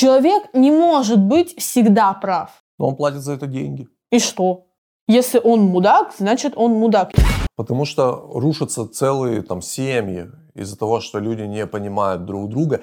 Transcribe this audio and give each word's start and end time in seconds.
Человек 0.00 0.44
не 0.54 0.70
может 0.70 1.18
быть 1.18 1.58
всегда 1.58 2.12
прав. 2.14 2.50
Но 2.78 2.86
он 2.86 2.94
платит 2.94 3.22
за 3.22 3.32
это 3.32 3.48
деньги. 3.48 3.88
И 4.12 4.20
что? 4.20 4.66
Если 5.08 5.40
он 5.42 5.62
мудак, 5.62 6.14
значит 6.16 6.52
он 6.54 6.74
мудак. 6.74 7.10
Потому 7.56 7.84
что 7.84 8.30
рушатся 8.32 8.86
целые 8.86 9.42
там 9.42 9.60
семьи 9.60 10.30
из-за 10.54 10.78
того, 10.78 11.00
что 11.00 11.18
люди 11.18 11.42
не 11.42 11.66
понимают 11.66 12.26
друг 12.26 12.48
друга. 12.48 12.80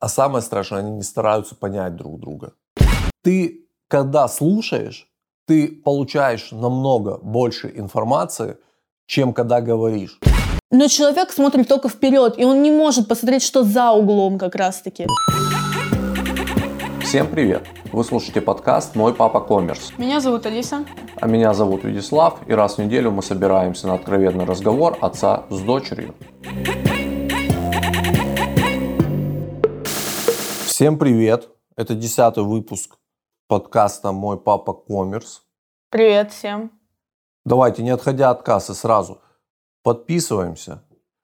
А 0.00 0.08
самое 0.08 0.40
страшное, 0.40 0.78
они 0.78 0.92
не 0.92 1.02
стараются 1.02 1.54
понять 1.54 1.96
друг 1.96 2.18
друга. 2.18 2.54
Ты, 3.22 3.68
когда 3.88 4.26
слушаешь, 4.26 5.06
ты 5.46 5.68
получаешь 5.68 6.50
намного 6.50 7.18
больше 7.18 7.70
информации, 7.76 8.56
чем 9.06 9.34
когда 9.34 9.60
говоришь. 9.60 10.18
Но 10.70 10.88
человек 10.88 11.30
смотрит 11.30 11.68
только 11.68 11.90
вперед, 11.90 12.38
и 12.38 12.44
он 12.46 12.62
не 12.62 12.70
может 12.70 13.06
посмотреть, 13.06 13.42
что 13.42 13.64
за 13.64 13.90
углом 13.92 14.38
как 14.38 14.54
раз-таки. 14.54 15.06
Всем 17.14 17.30
привет! 17.30 17.64
Вы 17.92 18.02
слушаете 18.02 18.40
подкаст 18.40 18.96
«Мой 18.96 19.14
папа 19.14 19.40
коммерс». 19.40 19.92
Меня 19.98 20.18
зовут 20.18 20.46
Алиса. 20.46 20.84
А 21.20 21.28
меня 21.28 21.54
зовут 21.54 21.84
Вячеслав, 21.84 22.40
и 22.48 22.52
раз 22.52 22.76
в 22.76 22.78
неделю 22.78 23.12
мы 23.12 23.22
собираемся 23.22 23.86
на 23.86 23.94
откровенный 23.94 24.44
разговор 24.44 24.98
отца 25.00 25.44
с 25.48 25.60
дочерью. 25.60 26.16
Всем 30.66 30.98
привет! 30.98 31.50
Это 31.76 31.94
десятый 31.94 32.42
выпуск 32.42 32.96
подкаста 33.46 34.10
«Мой 34.10 34.36
папа 34.36 34.72
коммерс». 34.72 35.44
Привет 35.90 36.32
всем. 36.32 36.72
Давайте, 37.44 37.84
не 37.84 37.90
отходя 37.90 38.30
от 38.30 38.42
кассы 38.42 38.74
сразу, 38.74 39.22
подписываемся. 39.84 40.82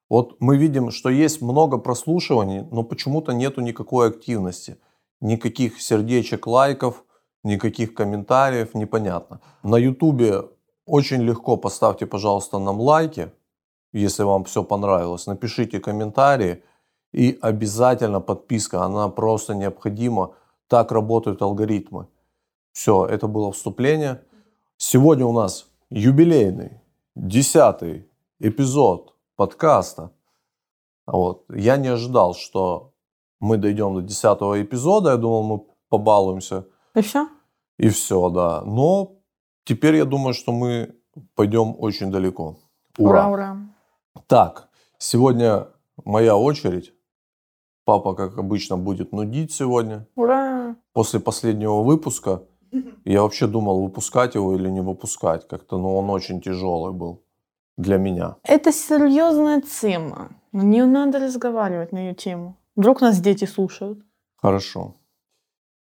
Вот 0.08 0.36
мы 0.38 0.56
видим, 0.56 0.92
что 0.92 1.08
есть 1.08 1.42
много 1.42 1.78
прослушиваний, 1.78 2.62
но 2.70 2.84
почему-то 2.84 3.32
нету 3.32 3.60
никакой 3.60 4.06
активности– 4.10 4.78
никаких 5.20 5.80
сердечек, 5.80 6.46
лайков, 6.46 7.04
никаких 7.42 7.94
комментариев, 7.94 8.74
непонятно. 8.74 9.40
На 9.62 9.76
ютубе 9.76 10.48
очень 10.86 11.22
легко 11.22 11.56
поставьте, 11.56 12.06
пожалуйста, 12.06 12.58
нам 12.58 12.80
лайки, 12.80 13.32
если 13.92 14.22
вам 14.22 14.44
все 14.44 14.64
понравилось. 14.64 15.26
Напишите 15.26 15.80
комментарии 15.80 16.62
и 17.12 17.38
обязательно 17.40 18.20
подписка, 18.20 18.82
она 18.82 19.08
просто 19.08 19.54
необходима. 19.54 20.34
Так 20.68 20.92
работают 20.92 21.42
алгоритмы. 21.42 22.06
Все, 22.72 23.04
это 23.04 23.26
было 23.26 23.50
вступление. 23.52 24.22
Сегодня 24.76 25.26
у 25.26 25.32
нас 25.32 25.68
юбилейный, 25.90 26.80
десятый 27.16 28.08
эпизод 28.38 29.14
подкаста. 29.36 30.12
Вот. 31.06 31.44
Я 31.50 31.76
не 31.76 31.88
ожидал, 31.88 32.34
что 32.34 32.89
мы 33.40 33.56
дойдем 33.56 33.94
до 33.94 34.02
десятого 34.02 34.62
эпизода, 34.62 35.10
я 35.10 35.16
думал, 35.16 35.42
мы 35.42 35.64
побалуемся. 35.88 36.66
И 36.94 37.00
все? 37.00 37.28
И 37.78 37.88
все, 37.88 38.28
да. 38.28 38.62
Но 38.62 39.16
теперь 39.64 39.96
я 39.96 40.04
думаю, 40.04 40.34
что 40.34 40.52
мы 40.52 40.94
пойдем 41.34 41.74
очень 41.78 42.10
далеко. 42.10 42.58
Ура, 42.98 43.28
ура. 43.28 43.32
ура. 43.32 43.56
Так, 44.26 44.68
сегодня 44.98 45.68
моя 46.04 46.36
очередь. 46.36 46.92
Папа, 47.84 48.14
как 48.14 48.38
обычно, 48.38 48.76
будет 48.76 49.12
нудить 49.12 49.52
сегодня. 49.52 50.06
Ура! 50.14 50.76
После 50.92 51.18
последнего 51.18 51.82
выпуска 51.82 52.42
я 53.04 53.22
вообще 53.22 53.46
думал, 53.46 53.82
выпускать 53.82 54.34
его 54.34 54.54
или 54.54 54.68
не 54.68 54.80
выпускать. 54.80 55.48
Как-то, 55.48 55.78
ну, 55.78 55.96
он 55.96 56.10
очень 56.10 56.40
тяжелый 56.40 56.92
был 56.92 57.24
для 57.76 57.96
меня. 57.96 58.36
Это 58.44 58.72
серьезная 58.72 59.60
тема. 59.62 60.28
Не 60.52 60.84
надо 60.84 61.18
разговаривать 61.18 61.92
на 61.92 61.98
ее 61.98 62.14
тему. 62.14 62.56
Вдруг 62.76 63.00
нас 63.00 63.20
дети 63.20 63.44
слушают. 63.44 63.98
Хорошо. 64.36 64.94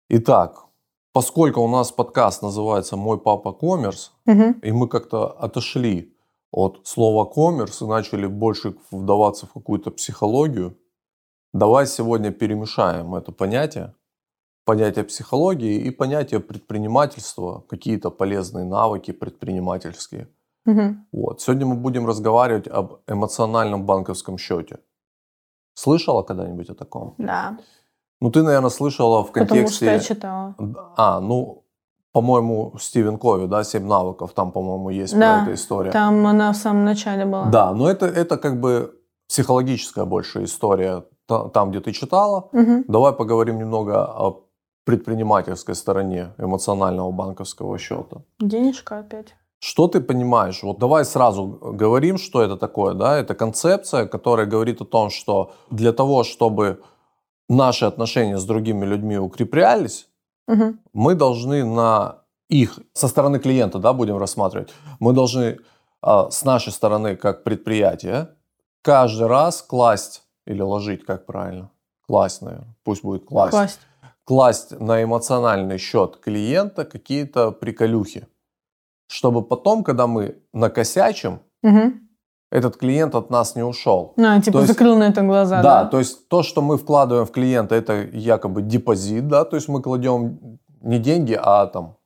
Итак, 0.08 0.66
поскольку 1.12 1.60
у 1.60 1.68
нас 1.68 1.92
подкаст 1.92 2.42
называется 2.42 2.96
«Мой 2.96 3.18
папа 3.18 3.52
коммерс», 3.52 4.12
угу. 4.26 4.54
и 4.62 4.72
мы 4.72 4.88
как-то 4.88 5.26
отошли 5.26 6.14
от 6.50 6.86
слова 6.86 7.24
коммерс 7.24 7.82
и 7.82 7.86
начали 7.86 8.26
больше 8.26 8.76
вдаваться 8.90 9.46
в 9.46 9.52
какую-то 9.52 9.90
психологию, 9.90 10.78
давай 11.52 11.86
сегодня 11.86 12.30
перемешаем 12.30 13.14
это 13.14 13.32
понятие, 13.32 13.94
понятие 14.64 15.04
психологии 15.04 15.80
и 15.86 15.90
понятие 15.90 16.40
предпринимательства, 16.40 17.64
какие-то 17.68 18.10
полезные 18.10 18.64
навыки 18.64 19.12
предпринимательские. 19.12 20.28
Угу. 20.66 20.96
Вот. 21.12 21.40
Сегодня 21.40 21.66
мы 21.66 21.76
будем 21.76 22.06
разговаривать 22.06 22.68
об 22.68 23.00
эмоциональном 23.06 23.84
банковском 23.84 24.38
счете. 24.38 24.78
Слышала 25.74 26.22
когда-нибудь 26.22 26.70
о 26.70 26.74
таком? 26.74 27.14
Да. 27.18 27.58
Ну, 28.20 28.30
ты, 28.30 28.42
наверное, 28.42 28.70
слышала 28.70 29.22
в 29.22 29.32
контексте... 29.32 29.64
Потому 29.64 29.74
что 29.74 29.84
я 29.84 29.98
читала. 30.00 30.54
А, 30.96 31.20
ну, 31.20 31.64
по-моему, 32.12 32.74
Стивен 32.78 33.18
Кови, 33.18 33.46
да, 33.46 33.64
«Семь 33.64 33.86
навыков», 33.86 34.32
там, 34.34 34.52
по-моему, 34.52 34.90
есть 34.90 35.18
да, 35.18 35.18
про 35.18 35.42
эту 35.42 35.54
историю. 35.54 35.92
там 35.92 36.26
она 36.26 36.52
в 36.52 36.56
самом 36.56 36.84
начале 36.84 37.24
была. 37.24 37.46
Да, 37.46 37.72
но 37.72 37.90
это, 37.90 38.06
это 38.06 38.36
как 38.36 38.60
бы 38.60 38.94
психологическая 39.28 40.04
больше 40.04 40.44
история, 40.44 41.04
там, 41.26 41.70
где 41.70 41.80
ты 41.80 41.92
читала. 41.92 42.48
Угу. 42.52 42.84
Давай 42.86 43.12
поговорим 43.12 43.58
немного 43.58 44.04
о 44.04 44.44
предпринимательской 44.84 45.74
стороне 45.74 46.34
эмоционального 46.38 47.10
банковского 47.10 47.78
счета. 47.78 48.22
Денежка 48.38 48.98
опять. 48.98 49.34
Что 49.64 49.88
ты 49.88 50.00
понимаешь? 50.00 50.62
Вот 50.62 50.78
давай 50.78 51.06
сразу 51.06 51.46
говорим, 51.46 52.18
что 52.18 52.42
это 52.42 52.58
такое. 52.58 52.92
Да? 52.92 53.16
Это 53.16 53.34
концепция, 53.34 54.06
которая 54.06 54.44
говорит 54.44 54.82
о 54.82 54.84
том, 54.84 55.08
что 55.08 55.54
для 55.70 55.92
того, 55.92 56.22
чтобы 56.22 56.82
наши 57.48 57.86
отношения 57.86 58.36
с 58.36 58.44
другими 58.44 58.84
людьми 58.84 59.16
укреплялись, 59.16 60.06
угу. 60.46 60.74
мы 60.92 61.14
должны 61.14 61.64
на 61.64 62.18
их, 62.50 62.78
со 62.92 63.08
стороны 63.08 63.38
клиента, 63.38 63.78
да, 63.78 63.94
будем 63.94 64.18
рассматривать, 64.18 64.68
мы 65.00 65.14
должны 65.14 65.56
э, 66.02 66.26
с 66.30 66.44
нашей 66.44 66.72
стороны, 66.72 67.16
как 67.16 67.42
предприятие, 67.42 68.28
каждый 68.82 69.28
раз 69.28 69.62
класть 69.62 70.24
или 70.46 70.60
ложить, 70.60 71.06
как 71.06 71.24
правильно, 71.24 71.70
класть, 72.06 72.42
наверное, 72.42 72.76
пусть 72.84 73.02
будет 73.02 73.24
класть, 73.24 73.52
класть, 73.52 73.80
класть 74.24 74.80
на 74.80 75.02
эмоциональный 75.02 75.78
счет 75.78 76.18
клиента 76.18 76.84
какие-то 76.84 77.50
приколюхи 77.50 78.28
чтобы 79.06 79.42
потом, 79.42 79.84
когда 79.84 80.06
мы 80.06 80.42
накосячим, 80.52 81.40
угу. 81.62 81.92
этот 82.50 82.76
клиент 82.76 83.14
от 83.14 83.30
нас 83.30 83.56
не 83.56 83.62
ушел. 83.62 84.14
А, 84.16 84.40
типа 84.40 84.60
то 84.60 84.66
закрыл 84.66 84.96
есть, 84.96 85.00
на 85.00 85.10
это 85.10 85.22
глаза, 85.22 85.62
да? 85.62 85.82
Да, 85.82 85.90
то 85.90 85.98
есть 85.98 86.28
то, 86.28 86.42
что 86.42 86.62
мы 86.62 86.78
вкладываем 86.78 87.26
в 87.26 87.32
клиента, 87.32 87.74
это 87.74 88.02
якобы 88.12 88.62
депозит, 88.62 89.28
да, 89.28 89.44
то 89.44 89.56
есть 89.56 89.68
мы 89.68 89.82
кладем 89.82 90.58
не 90.80 90.98
деньги, 90.98 91.38
а 91.40 91.66
там 91.66 91.96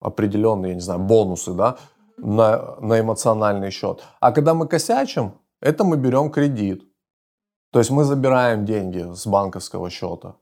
определенные, 0.00 0.70
я 0.70 0.74
не 0.74 0.80
знаю, 0.80 1.00
бонусы, 1.00 1.52
да, 1.52 1.76
на, 2.18 2.76
на 2.80 3.00
эмоциональный 3.00 3.70
счет. 3.70 4.02
А 4.20 4.32
когда 4.32 4.54
мы 4.54 4.66
косячим, 4.66 5.34
это 5.60 5.84
мы 5.84 5.96
берем 5.96 6.30
кредит. 6.30 6.82
То 7.72 7.78
есть 7.78 7.90
мы 7.90 8.04
забираем 8.04 8.64
деньги 8.66 9.14
с 9.14 9.26
банковского 9.26 9.90
счета. 9.90 10.34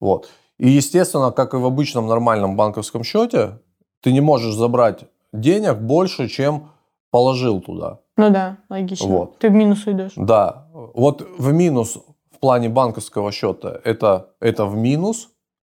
Вот. 0.00 0.28
И, 0.58 0.68
естественно, 0.68 1.30
как 1.30 1.54
и 1.54 1.56
в 1.56 1.64
обычном 1.64 2.06
нормальном 2.06 2.56
банковском 2.56 3.04
счете, 3.04 3.60
ты 4.00 4.12
не 4.12 4.20
можешь 4.20 4.54
забрать 4.54 5.04
денег 5.32 5.78
больше, 5.78 6.28
чем 6.28 6.70
положил 7.10 7.60
туда. 7.60 8.00
Ну 8.16 8.30
да, 8.30 8.58
логично. 8.68 9.08
Вот. 9.08 9.38
Ты 9.38 9.50
в 9.50 9.52
минус 9.52 9.86
идешь. 9.86 10.12
Да. 10.16 10.68
Вот 10.72 11.26
в 11.38 11.52
минус 11.52 11.98
в 12.34 12.38
плане 12.38 12.68
банковского 12.68 13.32
счета 13.32 13.80
это, 13.84 14.30
это 14.40 14.66
в 14.66 14.76
минус, 14.76 15.28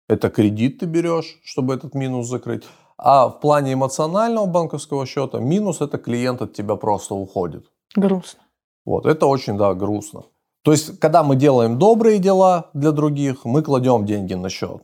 это 0.08 0.30
кредит 0.30 0.78
ты 0.80 0.86
берешь, 0.86 1.40
чтобы 1.44 1.74
этот 1.74 1.94
минус 1.94 2.28
закрыть. 2.28 2.64
А 2.96 3.28
в 3.28 3.40
плане 3.40 3.72
эмоционального 3.72 4.46
банковского 4.46 5.06
счета 5.06 5.38
минус 5.40 5.80
это 5.80 5.98
клиент 5.98 6.42
от 6.42 6.52
тебя 6.52 6.76
просто 6.76 7.14
уходит. 7.14 7.66
Грустно. 7.96 8.40
Вот, 8.84 9.06
это 9.06 9.26
очень, 9.26 9.56
да, 9.56 9.74
грустно. 9.74 10.24
То 10.62 10.72
есть, 10.72 10.98
когда 10.98 11.22
мы 11.22 11.36
делаем 11.36 11.78
добрые 11.78 12.18
дела 12.18 12.70
для 12.74 12.92
других, 12.92 13.44
мы 13.44 13.62
кладем 13.62 14.06
деньги 14.06 14.34
на 14.34 14.48
счет. 14.48 14.82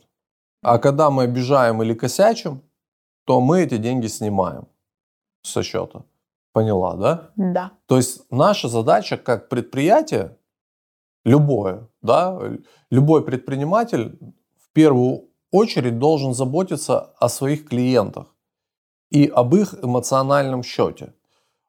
А 0.63 0.79
когда 0.79 1.11
мы 1.11 1.23
обижаем 1.23 1.83
или 1.83 1.95
косячим, 1.95 2.63
то 3.31 3.41
мы 3.41 3.61
эти 3.61 3.77
деньги 3.77 4.09
снимаем 4.09 4.67
со 5.43 5.63
счета. 5.63 6.03
Поняла, 6.53 6.97
да? 6.97 7.31
Да. 7.37 7.71
То 7.87 7.97
есть 7.97 8.23
наша 8.33 8.69
задача 8.69 9.17
как 9.17 9.49
предприятие, 9.49 10.37
любое, 11.25 11.87
да, 12.03 12.41
любой 12.91 13.23
предприниматель 13.23 14.19
в 14.59 14.73
первую 14.73 15.29
очередь 15.53 16.01
должен 16.01 16.35
заботиться 16.35 16.99
о 17.21 17.29
своих 17.29 17.69
клиентах 17.69 18.35
и 19.13 19.27
об 19.27 19.55
их 19.55 19.75
эмоциональном 19.81 20.65
счете. 20.65 21.15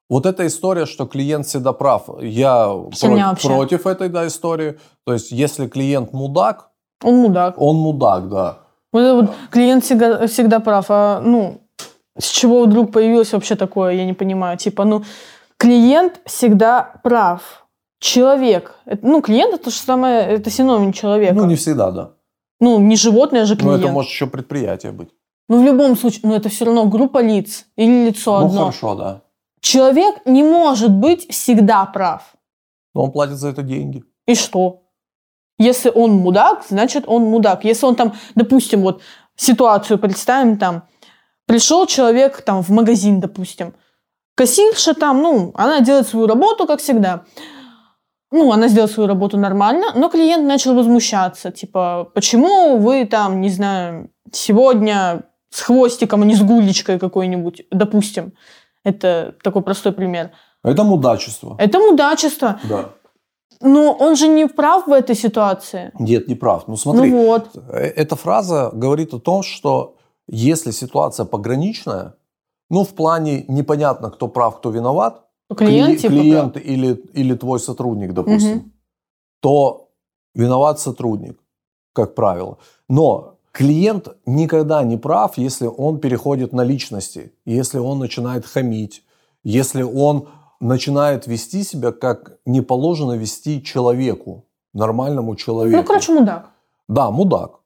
Вот 0.10 0.26
эта 0.26 0.48
история, 0.48 0.88
что 0.88 1.06
клиент 1.06 1.46
всегда 1.46 1.74
прав, 1.74 2.10
я 2.22 2.74
против, 3.00 3.42
против 3.44 3.86
этой 3.86 4.10
да, 4.10 4.26
истории. 4.26 4.80
То 5.06 5.14
есть, 5.14 5.32
если 5.32 5.68
клиент 5.68 6.12
мудак, 6.12 6.72
он 7.04 7.18
мудак. 7.18 7.62
Он 7.62 7.76
мудак, 7.76 8.30
да. 8.30 8.58
Вот, 8.92 9.14
вот 9.22 9.32
клиент 9.52 9.84
всегда, 9.84 10.28
всегда 10.28 10.60
прав. 10.60 10.86
А, 10.90 11.22
ну, 11.22 11.62
с 12.18 12.28
чего 12.30 12.64
вдруг 12.64 12.92
появилось 12.92 13.34
вообще 13.34 13.56
такое, 13.56 13.94
я 13.94 14.06
не 14.06 14.14
понимаю. 14.14 14.58
Типа, 14.58 14.86
ну, 14.86 15.04
клиент 15.58 16.20
всегда 16.26 17.00
прав. 17.04 17.68
Человек. 18.00 18.76
Ну, 19.04 19.22
клиент 19.22 19.54
это 19.54 19.70
же 19.70 19.76
самое, 19.78 20.22
это 20.26 20.50
синоним 20.50 20.92
человека. 20.92 21.36
Ну, 21.36 21.46
не 21.46 21.56
всегда, 21.56 21.92
да. 21.92 22.12
Ну, 22.60 22.80
не 22.80 22.96
животное 22.96 23.46
же 23.46 23.54
Ну, 23.56 23.60
клиент. 23.62 23.84
это 23.84 23.92
может 23.92 24.12
еще 24.12 24.28
предприятие 24.28 24.92
быть. 24.92 25.10
Ну, 25.50 25.62
в 25.62 25.66
любом 25.66 25.96
случае, 25.98 26.22
ну, 26.24 26.36
это 26.36 26.50
все 26.50 26.66
равно 26.66 26.86
группа 26.86 27.22
лиц 27.22 27.66
или 27.76 28.08
лицо 28.08 28.40
Ну, 28.40 28.46
одно. 28.48 28.60
хорошо, 28.62 28.96
да. 28.96 29.22
Человек 29.60 30.16
не 30.26 30.44
может 30.44 30.92
быть 30.92 31.30
всегда 31.32 31.86
прав. 31.86 32.22
Но 32.96 33.04
он 33.04 33.12
платит 33.12 33.36
за 33.38 33.50
это 33.50 33.62
деньги. 33.62 34.04
И 34.28 34.36
что? 34.36 34.82
Если 35.62 35.92
он 35.94 36.12
мудак, 36.14 36.66
значит 36.70 37.04
он 37.08 37.24
мудак. 37.24 37.64
Если 37.64 37.86
он 37.86 37.96
там, 37.96 38.14
допустим, 38.36 38.82
вот 38.82 39.02
ситуацию 39.36 40.00
представим 40.00 40.58
там, 40.58 40.84
пришел 41.46 41.86
человек 41.86 42.42
там 42.42 42.64
в 42.64 42.70
магазин, 42.70 43.20
допустим, 43.20 43.74
кассирша 44.36 44.94
там, 44.94 45.22
ну, 45.22 45.52
она 45.56 45.82
делает 45.82 46.08
свою 46.08 46.28
работу, 46.28 46.66
как 46.66 46.80
всегда. 46.80 47.24
Ну, 48.32 48.52
она 48.52 48.70
сделала 48.70 48.90
свою 48.90 49.08
работу 49.08 49.38
нормально, 49.38 49.88
но 49.94 50.10
клиент 50.10 50.48
начал 50.48 50.74
возмущаться, 50.74 51.52
типа, 51.52 52.10
почему 52.16 52.78
вы 52.78 53.06
там, 53.06 53.42
не 53.42 53.50
знаю, 53.50 54.10
сегодня 54.32 55.24
с 55.52 55.62
хвостиком, 55.62 56.24
а 56.24 56.26
не 56.26 56.34
с 56.34 56.42
гулечкой 56.42 56.98
какой-нибудь, 56.98 57.68
допустим. 57.72 58.34
Это 58.84 59.36
такой 59.44 59.62
простой 59.62 59.92
пример. 59.92 60.32
Это 60.64 60.84
мудачество. 60.84 61.56
Это 61.60 61.80
мудачество. 61.80 62.60
Да. 62.64 62.90
Но 63.62 63.92
он 64.00 64.16
же 64.16 64.28
не 64.28 64.48
прав 64.48 64.88
в 64.88 64.92
этой 64.92 65.16
ситуации. 65.16 65.92
Нет, 66.00 66.28
не 66.28 66.36
прав. 66.36 66.68
Ну 66.68 66.78
смотри, 66.78 67.12
Ну 67.12 67.26
вот. 67.28 67.50
э, 67.70 67.78
эта 67.96 68.16
фраза 68.16 68.70
говорит 68.74 69.14
о 69.14 69.20
том, 69.20 69.44
что 69.44 69.96
если 70.28 70.72
ситуация 70.72 71.26
пограничная, 71.26 72.14
ну 72.70 72.84
в 72.84 72.90
плане 72.90 73.46
непонятно, 73.48 74.10
кто 74.12 74.28
прав, 74.28 74.58
кто 74.58 74.72
виноват, 74.72 75.24
Клиент, 75.58 75.90
кли- 75.90 75.98
типа, 75.98 76.14
клиент 76.14 76.58
или, 76.58 76.94
или 77.14 77.36
твой 77.36 77.60
сотрудник, 77.60 78.14
допустим, 78.14 78.56
Мгм. 78.58 78.72
то 79.42 79.90
виноват 80.34 80.80
сотрудник, 80.80 81.38
как 81.94 82.16
правило. 82.16 82.58
Но 82.90 83.36
клиент 83.52 84.08
никогда 84.26 84.82
не 84.84 84.98
прав, 84.98 85.38
если 85.38 85.68
он 85.68 86.00
переходит 86.00 86.54
на 86.54 86.62
личности, 86.64 87.34
если 87.46 87.80
он 87.80 88.00
начинает 88.00 88.46
хамить, 88.46 89.04
если 89.44 89.84
он 89.84 90.30
начинает 90.62 91.28
вести 91.28 91.64
себя, 91.64 91.92
как 91.92 92.38
не 92.46 92.62
положено 92.62 93.14
вести 93.18 93.62
человеку, 93.64 94.46
нормальному 94.74 95.36
человеку. 95.36 95.78
Ну, 95.78 95.84
короче, 95.84 96.14
мудак. 96.14 96.50
Да, 96.88 97.12
мудак. 97.12 97.60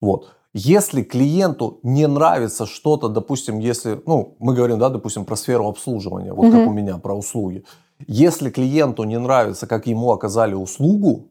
Вот. 0.00 0.28
Если 0.54 1.02
клиенту 1.02 1.80
не 1.82 2.06
нравится 2.06 2.66
что-то, 2.66 3.08
допустим, 3.08 3.58
если, 3.58 4.00
ну, 4.06 4.36
мы 4.38 4.54
говорим, 4.54 4.78
да, 4.78 4.88
допустим, 4.88 5.24
про 5.24 5.36
сферу 5.36 5.66
обслуживания, 5.68 6.32
вот 6.32 6.50
как 6.50 6.60
Мгм. 6.60 6.68
у 6.68 6.72
меня, 6.72 6.98
про 6.98 7.14
услуги. 7.14 7.64
Если 8.06 8.50
клиенту 8.50 9.04
не 9.04 9.18
нравится, 9.18 9.66
как 9.66 9.86
ему 9.86 10.12
оказали 10.12 10.54
услугу, 10.54 11.28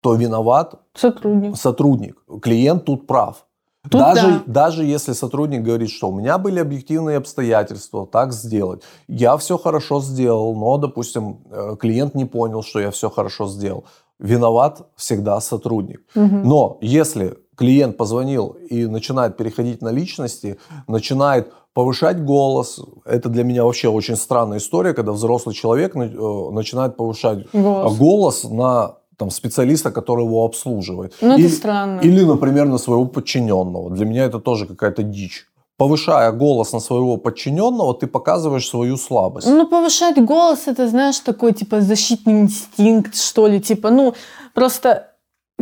то 0.00 0.14
виноват 0.14 0.80
Сотрудник. 0.94 1.56
сотрудник. 1.56 2.16
Клиент 2.42 2.84
тут 2.84 3.06
прав. 3.06 3.46
Тут 3.90 4.00
даже, 4.00 4.28
да. 4.28 4.42
даже 4.46 4.84
если 4.84 5.12
сотрудник 5.12 5.62
говорит, 5.62 5.90
что 5.90 6.08
у 6.08 6.14
меня 6.14 6.38
были 6.38 6.60
объективные 6.60 7.16
обстоятельства, 7.16 8.06
так 8.06 8.32
сделать. 8.32 8.82
Я 9.08 9.36
все 9.36 9.58
хорошо 9.58 10.00
сделал, 10.00 10.54
но, 10.54 10.76
допустим, 10.78 11.38
э, 11.50 11.76
клиент 11.78 12.14
не 12.14 12.24
понял, 12.24 12.62
что 12.62 12.80
я 12.80 12.90
все 12.90 13.10
хорошо 13.10 13.48
сделал. 13.48 13.84
Виноват 14.18 14.82
всегда 14.96 15.40
сотрудник. 15.40 16.00
Мгм. 16.14 16.42
Но 16.42 16.78
если 16.80 17.38
клиент 17.56 17.96
позвонил 17.96 18.56
и 18.70 18.86
начинает 18.86 19.36
переходить 19.36 19.82
на 19.82 19.88
личности, 19.88 20.58
начинает 20.86 21.52
повышать 21.74 22.24
голос, 22.24 22.80
это 23.04 23.28
для 23.28 23.44
меня 23.44 23.64
вообще 23.64 23.88
очень 23.88 24.16
странная 24.16 24.58
история, 24.58 24.94
когда 24.94 25.12
взрослый 25.12 25.54
человек 25.54 25.94
э, 25.94 26.50
начинает 26.50 26.96
повышать 26.96 27.46
Голос. 27.52 27.96
голос 27.96 28.44
на 28.44 28.97
там, 29.18 29.30
специалиста, 29.30 29.90
который 29.90 30.24
его 30.24 30.44
обслуживает. 30.44 31.14
Ну, 31.20 31.32
это 31.32 31.40
Или- 31.40 31.48
странно. 31.48 32.00
Или, 32.00 32.24
например, 32.24 32.66
на 32.66 32.78
своего 32.78 33.04
подчиненного. 33.06 33.90
Для 33.90 34.06
меня 34.06 34.24
это 34.24 34.38
тоже 34.38 34.66
какая-то 34.66 35.02
дичь. 35.02 35.46
Повышая 35.76 36.32
голос 36.32 36.72
на 36.72 36.80
своего 36.80 37.16
подчиненного, 37.18 37.94
ты 37.94 38.06
показываешь 38.06 38.68
свою 38.68 38.96
слабость. 38.96 39.46
Ну, 39.48 39.66
повышать 39.66 40.16
голос, 40.24 40.66
это, 40.66 40.88
знаешь, 40.88 41.18
такой, 41.20 41.52
типа, 41.52 41.80
защитный 41.80 42.40
инстинкт, 42.40 43.14
что 43.16 43.46
ли, 43.48 43.60
типа, 43.60 43.90
ну, 43.90 44.14
просто, 44.54 45.08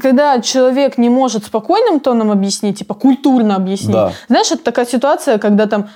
когда 0.01 0.41
человек 0.41 0.99
не 0.99 1.11
может 1.11 1.45
спокойным 1.45 2.01
тоном 2.01 2.31
объяснить, 2.31 2.79
типа, 2.79 2.95
культурно 2.95 3.57
объяснить, 3.57 3.93
Да. 3.93 4.13
знаешь, 4.29 4.51
это 4.53 4.63
такая 4.65 4.87
ситуация, 4.87 5.39
когда 5.39 5.67
там, 5.67 5.89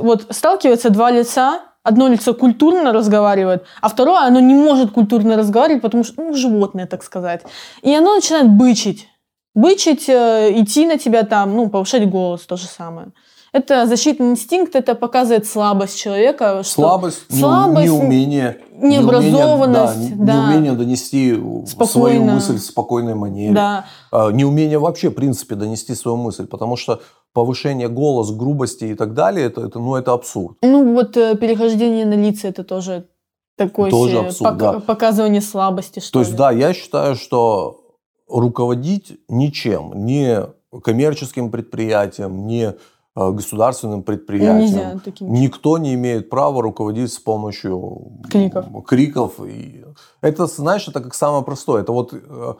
вот, 0.00 0.26
сталкиваются 0.30 0.90
два 0.90 1.10
лица, 1.10 1.60
одно 1.86 2.08
лицо 2.08 2.34
культурно 2.34 2.92
разговаривает, 2.92 3.64
а 3.80 3.88
второе, 3.88 4.20
оно 4.26 4.40
не 4.40 4.54
может 4.54 4.90
культурно 4.92 5.36
разговаривать, 5.36 5.82
потому 5.82 6.04
что, 6.04 6.22
ну, 6.22 6.34
животное, 6.34 6.86
так 6.86 7.02
сказать. 7.02 7.42
И 7.82 7.94
оно 7.94 8.14
начинает 8.14 8.48
бычить. 8.50 9.08
Бычить, 9.54 10.08
э, 10.08 10.50
идти 10.60 10.86
на 10.86 10.98
тебя 10.98 11.22
там, 11.22 11.56
ну, 11.56 11.68
повышать 11.70 12.08
голос, 12.10 12.42
то 12.46 12.56
же 12.56 12.66
самое. 12.66 13.08
Это 13.52 13.86
защитный 13.86 14.30
инстинкт, 14.32 14.76
это 14.76 14.94
показывает 14.94 15.46
слабость 15.46 15.98
человека. 15.98 16.62
Что 16.62 16.72
Слабость, 16.82 17.22
неу- 17.30 17.38
слабость, 17.40 17.86
неумение, 17.86 18.58
необразованность, 18.72 19.96
неумение, 19.96 20.16
да, 20.26 20.32
да. 20.34 20.42
неумение 20.52 20.72
донести 20.72 21.32
свою 21.32 21.66
Спокойно. 21.66 22.34
мысль 22.34 22.56
в 22.56 22.60
спокойной 22.62 23.14
манере. 23.14 23.54
Да. 23.54 23.84
А, 24.12 24.30
Неумение 24.30 24.78
вообще, 24.78 25.08
в 25.08 25.14
принципе, 25.14 25.54
донести 25.54 25.94
свою 25.94 26.16
мысль, 26.18 26.46
потому 26.46 26.76
что 26.76 27.00
повышение 27.36 27.88
голоса, 27.88 28.32
грубости 28.32 28.84
и 28.84 28.94
так 28.94 29.12
далее, 29.12 29.44
это, 29.46 29.60
это, 29.66 29.78
ну, 29.78 29.94
это 29.94 30.14
абсурд. 30.14 30.56
Ну, 30.62 30.94
вот 30.94 31.16
э, 31.18 31.36
перехождение 31.36 32.06
на 32.06 32.14
лица, 32.14 32.48
это 32.48 32.64
тоже 32.64 33.04
такое 33.56 33.90
Тоже 33.90 34.18
абсурд, 34.20 34.54
пок- 34.54 34.58
да. 34.58 34.80
показывание 34.80 35.42
слабости, 35.42 36.00
что 36.00 36.12
То 36.14 36.18
есть, 36.20 36.30
ли. 36.32 36.38
да, 36.38 36.50
я 36.50 36.72
считаю, 36.72 37.14
что 37.14 37.82
руководить 38.26 39.20
ничем, 39.28 39.92
ни 40.06 40.38
коммерческим 40.82 41.50
предприятием, 41.50 42.46
ни 42.46 42.64
э, 42.64 42.72
государственным 43.14 44.02
предприятием, 44.02 44.58
Нельзя 44.60 45.00
таким. 45.04 45.30
никто 45.34 45.76
не 45.76 45.92
имеет 45.92 46.30
права 46.30 46.62
руководить 46.62 47.12
с 47.12 47.18
помощью 47.18 48.12
Криков. 48.30 48.64
криков. 48.86 49.34
Это, 50.22 50.46
знаешь, 50.46 50.88
это 50.88 51.00
как 51.02 51.14
самое 51.14 51.44
простое. 51.44 51.82
Это 51.82 51.92
вот, 51.92 52.14
э, 52.14 52.54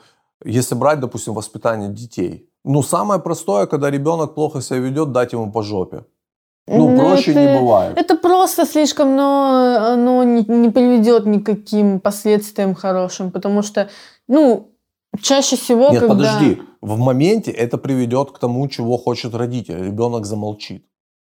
если 0.44 0.74
брать, 0.74 1.00
допустим, 1.00 1.32
воспитание 1.32 1.88
детей. 1.88 2.50
Ну, 2.68 2.82
самое 2.82 3.20
простое, 3.20 3.66
когда 3.66 3.90
ребенок 3.90 4.34
плохо 4.34 4.60
себя 4.60 4.80
ведет, 4.80 5.12
дать 5.12 5.32
ему 5.32 5.52
по 5.52 5.62
жопе. 5.62 6.04
Ну, 6.68 6.90
Ну, 6.90 6.98
проще 6.98 7.30
это- 7.30 7.40
не 7.40 7.60
бывает. 7.60 7.96
Это 7.96 8.16
просто 8.16 8.66
слишком, 8.66 9.14
но 9.16 9.92
оно 9.92 10.24
не, 10.24 10.44
не 10.48 10.70
приведет 10.70 11.26
никаким 11.26 12.00
последствиям 12.00 12.74
хорошим, 12.74 13.30
потому 13.30 13.62
что, 13.62 13.88
ну, 14.28 14.72
чаще 15.22 15.54
всего, 15.56 15.90
Нет, 15.90 16.00
когда... 16.00 16.08
подожди. 16.08 16.58
В 16.80 16.98
моменте 16.98 17.52
это 17.52 17.78
приведет 17.78 18.32
к 18.32 18.38
тому, 18.38 18.68
чего 18.68 18.98
хочет 18.98 19.34
родитель. 19.34 19.84
Ребенок 19.84 20.26
замолчит. 20.26 20.84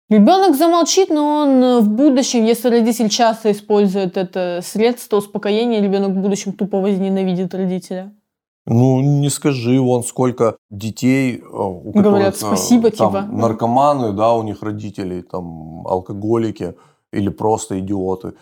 Ребенок 0.08 0.56
замолчит, 0.56 1.10
но 1.10 1.42
он 1.42 1.62
э, 1.62 1.80
в 1.80 1.88
будущем, 1.88 2.44
если 2.44 2.70
родитель 2.70 3.08
часто 3.08 3.52
использует 3.52 4.16
это 4.16 4.60
средство 4.64 5.18
успокоения, 5.18 5.80
ребенок 5.80 6.10
в 6.10 6.20
будущем 6.20 6.52
тупо 6.52 6.80
возненавидит 6.80 7.54
родителя. 7.54 8.12
Ну, 8.66 9.00
не 9.00 9.30
скажи, 9.30 9.80
вон 9.80 10.02
сколько 10.04 10.56
детей, 10.70 11.38
э, 11.38 11.42
у 11.42 11.92
Говорят, 11.92 12.34
которых, 12.34 12.52
э, 12.52 12.56
спасибо, 12.56 12.90
там, 12.90 13.12
типа. 13.12 13.22
наркоманы, 13.22 14.12
да, 14.12 14.34
у 14.34 14.42
них 14.42 14.62
родители, 14.62 15.22
там, 15.22 15.86
алкоголики 15.86 16.74
или 17.12 17.30
просто 17.30 17.78
идиоты. 17.80 18.34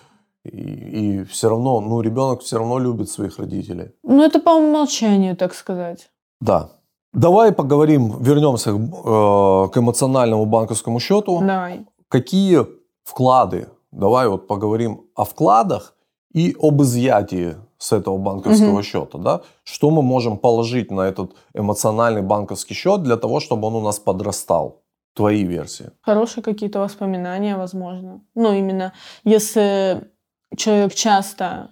И, 0.44 1.24
все 1.24 1.48
равно, 1.48 1.80
ну, 1.80 2.00
ребенок 2.00 2.40
все 2.40 2.58
равно 2.58 2.78
любит 2.78 3.10
своих 3.10 3.38
родителей. 3.38 3.92
Ну, 4.02 4.22
это 4.22 4.40
по 4.40 4.50
умолчанию, 4.50 5.36
так 5.36 5.54
сказать. 5.54 6.10
Да. 6.40 6.70
Давай 7.12 7.52
поговорим, 7.52 8.22
вернемся 8.22 8.72
к, 8.72 8.76
э, 8.76 9.68
к 9.72 9.78
эмоциональному 9.78 10.46
банковскому 10.46 11.00
счету. 11.00 11.40
Давай. 11.40 11.86
Какие 12.08 12.66
вклады? 13.04 13.68
Давай 13.92 14.28
вот 14.28 14.46
поговорим 14.46 15.06
о 15.14 15.24
вкладах 15.24 15.94
и 16.34 16.54
об 16.60 16.82
изъятии 16.82 17.56
с 17.78 17.92
этого 17.92 18.18
банковского 18.18 18.72
Мгм. 18.72 18.82
счета. 18.82 19.18
Да? 19.18 19.40
Что 19.64 19.90
мы 19.90 20.02
можем 20.02 20.36
положить 20.36 20.90
на 20.90 21.02
этот 21.02 21.34
эмоциональный 21.54 22.22
банковский 22.22 22.74
счет 22.74 23.02
для 23.02 23.16
того, 23.16 23.40
чтобы 23.40 23.68
он 23.68 23.74
у 23.74 23.80
нас 23.80 23.98
подрастал? 23.98 24.82
Твои 25.14 25.42
версии. 25.44 25.90
Хорошие 26.02 26.44
какие-то 26.44 26.78
воспоминания, 26.78 27.56
возможно. 27.56 28.20
Ну, 28.36 28.52
именно 28.52 28.92
если 29.24 30.10
человек 30.56 30.94
часто 30.94 31.70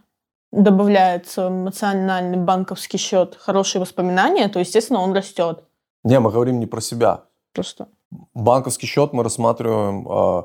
добавляет 0.52 1.26
в 1.26 1.38
эмоциональный 1.38 2.38
банковский 2.38 2.98
счет 2.98 3.36
хорошие 3.38 3.80
воспоминания, 3.80 4.48
то, 4.48 4.58
естественно, 4.58 5.00
он 5.00 5.12
растет. 5.12 5.62
Не, 6.02 6.18
мы 6.18 6.30
говорим 6.32 6.58
не 6.58 6.66
про 6.66 6.80
себя. 6.80 7.24
Просто. 7.52 7.88
Банковский 8.34 8.86
счет 8.86 9.12
мы 9.12 9.22
рассматриваем 9.22 10.06
э, 10.08 10.44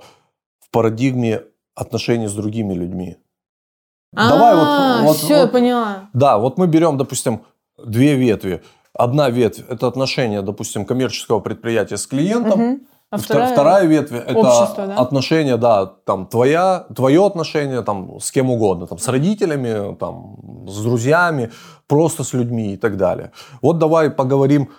в 0.60 0.70
парадигме 0.72 1.42
отношений 1.76 2.28
с 2.28 2.34
другими 2.34 2.74
людьми. 2.74 3.18
Давай 4.14 4.56
вот- 4.56 4.64
А, 4.68 5.02
вот- 5.04 5.18
все, 5.18 5.36
я 5.36 5.42
вот- 5.44 5.52
поняла. 5.52 6.10
Да, 6.14 6.38
вот 6.38 6.58
мы 6.58 6.68
берем, 6.68 6.98
допустим, 6.98 7.42
две 7.84 8.16
ветви. 8.16 8.62
Одна 8.94 9.30
ветвь– 9.30 9.64
это 9.70 9.88
отношения, 9.88 10.42
допустим, 10.42 10.86
коммерческого 10.86 11.40
предприятия 11.40 11.98
с 11.98 12.06
клиентом. 12.08 12.82
А 13.10 13.18
Втор- 13.18 13.24
вторая... 13.24 13.52
вторая 13.54 13.86
ветвь– 13.86 14.12
это 14.28 14.40
общество, 14.40 14.88
да? 14.88 14.96
отношения, 14.96 15.58
да, 15.58 15.86
там, 15.86 16.28
твоя, 16.28 16.86
твое 16.96 17.26
отношение 17.26 17.82
там, 17.82 18.20
с 18.22 18.32
кем 18.32 18.50
угодно, 18.50 18.88
там, 18.88 18.98
с 19.00 19.08
родителями, 19.08 19.96
там, 19.96 20.38
с 20.68 20.82
друзьями, 20.82 21.52
просто 21.88 22.24
с 22.24 22.32
людьми 22.34 22.74
и 22.74 22.78
так 22.78 22.96
далее. 22.96 23.32
Вот 23.62 23.80
давай 23.80 24.10
поговорим 24.10 24.70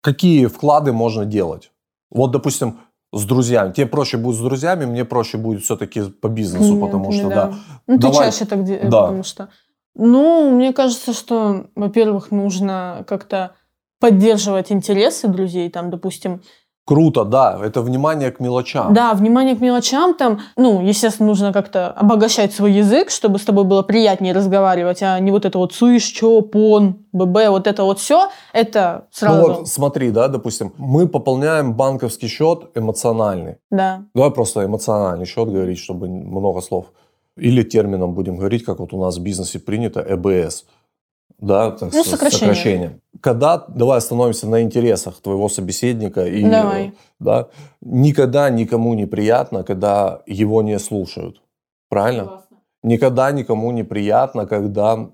какие 0.00 0.46
вклады 0.46 0.92
можно 0.92 1.24
делать. 1.26 1.70
Вот, 2.10 2.30
допустим, 2.30 2.78
с 3.12 3.24
друзьями. 3.24 3.72
Тебе 3.72 3.86
проще 3.86 4.16
будет 4.16 4.36
с 4.36 4.40
друзьями, 4.40 4.86
мне 4.86 5.04
проще 5.04 5.36
будет 5.38 5.62
все-таки 5.62 6.02
по 6.02 6.28
бизнесу, 6.28 6.78
потому 6.78 7.12
что, 7.12 7.28
да. 7.28 7.54
Ну, 7.86 7.96
ты 7.96 8.02
Давай. 8.02 8.30
чаще 8.30 8.44
так 8.46 8.64
делаешь, 8.64 8.90
Да. 8.90 9.02
потому 9.02 9.22
что... 9.22 9.48
Ну, 9.94 10.50
мне 10.50 10.72
кажется, 10.72 11.12
что, 11.12 11.66
во-первых, 11.76 12.30
нужно 12.30 13.04
как-то 13.06 13.52
поддерживать 14.00 14.72
интересы 14.72 15.28
друзей, 15.28 15.68
там, 15.70 15.90
допустим, 15.90 16.40
Круто, 16.84 17.24
да, 17.24 17.60
это 17.62 17.80
внимание 17.80 18.32
к 18.32 18.40
мелочам. 18.40 18.92
Да, 18.92 19.14
внимание 19.14 19.54
к 19.54 19.60
мелочам 19.60 20.14
там, 20.14 20.40
ну, 20.56 20.82
естественно, 20.82 21.28
нужно 21.28 21.52
как-то 21.52 21.88
обогащать 21.92 22.52
свой 22.52 22.72
язык, 22.72 23.10
чтобы 23.10 23.38
с 23.38 23.42
тобой 23.42 23.64
было 23.64 23.82
приятнее 23.82 24.34
разговаривать, 24.34 25.00
а 25.02 25.18
не 25.20 25.30
вот 25.30 25.44
это 25.44 25.58
вот 25.58 25.72
суишь, 25.72 26.04
чё, 26.06 26.40
пон, 26.40 27.04
ББ, 27.12 27.48
вот 27.50 27.66
это 27.68 27.84
вот 27.84 28.00
все, 28.00 28.30
это 28.52 29.04
Ну 29.04 29.06
сразу, 29.12 29.54
вот 29.54 29.68
смотри, 29.68 30.10
да, 30.10 30.26
допустим, 30.26 30.72
мы 30.76 31.06
пополняем 31.06 31.74
банковский 31.74 32.26
счет 32.26 32.70
эмоциональный. 32.74 33.58
да. 33.70 34.02
Давай 34.14 34.32
просто 34.32 34.64
эмоциональный 34.64 35.26
счет 35.26 35.48
говорить, 35.48 35.78
чтобы 35.78 36.08
много 36.08 36.60
слов. 36.60 36.86
Или 37.36 37.62
термином 37.62 38.14
будем 38.14 38.36
говорить, 38.36 38.64
как 38.64 38.80
вот 38.80 38.92
у 38.92 39.00
нас 39.00 39.16
в 39.18 39.22
бизнесе 39.22 39.58
принято, 39.58 40.00
ЭБС. 40.06 40.66
Да, 41.42 41.72
так 41.72 41.92
Ну, 41.92 42.04
с- 42.04 42.08
сокращение. 42.10 43.00
Когда, 43.20 43.58
давай 43.68 43.98
остановимся 43.98 44.46
на 44.46 44.62
интересах 44.62 45.20
твоего 45.20 45.48
собеседника. 45.48 46.24
И, 46.26 46.42
Давай. 46.48 46.92
Да, 47.18 47.48
никогда 47.80 48.48
никому 48.50 48.94
не 48.94 49.06
приятно, 49.06 49.64
когда 49.64 50.22
его 50.26 50.62
не 50.62 50.78
слушают. 50.78 51.42
Правильно? 51.88 52.44
Никогда 52.84 53.32
никому 53.32 53.72
не 53.72 53.82
приятно, 53.84 54.46
когда 54.46 55.10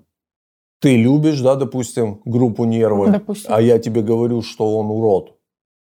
ты 0.81 0.95
любишь, 0.97 1.41
да, 1.41 1.55
допустим, 1.55 2.21
группу 2.25 2.63
нервы, 2.65 3.11
Допустим. 3.11 3.51
а 3.53 3.61
я 3.61 3.79
тебе 3.79 4.01
говорю, 4.01 4.41
что 4.43 4.77
он 4.77 4.85
урод. 4.91 5.35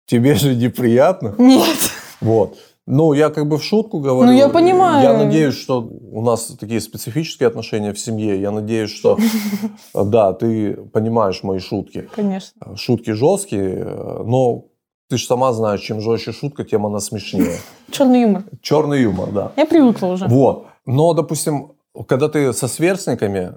Тебе 0.07 0.35
же 0.35 0.55
неприятно. 0.57 1.35
Нет. 1.39 1.79
Вот. 2.21 2.59
Ну, 2.87 3.15
я 3.15 3.31
как 3.31 3.49
бы 3.49 3.57
в 3.57 3.65
шутку 3.65 4.01
говорю. 4.01 4.31
Ну, 4.31 4.37
я 4.37 4.49
понимаю. 4.49 5.03
Я 5.03 5.17
надеюсь, 5.17 5.55
что 5.55 5.81
у 5.81 6.21
нас 6.23 6.55
такие 6.61 6.81
специфические 6.81 7.47
отношения 7.47 7.93
в 7.93 7.99
семье. 7.99 8.39
Я 8.39 8.51
надеюсь, 8.51 8.91
что, 8.91 9.19
да, 9.95 10.35
ты 10.35 10.75
понимаешь 10.93 11.43
мои 11.43 11.61
шутки. 11.61 12.09
Конечно. 12.15 12.77
Шутки 12.77 13.13
жесткие, 13.13 13.85
но 13.85 14.67
ты 15.09 15.17
же 15.17 15.27
сама 15.27 15.53
знаешь, 15.53 15.81
чем 15.81 16.01
жестче 16.01 16.33
шутка, 16.33 16.65
тем 16.65 16.85
она 16.85 17.01
смешнее. 17.01 17.59
Черный 17.91 18.23
юмор. 18.23 18.45
Черный 18.61 19.03
юмор, 19.03 19.33
да. 19.33 19.53
Я 19.57 19.65
привыкла 19.65 20.09
уже. 20.09 20.27
Вот. 20.27 20.67
Но, 20.85 21.15
допустим, 21.15 21.73
когда 22.07 22.29
ты 22.29 22.53
со 22.53 22.69
сверстниками, 22.69 23.55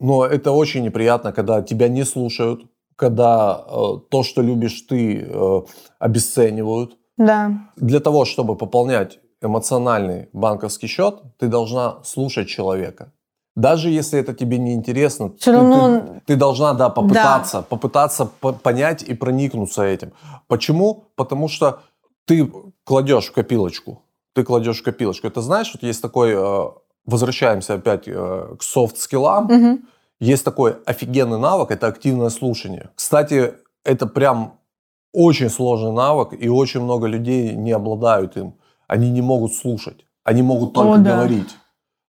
ну, 0.00 0.22
это 0.22 0.52
очень 0.52 0.82
неприятно, 0.82 1.32
когда 1.32 1.62
тебя 1.62 1.88
не 1.88 2.04
слушают, 2.04 2.62
когда 2.96 3.64
э, 3.66 3.82
то, 4.10 4.22
что 4.22 4.42
любишь 4.42 4.82
ты, 4.88 5.26
э, 5.28 5.60
обесценивают. 5.98 6.96
Да. 7.16 7.50
Для 7.76 8.00
того, 8.00 8.24
чтобы 8.24 8.56
пополнять 8.56 9.18
эмоциональный 9.40 10.28
банковский 10.32 10.86
счет, 10.86 11.22
ты 11.38 11.48
должна 11.48 12.02
слушать 12.04 12.48
человека. 12.48 13.12
Даже 13.54 13.90
если 13.90 14.18
это 14.18 14.32
тебе 14.34 14.56
не 14.58 14.72
интересно, 14.72 15.28
ты, 15.28 15.52
равно 15.52 16.00
ты- 16.00 16.22
ты 16.26 16.36
должна, 16.36 16.72
да, 16.72 16.88
попытаться, 16.88 17.62
попытаться 17.62 18.24
по- 18.40 18.52
понять 18.52 19.02
и 19.02 19.14
проникнуться 19.14 19.82
этим. 19.82 20.12
Почему? 20.48 21.04
Потому 21.16 21.48
что 21.48 21.80
ты 22.24 22.50
кладешь 22.84 23.26
в 23.26 23.32
копилочку, 23.32 24.02
ты 24.32 24.42
кладешь 24.44 24.80
в 24.80 24.84
копилочку. 24.84 25.26
Это 25.26 25.42
знаешь, 25.42 25.70
вот 25.74 25.82
есть 25.82 26.00
такой, 26.00 26.32
э, 26.34 26.70
возвращаемся 27.04 27.74
опять 27.74 28.04
э, 28.08 28.56
к 28.58 28.62
софт-скиллам, 28.62 29.44
Мгм. 29.46 29.78
есть 30.20 30.44
такой 30.44 30.76
офигенный 30.86 31.38
навык, 31.38 31.72
это 31.72 31.88
активное 31.88 32.30
слушание. 32.30 32.88
Кстати, 32.94 33.54
это 33.84 34.06
прям 34.06 34.54
очень 35.12 35.50
сложный 35.50 35.92
навык, 35.92 36.32
и 36.38 36.48
очень 36.48 36.80
много 36.80 37.06
людей 37.06 37.54
не 37.54 37.72
обладают 37.72 38.36
им. 38.36 38.54
Они 38.88 39.10
не 39.10 39.22
могут 39.22 39.54
слушать, 39.54 40.06
они 40.24 40.42
могут 40.42 40.74
только 40.74 40.94
О, 40.94 40.98
да. 40.98 41.16
говорить. 41.16 41.56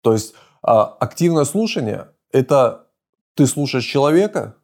То 0.01 0.13
есть 0.13 0.33
а, 0.61 0.83
активное 0.85 1.45
слушание– 1.45 2.07
это 2.31 2.87
ты 3.35 3.47
слушаешь 3.47 3.85
человека, 3.85 4.55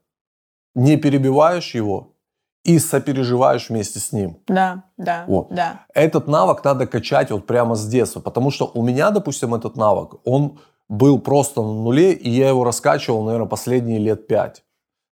не 0.74 0.98
перебиваешь 0.98 1.74
его 1.76 2.16
и 2.66 2.80
сопереживаешь 2.80 3.70
вместе 3.70 4.00
с 4.00 4.12
ним. 4.12 4.40
Да, 4.48 4.84
да, 4.98 5.24
Вот. 5.28 5.48
да. 5.50 5.86
Этот 5.94 6.28
навык 6.28 6.64
надо 6.64 6.88
качать 6.88 7.32
вот 7.32 7.46
прямо 7.46 7.76
с 7.76 7.88
детства, 7.88 8.20
потому 8.20 8.52
что 8.52 8.70
у 8.74 8.84
меня, 8.84 9.12
допустим, 9.12 9.54
этот 9.56 9.78
навык, 9.78 10.16
он 10.26 10.60
был 10.90 11.20
просто 11.20 11.62
на 11.62 11.72
нуле, 11.74 12.12
и 12.12 12.30
я 12.30 12.50
его 12.50 12.64
раскачивал, 12.64 13.24
наверное, 13.24 13.48
последние 13.48 14.00
лет 14.00 14.28
пять. 14.28 14.65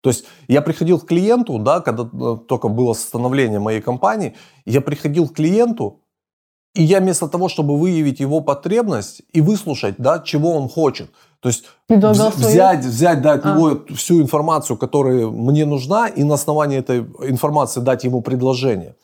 То 0.01 0.09
есть 0.09 0.25
я 0.47 0.61
приходил 0.61 0.99
к 0.99 1.05
клиенту, 1.07 1.59
да, 1.59 1.81
когда 1.81 2.03
э, 2.03 2.37
только 2.47 2.67
было 2.69 2.93
становление 2.93 3.59
моей 3.59 3.81
компании, 3.81 4.35
я 4.65 4.81
приходил 4.81 5.27
к 5.27 5.33
клиенту, 5.33 6.01
и 6.75 6.83
я 6.83 6.99
вместо 6.99 7.27
того, 7.27 7.49
чтобы 7.49 7.77
выявить 7.77 8.19
его 8.19 8.41
потребность 8.41 9.21
и 9.33 9.41
выслушать, 9.41 9.95
да, 9.97 10.19
чего 10.19 10.51
он 10.55 10.69
хочет, 10.69 11.09
то 11.41 11.49
есть 11.49 11.65
Предлагал 11.87 12.29
вз- 12.29 12.33
свою- 12.33 12.49
взять, 12.49 12.85
взять, 12.85 13.21
дать 13.21 13.41
А. 13.43 13.55
его 13.55 13.81
всю 13.95 14.21
информацию, 14.21 14.77
которая 14.77 15.27
мне 15.27 15.65
нужна, 15.65 16.07
и 16.07 16.23
на 16.23 16.35
основании 16.35 16.77
этой 16.77 16.99
информации 17.29 17.81
дать 17.81 18.03
ему 18.03 18.21
предложение. 18.21 18.95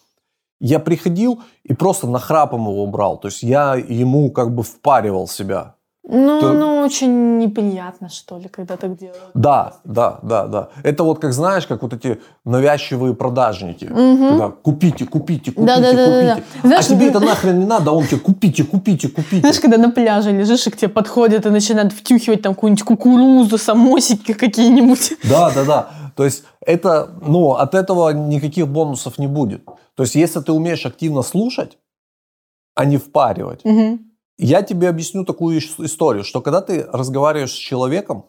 Я 0.62 0.80
приходил 0.80 1.42
и 1.64 1.74
просто 1.74 2.08
нахрапом 2.08 2.62
его 2.70 2.88
брал. 2.88 3.18
То 3.18 3.28
есть 3.28 3.44
я 3.44 3.76
ему 3.76 4.32
как 4.32 4.56
бы 4.56 4.64
впаривал 4.64 5.28
себя. 5.28 5.75
Ну, 6.08 6.40
То- 6.40 6.54
ну, 6.54 6.82
очень 6.86 7.40
неприятно, 7.40 8.10
что 8.10 8.38
ли, 8.38 8.48
когда 8.48 8.78
так 8.78 8.96
делают. 8.96 9.32
Да, 9.34 9.74
да, 9.84 10.20
да, 10.22 10.46
да. 10.48 10.70
Это 10.84 11.04
вот 11.04 11.20
как 11.20 11.34
знаешь, 11.34 11.66
как 11.66 11.82
вот 11.82 11.94
эти 11.94 12.20
навязчивые 12.46 13.16
продажники. 13.16 13.86
Мгм. 13.86 14.30
Когда 14.30 14.50
купите, 14.50 15.06
купите, 15.06 15.52
купите, 15.52 15.66
Да-да-да-да-да. 15.76 16.36
купите. 16.36 16.48
Знаешь, 16.68 16.86
а 16.86 16.90
тебе 16.90 17.00
ты- 17.00 17.10
это 17.10 17.20
нахрен 17.22 17.60
не 17.60 17.66
надо, 17.66 17.90
а 17.90 17.94
он 17.96 18.06
тебе 18.06 18.20
купите, 18.20 18.64
купите, 18.64 19.08
купите. 19.08 19.40
Знаешь, 19.40 19.60
когда 19.60 19.78
на 19.78 19.90
пляже 19.90 20.32
лежишь, 20.32 20.68
и 20.68 20.70
к 20.70 20.78
тебе 20.78 20.90
подходят 20.90 21.46
и 21.48 21.50
начинают 21.50 21.92
втюхивать 21.92 22.44
там 22.44 22.54
какую-нибудь 22.54 22.84
кукурузу, 22.84 23.58
самосики 23.58 24.34
какие-нибудь. 24.34 25.14
Да, 25.24 25.52
да, 25.56 25.64
да. 25.66 25.88
То 26.16 26.24
есть 26.24 26.44
это, 26.62 27.10
ну, 27.22 27.54
от 27.54 27.74
этого 27.74 28.12
никаких 28.12 28.68
бонусов 28.68 29.18
не 29.18 29.28
будет. 29.28 29.66
То 29.96 30.04
есть 30.04 30.14
если 30.16 30.40
ты 30.42 30.52
умеешь 30.52 30.86
активно 30.86 31.24
слушать, 31.24 31.80
а 32.76 32.86
не 32.86 32.98
впаривать, 32.98 33.66
Мгм. 33.66 34.05
Я 34.38 34.62
тебе 34.62 34.90
объясню 34.90 35.24
такую 35.26 35.60
ис- 35.60 35.84
историю, 35.86 36.24
что 36.24 36.42
когда 36.42 36.62
ты 36.62 36.84
разговариваешь 36.92 37.52
с 37.52 37.56
человеком, 37.56 38.26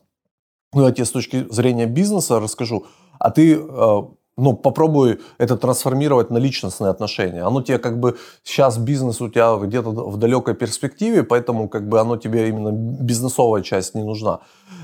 ну, 0.72 0.84
я 0.84 0.92
тебе 0.92 1.04
с 1.04 1.10
точки 1.10 1.46
зрения 1.50 1.86
бизнеса 1.86 2.40
расскажу, 2.40 2.86
а 3.18 3.30
ты, 3.30 3.56
э, 3.56 4.02
ну, 4.36 4.52
попробуй 4.52 5.20
это 5.38 5.56
трансформировать 5.56 6.30
на 6.30 6.38
личностные 6.38 6.90
отношения. 6.90 7.42
Оно 7.42 7.62
тебе 7.62 7.78
как 7.78 7.98
бы, 7.98 8.16
сейчас 8.44 8.78
бизнес 8.78 9.20
у 9.20 9.28
тебя 9.28 9.56
где-то 9.56 9.90
в 9.90 10.16
далекой 10.18 10.54
перспективе, 10.54 11.22
поэтому 11.22 11.68
как 11.68 11.88
бы 11.88 11.98
оно 12.00 12.16
тебе 12.16 12.48
именно 12.48 12.70
бизнесовая 12.72 13.62
часть 13.62 13.94
не 13.94 14.02
нужна. 14.02 14.40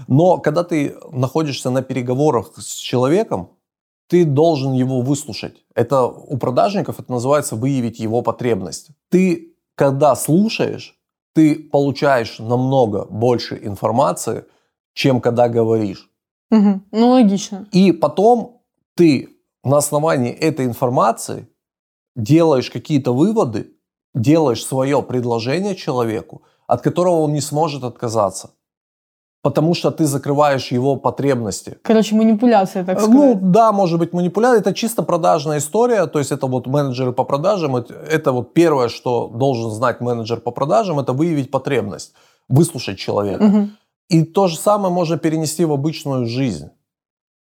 Но 0.09 0.39
когда 0.39 0.65
ты 0.65 0.97
находишься 1.13 1.71
на 1.71 1.83
переговорах 1.83 2.53
с 2.57 2.75
человеком, 2.77 3.51
ты 4.09 4.25
должен 4.25 4.73
его 4.73 5.01
выслушать. 5.03 5.65
Это 5.75 6.05
у 6.05 6.37
продажников 6.37 7.01
это 7.01 7.13
называется 7.13 7.57
выявить 7.57 8.01
его 8.01 8.23
потребность. 8.23 8.89
Ты, 9.11 9.55
когда 9.75 10.17
слушаешь, 10.17 11.02
ты 11.35 11.57
получаешь 11.57 12.39
намного 12.39 13.07
больше 13.07 13.59
информации, 13.63 14.45
чем 14.95 15.21
когда 15.21 15.49
говоришь. 15.49 16.11
Мгм. 16.51 16.85
Ну, 16.93 17.11
логично. 17.11 17.67
И 17.73 17.93
потом 17.93 18.63
ты 18.95 19.29
на 19.65 19.79
основании 19.79 20.33
этой 20.33 20.67
информации 20.67 21.49
делаешь 22.15 22.71
какие-то 22.71 23.15
выводы, 23.15 23.73
делаешь 24.15 24.65
свое 24.65 25.03
предложение 25.03 25.75
человеку, 25.75 26.43
от 26.67 26.83
которого 26.83 27.21
он 27.21 27.33
не 27.33 27.41
сможет 27.41 27.85
отказаться. 27.85 28.51
Потому 29.43 29.75
что 29.75 29.91
ты 29.91 30.05
закрываешь 30.05 30.71
его 30.71 30.95
потребности. 30.97 31.77
Короче, 31.83 32.15
манипуляция, 32.15 32.85
так 32.85 32.99
Э, 32.99 33.01
сказать. 33.01 33.17
Ну, 33.17 33.39
да, 33.43 33.73
может 33.73 33.99
быть, 33.99 34.13
манипуляция. 34.13 34.61
Это 34.61 34.73
чисто 34.73 35.03
продажная 35.03 35.59
история. 35.59 36.07
То 36.07 36.21
есть 36.21 36.31
это 36.31 36.47
вот 36.47 36.69
менеджеры 36.69 37.13
по 37.13 37.25
продажам. 37.25 37.75
Это, 37.77 38.31
вот 38.31 38.55
первое, 38.55 38.89
что 38.89 39.27
должен 39.27 39.71
знать 39.71 40.01
менеджер 40.01 40.41
по 40.41 40.53
продажам, 40.53 41.01
это 41.01 41.13
выявить 41.13 41.51
потребность, 41.51 42.13
выслушать 42.49 42.99
человека. 42.99 43.45
Мгм. 43.45 43.77
И 44.09 44.23
то 44.23 44.47
же 44.47 44.57
самое 44.57 44.95
можно 44.95 45.19
перенести 45.19 45.65
в 45.65 45.73
обычную 45.73 46.27
жизнь. 46.27 46.69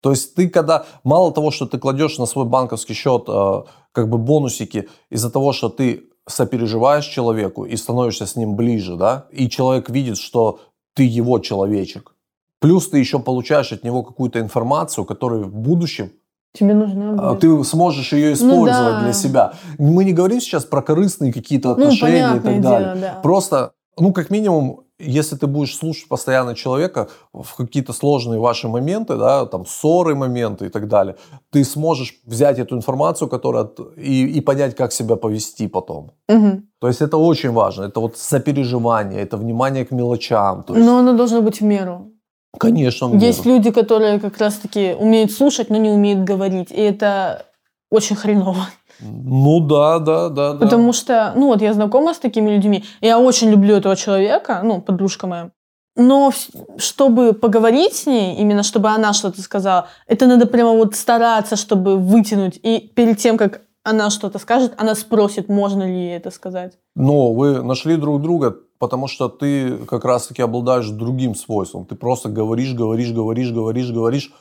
То 0.03 0.11
есть 0.11 0.35
ты 0.35 0.51
когда, 0.51 0.85
мало 1.05 1.33
того, 1.33 1.51
что 1.51 1.67
ты 1.67 1.79
кладешь 1.79 2.19
на 2.19 2.27
свой 2.27 2.45
банковский 2.45 2.95
счет 2.95 3.25
э, 3.29 3.63
как 3.93 4.09
бы 4.09 4.19
бонусики 4.19 4.89
из-за 5.11 5.31
того, 5.31 5.53
что 5.53 5.69
ты 5.71 6.05
сопереживаешь 6.27 7.07
человеку 7.07 7.65
и 7.65 7.77
становишься 7.77 8.27
с 8.27 8.37
ним 8.37 8.55
ближе, 8.55 8.97
да, 8.97 9.27
и 9.33 9.49
человек 9.49 9.89
видит, 9.91 10.19
что 10.19 10.61
ты 10.99 11.05
его 11.21 11.39
человечек. 11.39 12.13
Плюс 12.61 12.89
ты 12.89 12.99
еще 12.99 13.21
получаешь 13.21 13.73
от 13.73 13.85
него 13.85 14.03
какую-то 14.03 14.41
информацию, 14.41 15.05
которую 15.05 15.45
в 15.45 15.55
будущем 15.55 16.11
Тебе 16.55 16.75
нужна 16.75 17.11
а, 17.13 17.35
будет. 17.35 17.41
ты 17.41 17.65
сможешь 17.65 18.13
ее 18.13 18.33
использовать 18.33 18.95
Ну 18.95 18.99
да. 18.99 19.03
для 19.05 19.13
себя. 19.13 19.53
Мы 19.79 20.05
не 20.05 20.13
говорим 20.13 20.41
сейчас 20.41 20.65
про 20.65 20.83
корыстные 20.83 21.33
какие-то 21.33 21.69
Ну, 21.69 21.75
отношения 21.75 22.19
и 22.19 22.23
понятное 22.41 22.53
так 22.55 22.63
далее. 22.63 22.89
дело, 22.95 23.01
да. 23.15 23.21
Просто, 23.23 23.73
ну, 23.97 24.13
как 24.13 24.31
минимум, 24.31 24.81
если 24.99 25.37
ты 25.37 25.47
будешь 25.47 25.77
слушать 25.77 26.09
постоянно 26.09 26.55
человека 26.55 27.09
в 27.33 27.55
какие-то 27.57 27.93
сложные 27.93 28.41
ваши 28.41 28.69
моменты, 28.69 29.17
да, 29.17 29.47
там 29.47 29.65
ссоры 29.67 30.15
моменты 30.15 30.67
и 30.67 30.69
так 30.69 30.89
далее, 30.89 31.17
ты 31.51 31.65
сможешь 31.65 32.15
взять 32.27 32.59
эту 32.59 32.77
информацию, 32.77 33.29
которая 33.29 33.69
и, 33.97 34.27
и 34.27 34.41
понять, 34.41 34.75
как 34.75 34.93
себя 34.93 35.17
повести 35.17 35.69
потом. 35.69 36.11
Мгм. 36.29 36.69
То 36.81 36.89
есть 36.89 37.01
это 37.01 37.17
очень 37.17 37.53
важно. 37.53 37.85
Это 37.85 38.01
вот 38.01 38.17
сопереживание, 38.17 39.21
это 39.21 39.37
внимание 39.37 39.85
к 39.85 39.93
мелочам. 39.93 40.65
Есть, 40.69 40.87
Но 40.87 40.99
оно 40.99 41.13
должно 41.13 41.43
быть 41.43 41.61
в 41.61 41.65
меру. 41.65 42.13
конечно, 42.59 43.15
Есть 43.15 43.47
люди, 43.47 43.71
которые 43.71 44.19
как 44.19 44.39
раз-таки 44.39 44.95
умеют 44.99 45.31
слушать, 45.31 45.71
но 45.71 45.77
не 45.77 45.91
умеют 45.91 46.25
говорить. 46.25 46.73
И 46.73 46.81
это 46.81 47.47
очень 47.91 48.17
хреново. 48.17 48.67
Ну 49.01 49.61
да, 49.61 49.99
да, 49.99 50.29
да, 50.29 50.53
да. 50.53 50.59
Потому 50.59 50.93
что, 50.93 51.33
ну 51.37 51.47
вот 51.49 51.63
я 51.63 51.73
знакома 51.73 52.15
с 52.15 52.19
такими 52.19 52.51
людьми. 52.51 52.85
Я 53.01 53.19
очень 53.19 53.51
люблю 53.51 53.77
этого 53.77 53.97
человека, 53.97 54.61
ну, 54.65 54.81
подружка 54.81 55.27
моя. 55.27 55.51
Но 55.97 56.31
чтобы 56.77 57.33
поговорить 57.33 57.95
с 57.95 58.07
ней, 58.07 58.37
именно 58.37 58.63
чтобы 58.63 58.89
она 58.89 59.13
что-то 59.13 59.43
сказала, 59.43 59.89
это 60.07 60.27
надо 60.27 60.47
прямо 60.47 60.73
вот 60.73 60.95
стараться, 60.95 61.57
чтобы 61.57 61.97
вытянуть. 61.97 62.61
И 62.63 62.93
перед 62.95 63.19
тем, 63.19 63.37
как 63.37 63.63
она 63.83 64.11
что-то 64.11 64.39
скажет, 64.39 64.75
она 64.77 64.95
спросит, 64.95 65.49
можно 65.49 65.83
ли 65.83 65.95
ей 65.95 66.17
это 66.17 66.31
сказать. 66.31 66.79
Но 66.95 67.33
вы 67.33 67.63
нашли 67.63 67.97
друг 67.97 68.23
друга, 68.23 68.57
потому 68.79 69.09
что 69.09 69.29
ты 69.29 69.77
как 69.87 70.05
раз-таки 70.05 70.43
обладаешь 70.43 70.89
другим 70.89 71.35
свойством. 71.35 71.85
Ты 71.85 71.97
просто 71.97 72.29
говоришь, 72.29 72.75
говоришь, 72.75 73.13
говоришь, 73.13 73.51
говоришь, 73.51 73.91
говоришь. 73.91 74.33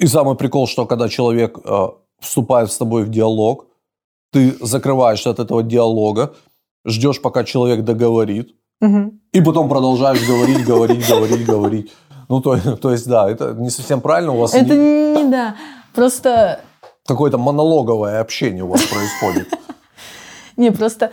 И 0.00 0.06
самый 0.06 0.34
прикол, 0.34 0.66
что 0.66 0.86
когда 0.86 1.08
человек 1.08 1.58
э, 1.64 1.88
вступает 2.18 2.72
с 2.72 2.76
тобой 2.76 3.04
в 3.04 3.10
диалог, 3.10 3.66
ты 4.34 4.56
закрываешься 4.60 5.30
от 5.30 5.38
этого 5.38 5.62
диалога, 5.62 6.34
ждешь, 6.84 7.20
пока 7.22 7.44
человек 7.44 7.84
договорит, 7.84 8.54
Мгм. 8.80 9.20
и 9.32 9.40
потом 9.40 9.68
продолжаешь 9.68 10.26
говорить, 10.26 10.64
говорить, 10.66 11.08
говорить, 11.08 11.46
говорить. 11.46 11.92
Ну, 12.28 12.40
то, 12.40 12.56
то 12.76 12.90
есть, 12.90 13.06
да, 13.06 13.30
это 13.30 13.52
не 13.54 13.70
совсем 13.70 14.00
правильно. 14.00 14.32
У 14.32 14.38
вас 14.40 14.52
Это 14.54 14.74
не- 14.74 15.22
не 15.24 15.30
да. 15.30 15.54
Просто 15.94 16.60
какое-то 17.06 17.38
монологовое 17.38 18.20
общение 18.20 18.64
у 18.64 18.68
вас 18.68 18.82
происходит. 18.82 19.48
Не, 20.56 20.70
просто 20.72 21.10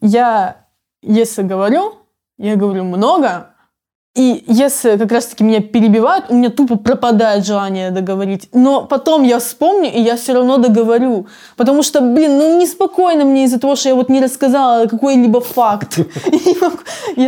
я, 0.00 0.56
если 1.02 1.42
говорю, 1.42 1.94
я 2.38 2.56
говорю 2.56 2.84
много, 2.84 3.54
и 4.16 4.44
если 4.46 4.96
как 4.96 5.12
раз-таки 5.12 5.44
меня 5.44 5.60
перебивают, 5.60 6.26
у 6.30 6.34
меня 6.34 6.48
тупо 6.48 6.76
пропадает 6.76 7.44
желание 7.44 7.90
договорить. 7.90 8.48
Но 8.54 8.86
потом 8.86 9.22
я 9.24 9.38
вспомню, 9.38 9.92
и 9.92 10.00
я 10.00 10.16
все 10.16 10.32
равно 10.32 10.56
договорю. 10.56 11.26
Потому 11.56 11.82
что, 11.82 12.00
блин, 12.00 12.38
ну 12.38 12.58
неспокойно 12.58 13.24
мне 13.24 13.44
из-за 13.44 13.60
того, 13.60 13.76
что 13.76 13.90
я 13.90 13.94
вот 13.94 14.08
не 14.08 14.22
рассказала 14.22 14.86
какой-либо 14.86 15.42
факт. 15.42 15.98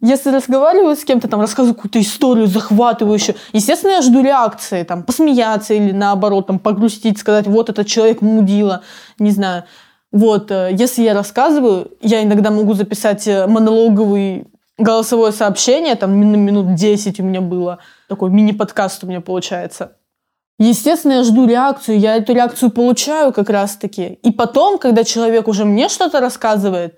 Если 0.00 0.30
разговариваю 0.30 0.96
с 0.96 1.04
кем-то, 1.04 1.28
там, 1.28 1.40
рассказываю 1.40 1.76
какую-то 1.76 2.00
историю 2.00 2.46
захватывающую, 2.48 3.36
естественно, 3.52 3.92
я 3.92 4.02
жду 4.02 4.22
реакции, 4.22 4.82
там, 4.82 5.04
посмеяться 5.04 5.72
или 5.72 5.92
наоборот, 5.92 6.48
там, 6.48 6.58
погрустить, 6.58 7.18
сказать, 7.18 7.46
вот 7.46 7.70
этот 7.70 7.86
человек 7.86 8.20
мудила, 8.20 8.82
не 9.18 9.30
знаю. 9.30 9.64
Вот, 10.12 10.50
э, 10.50 10.70
если 10.78 11.02
я 11.02 11.14
рассказываю, 11.14 11.92
я 12.02 12.22
иногда 12.22 12.50
могу 12.50 12.74
записать 12.74 13.26
э, 13.26 13.46
монологовый 13.46 14.46
голосовое 14.78 15.32
сообщение, 15.32 15.94
там 15.94 16.12
мин- 16.14 16.40
минут 16.40 16.74
10 16.74 17.20
у 17.20 17.22
меня 17.22 17.40
было, 17.40 17.78
такой 18.08 18.30
мини-подкаст 18.30 19.04
у 19.04 19.06
меня 19.06 19.20
получается. 19.20 19.96
Естественно, 20.58 21.14
я 21.14 21.24
жду 21.24 21.46
реакцию, 21.46 21.98
я 21.98 22.16
эту 22.16 22.32
реакцию 22.32 22.70
получаю 22.70 23.32
как 23.32 23.50
раз-таки. 23.50 24.18
И 24.22 24.30
потом, 24.30 24.78
когда 24.78 25.02
человек 25.02 25.48
уже 25.48 25.64
мне 25.64 25.88
что-то 25.88 26.20
рассказывает, 26.20 26.96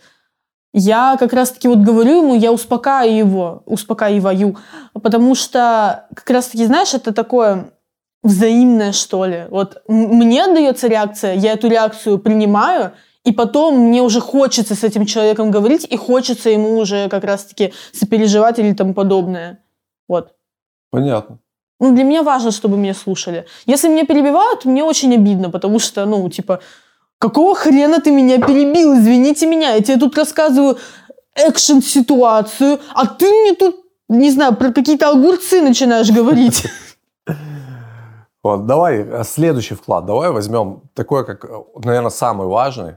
я 0.75 1.17
как 1.19 1.33
раз-таки 1.33 1.69
вот 1.69 1.79
говорю 1.79 2.23
ему, 2.23 2.35
я 2.35 2.53
успокаиваю 2.53 3.17
его, 3.17 3.63
успокаиваю, 3.65 4.59
потому 4.93 5.35
что 5.35 6.07
как 6.15 6.29
раз-таки, 6.29 6.67
знаешь, 6.67 6.93
это 6.93 7.15
такое 7.15 7.71
взаимное, 8.23 8.93
что 8.93 9.25
ли. 9.25 9.47
Вот 9.49 9.83
мне 9.89 10.45
отдается 10.45 10.87
реакция, 10.87 11.35
я 11.35 11.53
эту 11.53 11.69
реакцию 11.69 12.19
принимаю, 12.19 12.93
и 13.27 13.33
потом 13.33 13.77
мне 13.89 14.03
уже 14.03 14.21
хочется 14.21 14.75
с 14.75 14.85
этим 14.85 15.05
человеком 15.05 15.51
говорить, 15.51 15.85
и 15.93 15.97
хочется 15.97 16.49
ему 16.51 16.79
уже 16.79 17.09
как 17.09 17.25
раз-таки 17.25 17.73
сопереживать 17.93 18.61
или 18.61 18.73
тому 18.73 18.95
подобное. 18.95 19.59
Вот. 20.09 20.35
Понятно. 20.93 21.39
Ну, 21.81 21.95
для 21.95 22.05
меня 22.05 22.23
важно, 22.23 22.53
чтобы 22.53 22.77
меня 22.77 22.95
слушали. 22.95 23.45
Если 23.67 23.89
меня 23.89 24.07
перебивают, 24.07 24.65
мне 24.65 24.85
очень 24.85 25.13
обидно, 25.15 25.51
потому 25.51 25.81
что, 25.81 26.07
ну, 26.07 26.29
типа, 26.31 26.61
какого 27.19 27.57
хрена 27.57 28.01
ты 28.01 28.13
меня 28.13 28.39
перебил? 28.39 28.95
Извините 28.95 29.47
меня, 29.47 29.75
я 29.75 29.83
тебе 29.83 29.99
тут 29.99 30.17
рассказываю 30.17 30.79
экшен-ситуацию, 31.35 32.79
а 32.95 33.07
ты 33.07 33.27
мне 33.27 33.55
тут, 33.55 33.75
не 34.09 34.31
знаю, 34.31 34.55
про 34.55 34.73
какие-то 34.73 35.11
огурцы 35.11 35.61
начинаешь 35.61 36.11
говорить. 36.11 36.67
Вот, 38.43 38.65
давай 38.67 38.99
э, 38.99 39.25
следующий 39.25 39.75
вклад. 39.75 40.07
Давай 40.07 40.31
возьмем 40.31 40.83
такое, 40.95 41.25
как, 41.25 41.51
наверное, 41.85 42.11
самый 42.11 42.47
важный. 42.47 42.95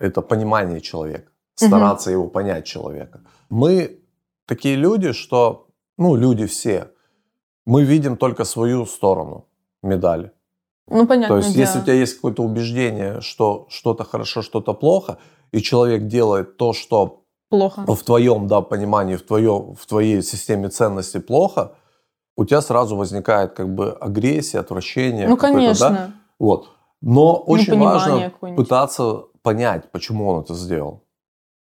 Это 0.00 0.22
понимание 0.22 0.80
человека. 0.80 1.30
Стараться 1.54 2.10
его 2.10 2.26
понять 2.26 2.64
человека. 2.64 3.20
Мы 3.50 4.00
такие 4.46 4.76
люди, 4.76 5.12
что, 5.12 5.68
ну, 5.98 6.16
люди 6.16 6.46
все, 6.46 6.90
мы 7.66 7.84
видим 7.84 8.16
только 8.16 8.44
свою 8.44 8.86
сторону 8.86 9.46
медали. 9.82 10.32
Ну, 10.88 11.06
понятно. 11.06 11.36
То 11.36 11.36
есть, 11.36 11.54
если 11.54 11.80
у 11.80 11.82
тебя 11.82 11.94
есть 11.94 12.14
какое-то 12.16 12.42
убеждение, 12.42 13.20
что 13.20 13.66
что-то 13.68 14.04
хорошо, 14.04 14.42
что-то 14.42 14.74
плохо, 14.74 15.18
и 15.52 15.60
человек 15.60 16.06
делает 16.06 16.56
то, 16.56 16.72
что 16.72 17.22
Плохо. 17.48 17.84
в 17.86 18.02
твоем 18.02 18.46
да, 18.46 18.60
понимании, 18.60 19.16
в, 19.16 19.22
твоем, 19.22 19.74
в 19.74 19.86
твоей 19.86 20.22
системе 20.22 20.68
ценностей 20.68 21.20
плохо, 21.20 21.74
у 22.36 22.44
тебя 22.44 22.60
сразу 22.60 22.96
возникает 22.96 23.52
как 23.52 23.72
бы 23.74 23.92
агрессия, 23.92 24.60
отвращение. 24.60 25.28
Ну, 25.28 25.36
какое-то, 25.36 25.78
да? 25.78 25.88
конечно. 25.88 26.14
Вот. 26.38 26.70
Но 27.02 27.36
очень 27.36 27.74
Непонимание 27.74 28.32
важно 28.40 28.56
пытаться 28.56 29.24
понять, 29.42 29.90
почему 29.92 30.28
он 30.28 30.42
это 30.42 30.54
сделал. 30.54 31.04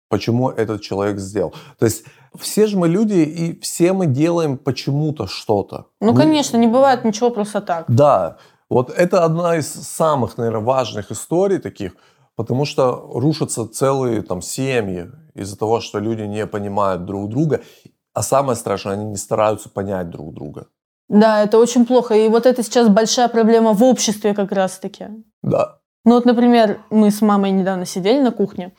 Почему 0.09 0.51
этот 0.51 0.83
человек 0.83 1.18
сделал. 1.18 1.55
То 1.79 1.87
есть 1.87 2.05
все 2.38 2.66
же 2.66 2.77
мы 2.77 2.88
люди, 2.88 3.14
и 3.14 3.61
все 3.61 3.92
мы 3.92 4.07
делаем 4.07 4.59
почему-то 4.59 5.27
что-то. 5.27 5.87
Ну, 6.01 6.12
Мы- 6.12 6.18
конечно, 6.18 6.57
не 6.57 6.66
бывает 6.66 7.05
ничего 7.05 7.31
просто 7.31 7.61
так. 7.61 7.85
Да, 7.88 8.38
вот 8.68 8.90
это 8.90 9.25
одна 9.25 9.57
из 9.57 9.68
самых, 9.68 10.38
наверное, 10.38 10.62
важных 10.62 11.11
историй 11.12 11.59
таких, 11.59 11.96
потому 12.37 12.64
что 12.64 13.11
рушатся 13.14 13.68
целые 13.68 14.23
там 14.23 14.42
семьи 14.42 15.11
из-за 15.35 15.57
того, 15.57 15.81
что 15.81 16.01
люди 16.01 16.23
не 16.23 16.46
понимают 16.46 17.05
друг 17.05 17.29
друга, 17.29 17.61
а 18.14 18.23
самое 18.23 18.57
страшное, 18.57 18.94
они 18.94 19.05
не 19.05 19.16
стараются 19.16 19.68
понять 19.68 20.11
друг 20.11 20.35
друга. 20.35 20.66
Да, 21.09 21.42
это 21.42 21.59
очень 21.59 21.87
плохо. 21.87 22.14
И 22.14 22.29
вот 22.29 22.46
это 22.46 22.62
сейчас 22.62 22.88
большая 22.88 23.29
проблема 23.29 23.73
в 23.73 23.83
обществе 23.83 24.35
как 24.35 24.53
раз-таки. 24.53 25.07
Да. 25.42 25.80
Ну 26.04 26.14
вот, 26.14 26.24
например, 26.24 26.80
мы 26.90 27.10
с 27.10 27.20
мамой 27.20 27.50
недавно 27.50 27.84
сидели 27.84 28.20
на 28.20 28.30
кухне, 28.30 28.72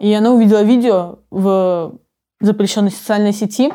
и 0.00 0.12
она 0.12 0.32
увидела 0.32 0.62
видео 0.62 1.20
в 1.30 1.94
запрещенной 2.40 2.90
социальной 2.90 3.32
сети. 3.32 3.72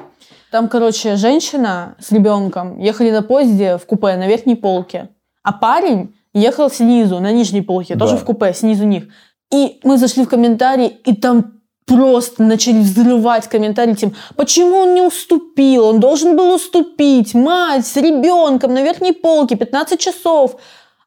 Там, 0.51 0.69
короче, 0.69 1.15
женщина 1.15 1.95
с 1.99 2.11
ребенком 2.11 2.79
ехали 2.79 3.09
на 3.09 3.23
поезде 3.23 3.77
в 3.77 3.85
купе 3.85 4.15
на 4.15 4.27
верхней 4.27 4.55
полке, 4.55 5.09
а 5.41 5.51
парень 5.53 6.15
ехал 6.33 6.69
снизу, 6.69 7.19
на 7.19 7.31
нижней 7.31 7.61
полке, 7.61 7.95
тоже 7.95 8.13
Да. 8.13 8.17
в 8.19 8.25
купе, 8.25 8.53
снизу 8.53 8.85
них. 8.85 9.05
И 9.51 9.79
мы 9.83 9.97
зашли 9.97 10.23
в 10.23 10.29
комментарии, 10.29 10.87
и 10.87 11.15
там 11.15 11.53
просто 11.85 12.43
начали 12.43 12.79
взрывать 12.79 13.47
комментарии 13.47 13.93
тем, 13.93 14.13
почему 14.35 14.77
он 14.77 14.93
не 14.93 15.01
уступил, 15.01 15.85
он 15.87 15.99
должен 15.99 16.37
был 16.37 16.53
уступить, 16.53 17.33
мать 17.33 17.85
с 17.85 17.97
ребенком 17.97 18.73
на 18.73 18.83
верхней 18.83 19.11
полке 19.13 19.55
15 19.55 19.99
часов. 19.99 20.55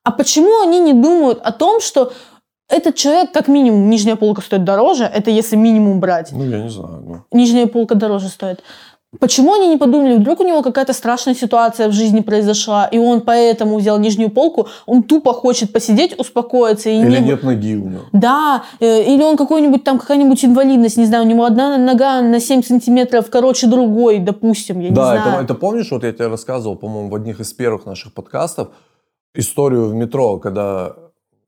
А 0.07 0.13
почему 0.13 0.63
они 0.63 0.79
не 0.79 0.93
думают 0.93 1.41
о 1.43 1.51
том, 1.51 1.81
что 1.81 2.13
этот 2.69 2.95
человек, 2.95 3.33
как 3.33 3.49
минимум, 3.49 3.91
нижняя 3.91 4.15
полка 4.15 4.41
стоит 4.41 4.63
дороже, 4.63 5.03
это 5.03 5.33
если 5.33 5.57
минимум 5.57 5.99
брать. 5.99 6.31
Ну, 6.31 6.45
я 6.45 6.63
не 6.63 6.71
знаю. 6.71 7.03
ну. 7.05 7.23
Нижняя 7.33 7.67
полка 7.67 7.97
дороже 7.97 8.29
стоит. 8.29 8.63
Почему 9.19 9.55
они 9.55 9.67
не 9.67 9.79
подумали, 9.79 10.15
вдруг 10.15 10.39
у 10.39 10.45
него 10.45 10.63
какая-то 10.63 10.93
страшная 10.93 11.35
ситуация 11.35 11.89
в 11.89 11.93
жизни 11.93 12.21
произошла, 12.21 12.87
и 12.87 12.99
он 12.99 13.23
поэтому 13.23 13.79
взял 13.79 13.99
нижнюю 13.99 14.31
полку, 14.31 14.69
он 14.87 15.03
тупо 15.03 15.33
хочет 15.33 15.73
посидеть, 15.73 16.17
успокоиться. 16.21 16.89
И 16.89 17.01
Или 17.01 17.19
не... 17.19 17.31
нет 17.31 17.43
ноги 17.43 17.75
у 17.75 17.89
него. 17.89 18.03
Да, 18.13 18.63
э, 18.79 19.03
или 19.13 19.25
он 19.25 19.37
какой-нибудь 19.37 19.83
там, 19.83 19.99
какая-нибудь 19.99 20.45
инвалидность, 20.45 20.99
не 20.99 21.07
знаю, 21.07 21.25
у 21.25 21.27
него 21.27 21.45
одна 21.45 21.79
нога 21.79 22.23
на 22.23 22.39
7 22.39 22.63
сантиметров 22.63 23.27
короче 23.29 23.67
другой, 23.67 24.21
допустим, 24.21 24.79
я 24.79 24.91
да, 24.91 25.15
не 25.15 25.19
знаю. 25.19 25.35
это, 25.35 25.45
это 25.45 25.55
помнишь, 25.55 25.91
вот 25.91 26.05
я 26.05 26.13
тебе 26.13 26.29
рассказывал, 26.29 26.77
по-моему, 26.77 27.09
в 27.09 27.15
одних 27.17 27.41
из 27.41 27.53
первых 27.53 27.87
наших 27.87 28.13
подкастов, 28.13 28.69
историю 29.37 29.89
в 29.89 29.95
метро, 29.95 30.39
когда... 30.39 30.95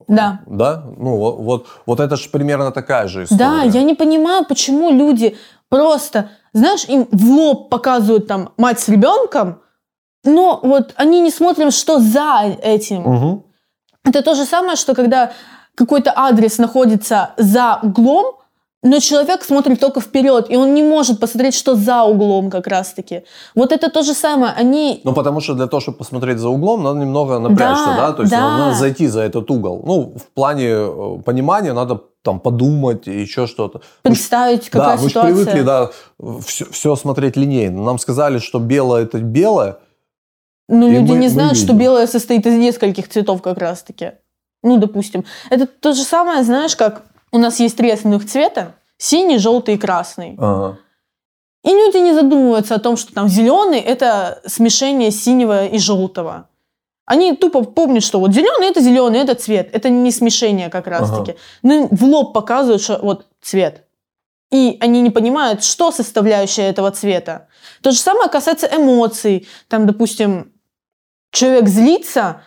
Да. 0.07 0.40
Да? 0.46 0.85
Ну, 0.96 1.16
вот, 1.16 1.38
вот, 1.38 1.66
вот 1.87 2.01
это 2.01 2.16
же 2.16 2.29
примерно 2.31 2.70
такая 2.70 3.09
же 3.09 3.24
история. 3.24 3.38
Да, 3.38 3.62
я 3.62 3.83
не 3.83 3.94
понимаю, 3.94 4.44
почему 4.48 4.90
люди 4.90 5.37
просто, 5.68 6.31
знаешь, 6.53 6.85
им 6.88 7.07
в 7.11 7.31
лоб 7.31 7.68
показывают 7.68 8.27
там 8.27 8.51
мать 8.57 8.81
с 8.81 8.88
ребенком, 8.88 9.61
но 10.24 10.61
вот 10.62 10.94
они 10.96 11.20
не 11.20 11.31
смотрят, 11.31 11.74
что 11.74 12.01
за 12.01 12.57
этим. 12.62 13.03
Мгм. 13.03 13.44
Это 14.05 14.22
то 14.22 14.35
же 14.35 14.44
самое, 14.44 14.77
что 14.77 14.94
когда 14.94 15.33
какой-то 15.74 16.12
адрес 16.16 16.59
находится 16.59 17.31
за 17.37 17.79
углом, 17.83 18.38
Но 18.85 19.01
человек 19.01 19.43
смотрит 19.43 19.81
только 19.81 20.01
вперед, 20.01 20.47
и 20.51 20.57
он 20.57 20.73
не 20.73 20.85
может 20.85 21.19
посмотреть, 21.19 21.55
что 21.55 21.75
за 21.75 22.05
углом 22.05 22.49
как 22.49 22.69
раз-таки. 22.69 23.25
Вот 23.57 23.73
это 23.73 23.91
то 23.91 24.03
же 24.03 24.14
самое. 24.14 24.53
Они... 24.53 25.01
Ну, 25.03 25.12
потому 25.14 25.41
что 25.41 25.55
для 25.55 25.67
того, 25.67 25.81
чтобы 25.81 25.99
посмотреть 25.99 26.38
за 26.38 26.49
углом, 26.49 26.85
надо 26.85 27.01
немного 27.01 27.41
напрячься, 27.41 27.87
да? 27.87 28.09
Да, 28.09 28.12
То 28.12 28.23
есть 28.23 28.31
да. 28.31 28.41
надо, 28.41 28.64
надо 28.64 28.79
зайти 28.79 29.09
за 29.09 29.23
этот 29.23 29.51
угол. 29.51 29.83
Ну, 29.85 30.14
в 30.17 30.33
плане 30.33 30.67
э, 30.69 31.19
понимания 31.25 31.73
надо 31.73 32.01
там 32.23 32.38
подумать 32.38 33.09
и 33.09 33.21
еще 33.21 33.49
что-то. 33.49 33.81
Мы 34.05 34.11
Представить, 34.11 34.71
да, 34.73 34.79
какая 34.79 34.97
мы 34.97 35.03
же 35.03 35.09
ситуация. 35.09 35.35
привыкли, 35.35 35.62
да, 35.62 35.91
все, 36.47 36.95
смотреть 36.95 37.37
линейно. 37.37 37.83
Нам 37.83 37.99
сказали, 37.99 38.38
что 38.38 38.61
белое 38.61 39.03
это 39.05 39.19
белое. 39.19 39.79
И 40.69 40.75
люди 40.75 41.12
мы- 41.12 41.19
не 41.19 41.29
знают, 41.29 41.59
что 41.59 41.73
белое 41.73 42.07
состоит 42.07 42.47
из 42.47 42.55
нескольких 42.55 43.09
цветов 43.09 43.43
как 43.43 43.59
раз-таки. 43.59 44.12
Ну, 44.62 44.77
допустим. 44.77 45.25
Это 45.51 45.67
то 45.67 45.93
же 45.95 46.05
самое, 46.05 46.45
знаешь, 46.45 46.77
как 46.77 47.03
у 47.33 47.38
нас 47.38 47.61
есть 47.61 47.77
три 47.77 47.91
основных 47.91 48.27
цвета. 48.27 48.75
Синий, 48.97 49.38
желтый 49.38 49.75
и 49.75 49.79
красный. 49.79 50.35
Ага. 50.38 50.79
И 51.64 51.71
люди 51.71 51.99
не 51.99 52.14
задумываются 52.14 52.75
о 52.75 52.79
том, 52.79 52.97
что 52.97 53.12
там 53.12 53.29
зеленый– 53.29 53.81
это 53.81 54.41
смешение 54.47 55.11
синего 55.11 55.67
и 55.67 55.79
желтого. 55.79 56.49
Они 57.05 57.35
тупо 57.35 57.62
помнят, 57.64 58.03
что 58.03 58.21
вот 58.21 58.33
зеленый– 58.33 58.69
это 58.71 58.81
зеленый, 58.81 59.21
это 59.21 59.35
цвет. 59.35 59.71
Это 59.73 59.88
не 59.88 60.11
смешение 60.11 60.69
как 60.69 60.87
раз-таки. 60.87 61.37
Но 61.62 61.75
им 61.75 61.88
в 61.91 62.05
лоб 62.05 62.33
показывают, 62.33 62.83
что 62.83 62.99
вот 63.03 63.27
цвет. 63.41 63.85
И 64.51 64.79
они 64.81 65.01
не 65.01 65.11
понимают, 65.11 65.62
что 65.64 65.91
составляющая 65.91 66.69
этого 66.69 66.91
цвета. 66.91 67.49
То 67.83 67.91
же 67.91 67.99
самое 67.99 68.31
касается 68.31 68.67
эмоций. 68.67 69.47
Там, 69.69 69.87
допустим, 69.87 70.53
человек 71.31 71.69
злится, 71.69 72.43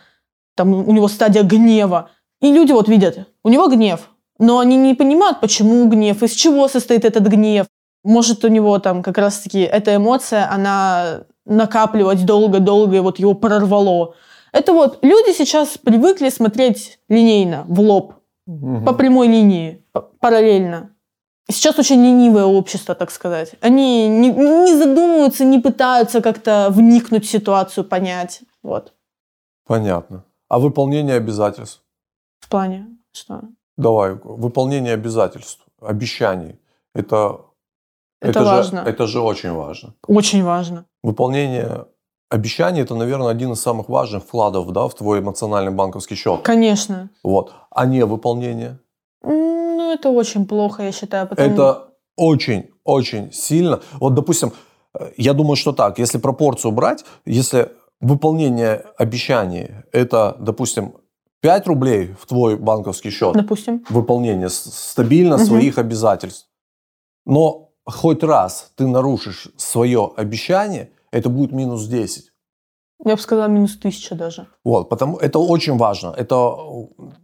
там 0.56 0.74
у 0.74 0.92
него 0.92 1.08
стадия 1.08 1.44
гнева, 1.44 2.10
и 2.40 2.52
люди 2.52 2.72
вот 2.72 2.88
видят, 2.88 3.30
у 3.44 3.50
него 3.50 3.68
гнев, 3.68 4.11
но 4.42 4.58
они 4.58 4.76
не 4.76 4.96
понимают, 4.96 5.40
почему 5.40 5.88
гнев, 5.88 6.24
из 6.24 6.32
чего 6.32 6.68
состоит 6.68 7.06
этот 7.06 7.28
гнев. 7.28 7.68
Может, 8.04 8.44
у 8.44 8.48
него 8.48 8.80
там 8.80 9.04
как 9.04 9.20
раз-таки 9.20 9.60
эта 9.60 9.96
эмоция, 9.96 10.52
она 10.52 11.26
накапливать 11.46 12.26
долго-долго, 12.26 12.96
и 12.98 13.00
вот 13.02 13.20
его 13.20 13.36
прорвало. 13.36 14.16
Это 14.52 14.74
вот 14.74 15.00
люди 15.04 15.32
сейчас 15.38 15.78
привыкли 15.78 16.30
смотреть 16.30 17.00
линейно, 17.08 17.66
в 17.68 17.80
лоб, 17.80 18.14
Мгм. 18.48 18.84
по 18.84 18.94
прямой 18.94 19.28
линии, 19.28 19.86
параллельно. 20.20 20.90
Сейчас 21.48 21.78
очень 21.78 22.04
ленивое 22.04 22.46
общество, 22.46 22.96
так 22.96 23.12
сказать. 23.12 23.52
Они 23.62 24.08
не, 24.08 24.30
не 24.30 24.76
задумываются, 24.76 25.46
не 25.46 25.60
пытаются 25.60 26.22
как-то 26.22 26.70
вникнуть 26.72 27.26
в 27.26 27.30
ситуацию, 27.30 27.84
понять. 27.84 28.42
Вот. 28.64 28.94
Понятно. 29.68 30.24
А 30.50 30.58
выполнение 30.58 31.16
обязательств? 31.18 31.84
В 32.40 32.50
плане, 32.50 32.88
что? 33.14 33.42
Давай, 33.78 34.16
выполнение 34.24 34.94
обязательств, 34.94 35.66
обещаний. 35.82 36.60
Это, 36.94 37.42
Это 38.22 38.40
же- 38.40 38.46
важно. 38.46 38.80
это 38.80 39.08
же 39.08 39.20
очень 39.22 39.52
важно. 39.54 39.94
Очень 40.08 40.44
важно. 40.44 40.86
Выполнение 41.04 41.86
обещаний– 42.30 42.82
это, 42.84 42.96
наверное, 42.96 43.30
один 43.30 43.52
из 43.52 43.62
самых 43.62 43.90
важных 43.90 44.24
вкладов 44.24 44.72
да, 44.72 44.88
в 44.88 44.94
твой 44.94 45.20
эмоциональный 45.20 45.72
банковский 45.72 46.16
счет. 46.16 46.42
Конечно. 46.44 47.10
Вот. 47.24 47.54
А 47.70 47.86
не 47.86 48.06
выполнение 48.06 48.80
Ну, 49.24 49.92
это 49.94 50.10
очень 50.10 50.46
плохо, 50.46 50.84
я 50.84 50.92
считаю. 50.92 51.28
Потому... 51.28 51.54
Это 51.54 51.88
очень-очень 52.18 53.32
сильно. 53.32 53.82
Вот, 54.00 54.14
допустим, 54.14 54.54
э, 54.94 55.12
я 55.18 55.34
думаю, 55.34 55.56
что 55.56 55.74
так, 55.74 56.00
если 56.00 56.18
пропорцию 56.20 56.72
брать, 56.72 57.06
если 57.26 57.72
выполнение 58.00 58.84
обещаний– 58.98 59.70
это, 59.92 60.36
допустим, 60.40 60.94
5 61.42 61.68
рублей 61.68 62.16
в 62.20 62.26
твой 62.28 62.56
банковский 62.56 63.10
счет, 63.12 63.34
Допустим. 63.34 63.84
выполнение 63.90 64.50
стабильно 64.50 65.38
Мгм. 65.38 65.46
своих 65.46 65.78
обязательств, 65.78 66.48
но 67.26 67.70
хоть 67.86 68.24
раз 68.24 68.72
ты 68.76 68.88
нарушишь 68.88 69.48
свое 69.58 70.12
обещание, 70.18 70.92
это 71.12 71.30
будет 71.30 71.52
минус 71.52 71.86
10. 71.88 72.32
Я 73.04 73.16
бы 73.16 73.22
сказала, 73.22 73.48
минус 73.50 73.78
тысяча 73.78 74.14
даже. 74.16 74.46
Вот, 74.64 74.88
потому 74.90 75.18
это 75.18 75.40
очень 75.40 75.78
важно. 75.78 76.14
Это 76.16 76.56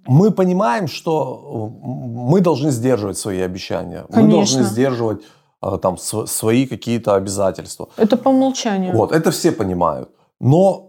мы 0.07 0.31
понимаем, 0.31 0.87
что 0.87 1.71
э, 1.83 1.87
мы 1.87 2.41
должны 2.41 2.71
сдерживать 2.71 3.17
свои 3.19 3.41
обещания, 3.41 4.05
мы 4.09 4.15
должны 4.27 4.31
Конечно. 4.31 4.63
сдерживать 4.63 5.21
э, 5.61 5.77
там 5.79 5.97
св- 5.97 6.27
свои 6.27 6.65
какие-то 6.65 7.13
обязательства. 7.13 7.89
Это 7.97 8.17
по 8.17 8.29
умолчанию. 8.29 8.93
Вот, 8.95 9.11
это 9.11 9.29
все 9.29 9.51
понимают. 9.51 10.09
Но 10.39 10.86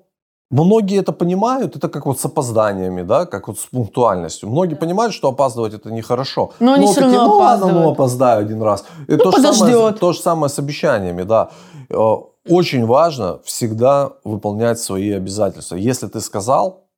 многие 0.50 0.98
это 0.98 1.12
понимают, 1.12 1.76
это 1.76 1.88
как 1.88 2.06
вот 2.06 2.18
с 2.20 2.24
опозданиями, 2.24 3.02
да, 3.02 3.26
как 3.26 3.48
вот 3.48 3.58
с 3.58 3.66
пунктуальностью. 3.66 4.48
Многие 4.48 4.74
понимают, 4.74 5.14
что 5.14 5.28
опаздывать 5.28 5.74
это 5.74 5.90
нехорошо. 5.90 6.52
Но 6.61 6.74
они 6.74 6.87
всё 6.87 7.00
равно 7.02 7.26
ну 7.26 7.34
ладно, 7.34 7.66
ну 7.66 7.70
опаздывают. 7.70 7.92
опоздаю 7.92 8.40
один 8.40 8.62
раз. 8.62 8.84
И 9.08 9.12
Ну, 9.12 9.18
то, 9.18 9.32
же 9.32 9.52
самое, 9.52 9.92
то 9.92 10.12
же 10.12 10.20
самое 10.20 10.48
с 10.48 10.58
обещаниями, 10.58 11.22
да. 11.22 11.50
Э, 11.90 12.14
Очень 12.48 12.87
важно 12.87 13.38
всегда 13.44 14.12
выполнять 14.24 14.78
свои 14.78 15.11
обязательства. 15.12 15.76
Если 15.76 16.06
ты 16.06 16.20
сказал, 16.20 16.88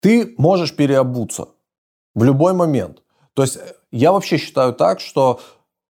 ты 0.00 0.34
можешь 0.38 0.76
переобуться 0.76 1.46
в 2.14 2.24
любой 2.24 2.52
момент. 2.52 3.02
То 3.34 3.42
есть 3.42 3.56
э, 3.56 3.72
я 3.90 4.12
вообще 4.12 4.36
считаю 4.36 4.72
так, 4.72 5.00
что 5.00 5.40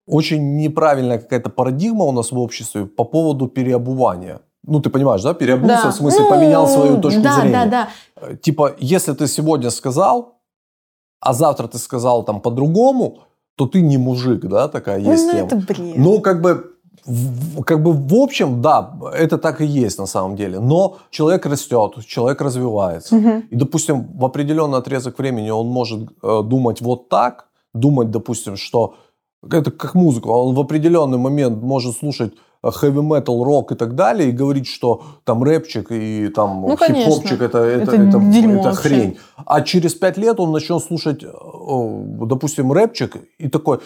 очень 0.06 0.58
неправильная 0.58 1.20
какая-то 1.20 1.50
парадигма 1.50 2.06
у 2.06 2.12
нас 2.12 2.32
в 2.32 2.40
обществе 2.40 2.86
по 2.86 3.04
поводу 3.04 3.48
переобувания. 3.48 4.40
Ну, 4.68 4.80
ты 4.82 4.90
понимаешь, 4.90 5.24
да? 5.24 5.34
Переобулся, 5.34 5.84
Да. 5.84 5.92
в 5.92 5.96
смысле, 5.96 6.22
Ну, 6.24 6.30
поменял 6.30 6.68
свою 6.68 7.02
точку 7.02 7.22
да, 7.22 7.34
зрения. 7.36 7.54
Да, 7.54 7.66
да, 7.66 7.88
Э, 8.22 8.36
Типа, 8.36 8.72
если 8.80 9.14
ты 9.14 9.28
сегодня 9.28 9.70
сказал, 9.70 10.36
а 11.22 11.34
завтра 11.34 11.68
ты 11.68 11.78
сказал 11.78 12.24
там 12.24 12.42
по-другому, 12.42 13.20
то 13.56 13.66
ты 13.66 13.82
не 13.82 13.98
мужик, 13.98 14.46
да, 14.46 14.68
такая 14.68 15.00
Ну, 15.00 15.12
есть 15.12 15.26
ну, 15.26 15.32
тема. 15.32 15.48
это 15.48 15.56
бред. 15.56 15.98
Ну, 15.98 16.20
как 16.22 16.42
бы, 16.42 16.74
в- 17.06 17.64
как 17.64 17.82
бы 17.82 17.94
в 17.94 18.14
общем, 18.14 18.62
да, 18.62 18.92
это 19.16 19.38
так 19.38 19.62
и 19.62 19.66
есть 19.66 20.00
на 20.00 20.06
самом 20.08 20.36
деле. 20.36 20.60
Но 20.60 20.98
человек 21.10 21.46
растет, 21.46 22.06
человек 22.06 22.42
развивается. 22.42 23.16
Мгм. 23.16 23.40
И, 23.52 23.56
допустим, 23.56 24.08
в 24.20 24.26
определенный 24.26 24.78
отрезок 24.80 25.18
времени 25.20 25.50
он 25.52 25.68
может 25.68 26.10
э, 26.24 26.42
думать 26.44 26.82
вот 26.82 27.10
так, 27.10 27.48
думать, 27.74 28.12
допустим, 28.12 28.58
что 28.58 28.96
это 29.44 29.72
как 29.72 29.96
музыка, 29.96 30.28
он 30.28 30.56
в 30.56 30.60
определенный 30.60 31.18
момент 31.18 31.62
может 31.62 31.98
слушать 31.98 32.34
хэви 32.64 33.02
метал, 33.02 33.44
рок 33.44 33.72
и 33.72 33.76
так 33.76 33.96
далее, 33.96 34.30
и 34.30 34.32
говорить, 34.32 34.68
что 34.68 35.04
там 35.24 35.44
рэпчик 35.44 35.92
и 35.92 36.30
там 36.30 36.62
Ну, 36.62 36.78
хип-хопчик 36.78 37.42
это, 37.42 37.60
это, 37.60 37.94
Это 37.94 38.02
это, 38.02 38.20
дерьмо 38.20 38.62
это 38.62 38.74
хрень. 38.74 39.18
А 39.46 39.62
через 39.62 39.94
пять 39.94 40.18
лет 40.18 40.40
он 40.40 40.52
начнет 40.52 40.84
слушать, 40.84 41.24
э, 41.24 41.28
допустим, 42.26 42.72
рэпчик 42.72 43.18
и 43.38 43.48
такой, 43.48 43.80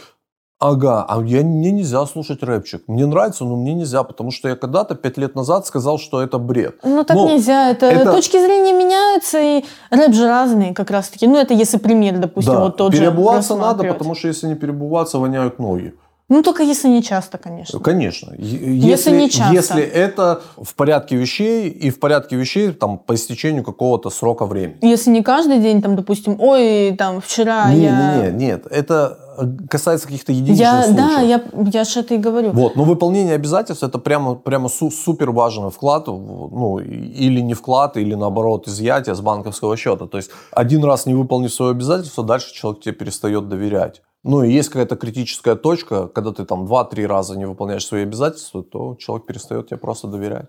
ага, 0.62 1.06
а 1.10 1.22
я, 1.24 1.44
мне 1.44 1.72
нельзя 1.72 2.06
слушать 2.06 2.44
рэпчик. 2.44 2.84
Мне 2.88 3.06
нравится, 3.06 3.44
но 3.44 3.56
мне 3.56 3.74
нельзя, 3.74 4.04
потому 4.04 4.32
что 4.32 4.48
я 4.48 4.56
когда-то 4.56 4.96
пять 4.96 5.18
лет 5.18 5.36
назад 5.36 5.66
сказал, 5.66 5.98
что 5.98 6.22
это 6.22 6.38
бред. 6.38 6.80
Ну, 6.84 7.04
так 7.04 7.18
Ну, 7.18 7.28
нельзя. 7.30 7.72
Это, 7.72 7.88
это- 7.88 8.12
точки 8.14 8.38
зрения 8.38 8.72
меняются, 8.72 9.40
и 9.40 9.66
рэп 9.90 10.14
же 10.14 10.28
разные 10.28 10.74
как 10.74 10.92
раз-таки. 10.92 11.28
Ну, 11.28 11.38
это 11.38 11.54
если 11.54 11.78
пример, 11.78 12.18
допустим, 12.20 12.54
да, 12.54 12.60
вот 12.62 12.78
тот 12.78 12.94
же 12.94 13.00
переобуваться 13.00 13.56
надо, 13.56 13.84
потому 13.84 14.16
что 14.16 14.28
если 14.28 14.48
не 14.48 14.56
переобуваться, 14.56 15.18
воняют 15.20 15.60
ноги. 15.60 15.94
Ну, 16.30 16.44
только 16.44 16.64
если 16.64 16.88
не 16.88 17.04
часто, 17.04 17.38
конечно. 17.38 17.80
Конечно. 17.80 18.34
Если 18.38 18.88
Если, 18.88 19.12
не 19.12 19.30
часто. 19.30 19.54
если 19.54 19.84
это 19.84 20.42
в 20.58 20.76
порядке 20.76 21.18
вещей, 21.18 21.70
и 21.70 21.90
в 21.90 22.00
порядке 22.00 22.38
вещей 22.38 22.72
там, 22.72 22.98
по 22.98 23.14
истечению 23.16 23.64
какого-то 23.64 24.10
срока 24.10 24.46
времени. 24.46 24.78
Если 24.82 25.12
не 25.12 25.24
каждый 25.24 25.60
день, 25.60 25.82
там, 25.82 25.96
допустим, 25.96 26.38
ой, 26.40 26.96
там, 26.98 27.20
вчера 27.20 27.74
не, 27.74 27.84
я... 27.84 28.16
не, 28.16 28.32
не, 28.32 28.46
нет. 28.46 28.66
Это 28.72 29.18
э, 29.40 29.68
касается 29.70 30.08
каких-то 30.08 30.32
единичных 30.32 30.60
я 30.60 30.84
случаев. 30.84 30.96
да, 30.98 31.20
я, 31.20 31.42
я 31.74 31.84
же 31.84 32.00
это 32.00 32.14
и 32.14 32.18
говорю. 32.18 32.52
Вот, 32.52 32.78
но 32.78 32.86
выполнение 32.86 33.36
обязательств 33.36 33.84
это 33.84 34.00
прямо, 34.00 34.36
прямо 34.36 34.70
су- 34.70 34.92
супер 34.92 35.32
важный 35.32 35.70
вклад, 35.70 36.08
ну, 36.08 36.80
или 36.80 37.42
не 37.42 37.54
вклад, 37.54 37.98
или 37.98 38.16
наоборот 38.16 38.70
изъятие 38.70 39.16
с 39.16 39.20
банковского 39.20 39.76
счета. 39.76 40.08
То 40.08 40.18
есть 40.18 40.32
один 40.52 40.86
раз 40.86 41.06
не 41.06 41.14
выполнив 41.14 41.54
свое 41.54 41.72
обязательство, 41.72 42.24
дальше 42.24 42.54
человек 42.54 42.84
тебе 42.84 42.94
перестает 42.96 43.50
доверять. 43.50 44.02
Ну 44.24 44.44
и 44.44 44.52
есть 44.52 44.70
какая-то 44.70 44.96
критическая 44.96 45.56
точка, 45.56 46.08
когда 46.08 46.32
ты 46.32 46.46
там 46.46 46.66
2-3 46.66 47.06
раза 47.08 47.38
не 47.38 47.46
выполняешь 47.46 47.86
свои 47.86 48.04
обязательства, 48.04 48.64
то 48.64 48.96
человек 49.00 49.26
перестает 49.26 49.68
тебе 49.68 49.78
просто 49.78 50.08
доверять. 50.08 50.46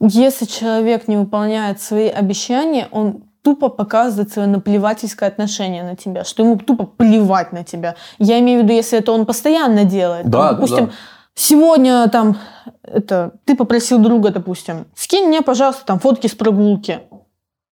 Если 0.00 0.44
человек 0.44 1.08
не 1.08 1.16
выполняет 1.16 1.80
свои 1.80 2.08
обещания, 2.08 2.88
он 2.92 3.24
тупо 3.42 3.68
показывает 3.68 4.32
свое 4.32 4.46
наплевательское 4.46 5.28
отношение 5.28 5.82
на 5.82 5.96
тебя, 5.96 6.22
что 6.22 6.44
ему 6.44 6.58
тупо 6.58 6.86
плевать 6.86 7.52
на 7.52 7.64
тебя. 7.64 7.96
Я 8.18 8.38
имею 8.38 8.60
в 8.60 8.62
виду, 8.64 8.74
если 8.74 8.98
это 8.98 9.10
он 9.12 9.26
постоянно 9.26 9.84
делает. 9.84 10.28
Да, 10.28 10.52
допустим, 10.52 10.86
да. 10.86 10.92
сегодня 11.34 12.08
там 12.10 12.38
это 12.82 13.32
ты 13.44 13.56
попросил 13.56 13.98
друга, 13.98 14.30
допустим, 14.30 14.86
скинь 14.94 15.26
мне, 15.26 15.42
пожалуйста, 15.42 15.84
там 15.84 15.98
фотки 15.98 16.26
с 16.26 16.34
прогулки. 16.34 17.00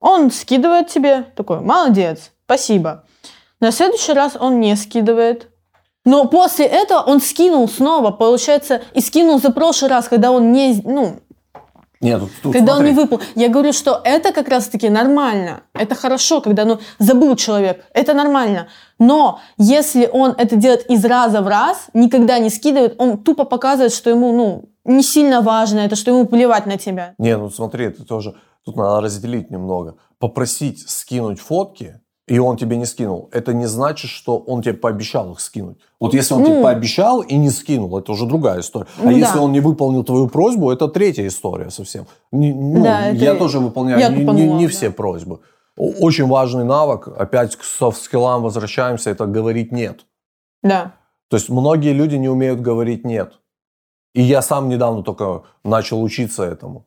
Он 0.02 0.32
скидывает 0.32 0.88
тебе, 0.88 1.24
такой, 1.36 1.62
молодец, 1.62 2.32
спасибо. 2.46 3.04
На 3.60 3.72
следующий 3.72 4.14
раз 4.14 4.38
он 4.40 4.60
не 4.60 4.76
скидывает. 4.76 5.50
Но 6.06 6.26
после 6.26 6.66
этого 6.66 7.02
он 7.02 7.20
скинул 7.22 7.68
снова, 7.68 8.12
получается, 8.12 8.82
и 8.94 9.02
скинул 9.02 9.40
за 9.40 9.52
прошлый 9.52 9.92
раз, 9.92 10.08
когда 10.08 10.32
он 10.32 10.52
не, 10.54 10.82
ну, 10.86 11.18
Нет, 12.00 12.22
тут, 12.22 12.32
тут 12.42 12.54
когда 12.54 12.74
смотри. 12.74 12.90
он 12.90 12.96
не 12.96 13.02
выполнил. 13.02 13.26
Я 13.36 13.50
говорю, 13.50 13.74
что 13.74 14.00
это 14.04 14.32
как 14.32 14.48
раз-таки 14.48 14.90
нормально. 14.90 15.62
Это 15.74 15.96
хорошо, 15.96 16.40
когда 16.40 16.64
ну, 16.64 16.80
забыл 17.00 17.36
человек. 17.36 17.86
Это 17.94 18.14
нормально. 18.14 18.70
Но 18.98 19.40
если 19.58 20.10
он 20.12 20.32
это 20.32 20.56
делает 20.56 20.90
из 20.90 21.04
раза 21.04 21.42
в 21.42 21.48
раз, 21.48 21.88
никогда 21.94 22.40
не 22.40 22.50
скидывает, 22.50 22.96
он 22.98 23.18
тупо 23.18 23.44
показывает, 23.44 23.94
что 23.94 24.10
ему 24.10 24.32
ну, 24.32 24.70
не 24.86 25.04
сильно 25.04 25.42
важно 25.42 25.80
это, 25.80 25.98
что 25.98 26.12
ему 26.12 26.26
плевать 26.26 26.66
на 26.66 26.78
тебя. 26.78 27.14
Не, 27.18 27.38
ну 27.38 27.50
смотри, 27.50 27.86
это 27.88 28.06
тоже... 28.06 28.36
Тут 28.66 28.76
надо 28.76 29.02
разделить 29.02 29.50
немного. 29.52 29.96
Попросить 30.20 30.90
скинуть 30.90 31.40
фотки, 31.40 32.02
и 32.30 32.40
он 32.40 32.58
тебе 32.58 32.78
не 32.78 32.86
скинул, 32.86 33.28
это 33.32 33.54
не 33.54 33.66
значит, 33.68 34.10
что 34.12 34.38
он 34.38 34.62
тебе 34.62 34.74
пообещал 34.76 35.32
их 35.34 35.40
скинуть. 35.40 35.78
Вот 36.00 36.14
если 36.14 36.36
он 36.36 36.46
тебе 36.46 36.56
Ну. 36.58 36.64
пообещал 36.64 37.22
и 37.22 37.36
не 37.38 37.50
скинул, 37.50 37.98
это 37.98 38.12
уже 38.12 38.26
другая 38.26 38.60
история. 38.60 38.88
А 39.00 39.04
Ну 39.06 39.12
если 39.12 39.38
да. 39.38 39.42
он 39.42 39.52
не 39.52 39.60
выполнил 39.62 40.04
твою 40.04 40.28
просьбу, 40.28 40.72
это 40.72 40.88
третья 40.88 41.26
история 41.28 41.70
совсем. 41.72 42.06
Не- 42.32 42.54
ну, 42.54 42.84
Да, 42.84 43.08
это 43.08 43.24
я 43.24 43.36
тоже 43.36 43.60
выполняю 43.60 44.00
я 44.00 44.10
не, 44.10 44.24
не- 44.24 44.48
не 44.54 44.66
да. 44.68 44.72
все 44.72 44.92
просьбы. 44.92 45.40
Очень 45.78 46.28
важный 46.28 46.66
навык, 46.66 47.08
опять 47.08 47.56
к 47.56 47.64
софт-скиллам 47.64 48.44
возвращаемся, 48.44 49.10
это 49.10 49.26
говорить 49.26 49.72
«нет». 49.72 50.06
Да. 50.64 50.94
То 51.30 51.38
есть 51.38 51.50
многие 51.50 51.94
люди 51.94 52.16
не 52.16 52.30
умеют 52.30 52.60
говорить 52.62 53.06
«нет». 53.06 53.34
И 54.14 54.22
я 54.22 54.42
сам 54.42 54.70
недавно 54.70 55.04
только 55.04 55.44
начал 55.64 56.02
учиться 56.04 56.44
этому. 56.44 56.86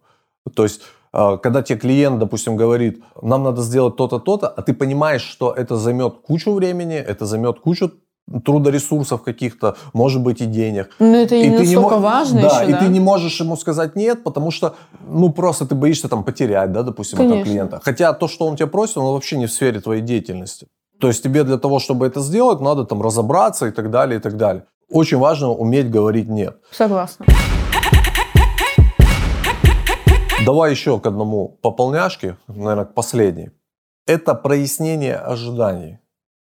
То 0.55 0.63
есть, 0.65 0.83
когда 1.13 1.63
тебе 1.63 1.79
клиент, 1.79 2.19
допустим, 2.19 2.57
говорит, 2.57 3.03
нам 3.21 3.43
надо 3.43 3.63
сделать 3.63 3.97
то-то, 3.97 4.19
то-то, 4.19 4.49
а 4.49 4.63
ты 4.63 4.73
понимаешь, 4.73 5.23
что 5.23 5.53
это 5.53 5.77
займет 5.77 6.15
кучу 6.27 6.53
времени, 6.53 6.97
это 6.97 7.27
займет 7.27 7.61
кучу 7.61 7.93
трудоресурсов 8.45 9.23
каких-то, 9.23 9.77
может 9.93 10.23
быть, 10.23 10.41
и 10.41 10.47
денег. 10.47 10.91
Но 10.99 11.17
это 11.17 11.35
и, 11.35 11.49
не 11.49 11.59
настолько 11.59 11.97
мо- 11.97 12.01
важно 12.01 12.43
да, 12.43 12.63
еще, 12.63 12.71
и 12.71 12.73
да? 12.73 12.79
ты 12.81 12.89
не 12.89 13.01
можешь 13.01 13.41
ему 13.41 13.57
сказать 13.57 13.97
нет, 13.97 14.25
потому 14.25 14.51
что, 14.51 14.75
ну, 15.07 15.31
просто 15.31 15.67
ты 15.67 15.75
боишься 15.75 16.09
там 16.09 16.25
потерять, 16.25 16.73
да, 16.73 16.83
допустим, 16.83 17.19
этого 17.19 17.31
Конечно. 17.31 17.53
клиента. 17.53 17.81
Хотя 17.83 18.13
то, 18.13 18.29
что 18.29 18.47
он 18.47 18.57
тебя 18.57 18.69
просит, 18.69 18.97
оно 18.97 19.13
вообще 19.13 19.37
не 19.37 19.47
в 19.47 19.53
сфере 19.53 19.81
твоей 19.81 20.03
деятельности. 20.03 20.69
То 21.01 21.09
есть 21.09 21.23
тебе 21.23 21.43
для 21.43 21.59
того, 21.59 21.79
чтобы 21.79 22.07
это 22.07 22.21
сделать, 22.21 22.61
надо 22.61 22.85
там 22.85 23.03
разобраться 23.03 23.67
и 23.67 23.71
так 23.71 23.91
далее, 23.91 24.19
и 24.19 24.23
так 24.23 24.37
далее. 24.37 24.65
Очень 24.89 25.19
важно 25.19 25.51
уметь 25.51 25.91
говорить 25.91 26.29
нет. 26.29 26.57
Согласна. 26.71 27.27
Давай 30.45 30.73
еще 30.73 30.99
к 30.99 31.07
одному 31.07 31.59
пополняшке, 31.63 32.37
наверное, 32.49 32.85
к 32.85 32.95
последней. 32.95 33.51
Это 34.07 34.35
прояснение 34.35 35.17
ожиданий. 35.17 35.99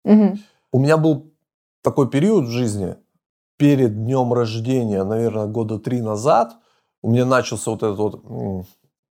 Мгм. 0.05 0.39
У 0.71 0.79
меня 0.79 0.95
был 0.97 1.33
такой 1.83 2.09
период 2.09 2.45
в 2.45 2.49
жизни, 2.49 2.95
перед 3.57 3.95
днем 3.95 4.31
рождения, 4.31 5.03
наверное, 5.03 5.47
года 5.47 5.79
три 5.79 6.01
назад, 6.01 6.55
у 7.01 7.11
меня 7.11 7.25
начался 7.25 7.71
вот 7.71 7.83
этот 7.83 7.97
вот 7.97 8.23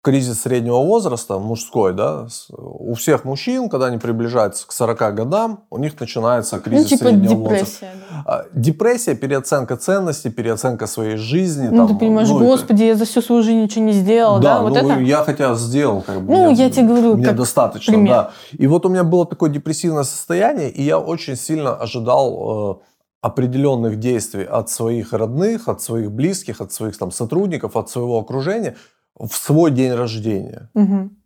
кризис 0.01 0.41
среднего 0.43 0.77
возраста, 0.77 1.39
мужской, 1.39 1.93
да, 1.93 2.27
у 2.57 2.93
всех 2.93 3.25
мужчин, 3.25 3.67
когда 3.67 3.87
они 3.87 3.97
приближаются 3.97 4.65
к 4.65 4.71
40 4.71 5.13
годам, 5.13 5.65
у 5.69 5.77
них 5.77 5.99
начинается 5.99 6.55
Ну, 6.55 6.61
кризис 6.61 6.87
типа 6.87 7.05
среднего 7.05 7.33
возраста. 7.35 7.55
депрессия. 7.65 7.91
да. 8.09 8.23
А, 8.25 8.45
Депрессия, 8.53 9.15
переоценка 9.15 9.75
ценностей, 9.75 10.29
переоценка 10.29 10.87
своей 10.87 11.17
жизни. 11.17 11.67
Ну, 11.67 11.77
там, 11.77 11.87
ты 11.89 11.95
понимаешь, 11.99 12.29
ну, 12.29 12.37
это- 12.37 12.45
господи, 12.45 12.83
я 12.83 12.95
за 12.95 13.03
всю 13.03 13.21
свою 13.21 13.43
жизнь 13.43 13.59
ничего 13.61 13.83
не 13.85 13.91
сделал, 13.91 14.39
да? 14.39 14.55
да, 14.57 14.61
вот 14.61 14.73
ну 14.81 14.89
это? 14.89 14.99
я 15.01 15.23
хотя 15.25 15.53
сделал, 15.55 16.01
как 16.01 16.21
бы. 16.21 16.31
Ну, 16.33 16.45
мне- 16.51 16.53
я 16.63 16.69
тебе 16.69 16.87
говорю, 16.87 17.15
Мне 17.17 17.25
как 17.25 17.35
достаточно, 17.35 17.93
пример. 17.93 18.13
да. 18.13 18.31
И 18.57 18.67
вот 18.67 18.85
у 18.85 18.89
меня 18.89 19.03
было 19.03 19.25
такое 19.25 19.49
депрессивное 19.49 20.03
состояние, 20.03 20.69
и 20.69 20.81
я 20.81 20.97
очень 20.97 21.35
сильно 21.35 21.75
ожидал 21.75 22.79
э, 22.81 22.85
определенных 23.21 23.99
действий 23.99 24.45
от 24.45 24.69
своих 24.69 25.11
родных, 25.11 25.67
от 25.67 25.81
своих 25.81 26.09
близких, 26.09 26.61
от 26.61 26.71
своих 26.71 26.97
там 26.97 27.11
сотрудников, 27.11 27.75
от 27.75 27.89
своего 27.89 28.17
окружения 28.17 28.77
в 29.17 29.33
свой 29.33 29.71
день 29.71 29.93
рождения. 29.93 30.69
Мгм. 30.73 31.17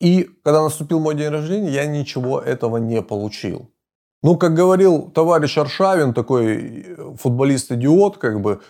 И 0.00 0.28
когда 0.44 0.62
наступил 0.62 1.00
мой 1.00 1.14
день 1.14 1.28
рождения, 1.30 1.70
я 1.70 1.86
ничего 1.86 2.40
этого 2.40 2.76
не 2.78 3.02
получил. 3.02 3.70
Ну, 4.22 4.36
как 4.36 4.54
говорил 4.54 5.10
товарищ 5.14 5.58
Аршавин, 5.58 6.12
такой 6.14 6.84
э, 6.86 7.14
футболист-идиот, 7.20 8.18
как 8.18 8.40
бы, 8.40 8.60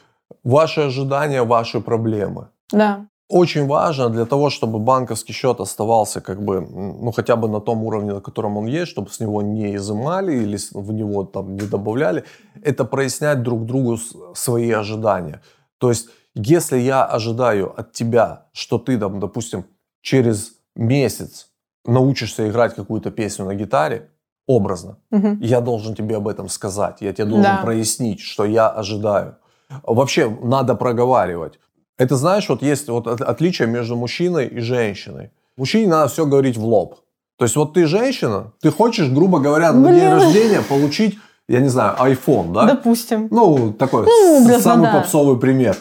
ваши 0.44 0.80
ожидания, 0.82 1.42
ваши 1.42 1.80
проблемы 1.80 2.48
Да. 2.72 3.06
очень 3.30 3.66
важно 3.66 4.08
для 4.10 4.24
того, 4.24 4.50
чтобы 4.50 4.78
банковский 4.78 5.32
счет 5.34 5.60
оставался 5.60 6.20
как 6.20 6.42
бы, 6.42 6.60
ну, 6.60 7.12
хотя 7.12 7.36
бы 7.36 7.48
на 7.48 7.60
том 7.60 7.82
уровне, 7.84 8.12
на 8.14 8.20
котором 8.20 8.56
он 8.58 8.66
есть, 8.66 8.90
чтобы 8.90 9.08
с 9.10 9.20
него 9.20 9.42
не 9.42 9.74
изымали 9.76 10.32
или 10.42 10.58
в 10.74 10.92
него 10.92 11.24
там 11.24 11.54
не 11.56 11.66
добавляли, 11.66 12.24
это 12.62 12.84
прояснять 12.84 13.42
друг 13.42 13.64
другу 13.64 13.98
свои 14.34 14.70
ожидания. 14.70 15.40
То 15.78 15.88
есть, 15.90 16.08
если 16.40 16.78
я 16.78 17.04
ожидаю 17.04 17.72
от 17.78 17.92
тебя, 17.92 18.46
что 18.52 18.78
ты 18.78 18.96
там, 18.98 19.18
допустим, 19.20 19.64
через 20.02 20.52
месяц 20.76 21.48
научишься 21.84 22.48
играть 22.48 22.74
какую-то 22.74 23.10
песню 23.10 23.44
на 23.46 23.54
гитаре, 23.54 24.08
образно, 24.46 24.96
Мгм. 25.10 25.40
я 25.40 25.60
должен 25.60 25.94
тебе 25.94 26.16
об 26.16 26.28
этом 26.28 26.48
сказать, 26.48 26.98
я 27.00 27.12
тебе 27.12 27.24
должен 27.26 27.56
Да. 27.56 27.62
прояснить, 27.62 28.20
что 28.20 28.44
я 28.44 28.68
ожидаю. 28.68 29.36
Вообще 29.82 30.28
надо 30.42 30.74
проговаривать. 30.74 31.58
Это 31.98 32.16
знаешь, 32.16 32.48
вот 32.48 32.62
есть 32.62 32.88
вот 32.88 33.06
от- 33.08 33.20
отличие 33.20 33.66
между 33.68 33.96
мужчиной 33.96 34.46
и 34.46 34.60
женщиной. 34.60 35.30
Мужчине 35.56 35.88
надо 35.88 36.08
все 36.08 36.24
говорить 36.24 36.56
в 36.56 36.64
лоб. 36.64 36.94
То 37.36 37.44
есть 37.44 37.56
вот 37.56 37.74
ты 37.74 37.86
женщина, 37.86 38.52
ты 38.60 38.70
хочешь, 38.70 39.08
грубо 39.10 39.40
говоря, 39.40 39.72
на 39.72 39.88
день 39.90 40.00
Блин. 40.00 40.12
рождения 40.12 40.60
получить, 40.62 41.18
я 41.48 41.60
не 41.60 41.68
знаю, 41.68 41.96
iPhone, 41.98 42.52
да? 42.52 42.66
Допустим. 42.66 43.28
Ну, 43.30 43.72
такой 43.72 44.06
Ну, 44.06 44.42
образно, 44.42 44.60
самый 44.62 44.86
да. 44.92 44.98
попсовый 45.00 45.38
пример. 45.38 45.76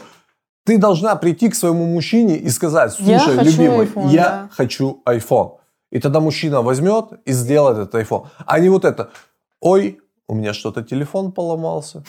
Ты 0.67 0.77
должна 0.77 1.15
прийти 1.15 1.47
к 1.49 1.55
своему 1.55 1.85
мужчине 1.85 2.35
и 2.35 2.49
сказать, 2.49 2.95
Я 2.99 3.19
слушай, 3.19 3.37
хочу 3.37 3.51
любимый, 3.51 3.85
iPhone, 3.85 4.09
я 4.09 4.23
да. 4.23 4.49
хочу 4.51 5.01
iPhone. 5.07 5.51
И 5.93 5.99
тогда 5.99 6.19
мужчина 6.19 6.61
возьмет 6.61 7.05
и 7.25 7.31
сделает 7.33 7.77
этот 7.77 7.95
iPhone. 7.95 8.25
А 8.45 8.59
не 8.59 8.69
вот 8.69 8.83
это, 8.83 9.09
ой, 9.61 9.99
у 10.27 10.35
меня 10.35 10.53
что-то 10.53 10.83
телефон 10.83 11.31
поломался, 11.31 12.03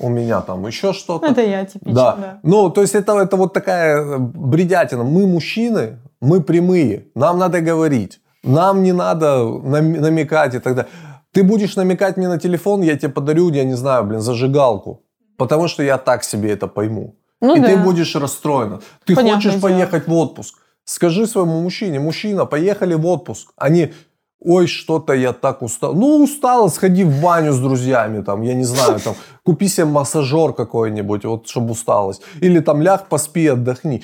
у 0.00 0.08
меня 0.08 0.40
там 0.40 0.66
еще 0.66 0.92
что-то. 0.92 1.26
Это 1.26 1.40
я 1.40 1.64
типично, 1.64 1.94
Да. 1.94 2.16
да. 2.16 2.38
Ну, 2.42 2.70
то 2.70 2.80
есть 2.80 2.96
это, 2.96 3.12
это 3.16 3.36
вот 3.36 3.52
такая 3.52 4.00
э, 4.02 4.18
бредятина. 4.18 5.04
Мы 5.04 5.26
мужчины, 5.28 5.98
мы 6.20 6.40
прямые. 6.40 7.06
Нам 7.14 7.38
надо 7.38 7.60
говорить. 7.60 8.20
Нам 8.42 8.82
не 8.82 8.92
надо 8.92 9.44
нам- 9.62 9.92
намекать 10.00 10.54
и 10.54 10.58
так 10.58 10.74
далее. 10.74 10.90
Ты 11.32 11.44
будешь 11.44 11.76
намекать 11.76 12.16
мне 12.16 12.28
на 12.28 12.38
телефон, 12.38 12.82
я 12.82 12.96
тебе 12.96 13.12
подарю, 13.12 13.50
я 13.50 13.62
не 13.64 13.76
знаю, 13.76 14.02
блин, 14.04 14.20
зажигалку. 14.20 15.02
Потому 15.36 15.68
что 15.68 15.82
я 15.84 15.96
так 15.96 16.24
себе 16.24 16.50
это 16.50 16.66
пойму. 16.66 17.14
Ну 17.40 17.56
и 17.56 17.60
да. 17.60 17.66
ты 17.68 17.76
будешь 17.76 18.14
расстроена. 18.16 18.80
Ты 19.04 19.14
Понятное 19.14 19.36
хочешь 19.36 19.52
дело. 19.60 19.62
поехать 19.62 20.06
в 20.06 20.12
отпуск. 20.14 20.54
Скажи 20.84 21.26
своему 21.26 21.60
мужчине, 21.60 22.00
мужчина, 22.00 22.46
поехали 22.46 22.94
в 22.94 23.06
отпуск. 23.06 23.52
Они, 23.56 23.92
ой, 24.40 24.66
что-то 24.66 25.12
я 25.12 25.32
так 25.32 25.62
устал. 25.62 25.94
Ну, 25.94 26.22
устала, 26.24 26.68
сходи 26.68 27.04
в 27.04 27.22
баню 27.22 27.52
с 27.52 27.58
друзьями, 27.58 28.22
там, 28.22 28.42
я 28.42 28.54
не 28.54 28.64
знаю, 28.64 28.98
там, 29.00 29.14
купи 29.44 29.68
себе 29.68 29.86
массажер 29.86 30.52
какой-нибудь, 30.52 31.24
вот, 31.24 31.48
чтобы 31.48 31.70
усталость. 31.72 32.22
Или 32.40 32.60
там 32.60 32.82
ляг, 32.82 33.06
поспи, 33.08 33.46
отдохни. 33.46 34.02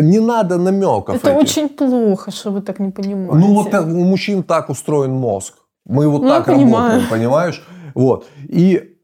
Не 0.00 0.18
надо 0.20 0.56
намеков 0.56 1.16
Это 1.16 1.30
этих. 1.30 1.40
очень 1.42 1.68
плохо, 1.68 2.30
что 2.30 2.50
вы 2.50 2.62
так 2.62 2.78
не 2.80 2.90
понимаете. 2.90 3.34
Ну, 3.46 3.54
вот 3.54 3.70
так- 3.70 3.84
у 3.86 4.04
мужчин 4.04 4.42
так 4.42 4.70
устроен 4.70 5.12
мозг. 5.12 5.54
Мы 5.84 6.08
вот 6.08 6.22
Ну, 6.22 6.28
так 6.28 6.46
понимаю. 6.46 6.88
работаем, 7.02 7.10
понимаешь? 7.10 7.62
Вот. 7.94 8.26
И 8.48 8.96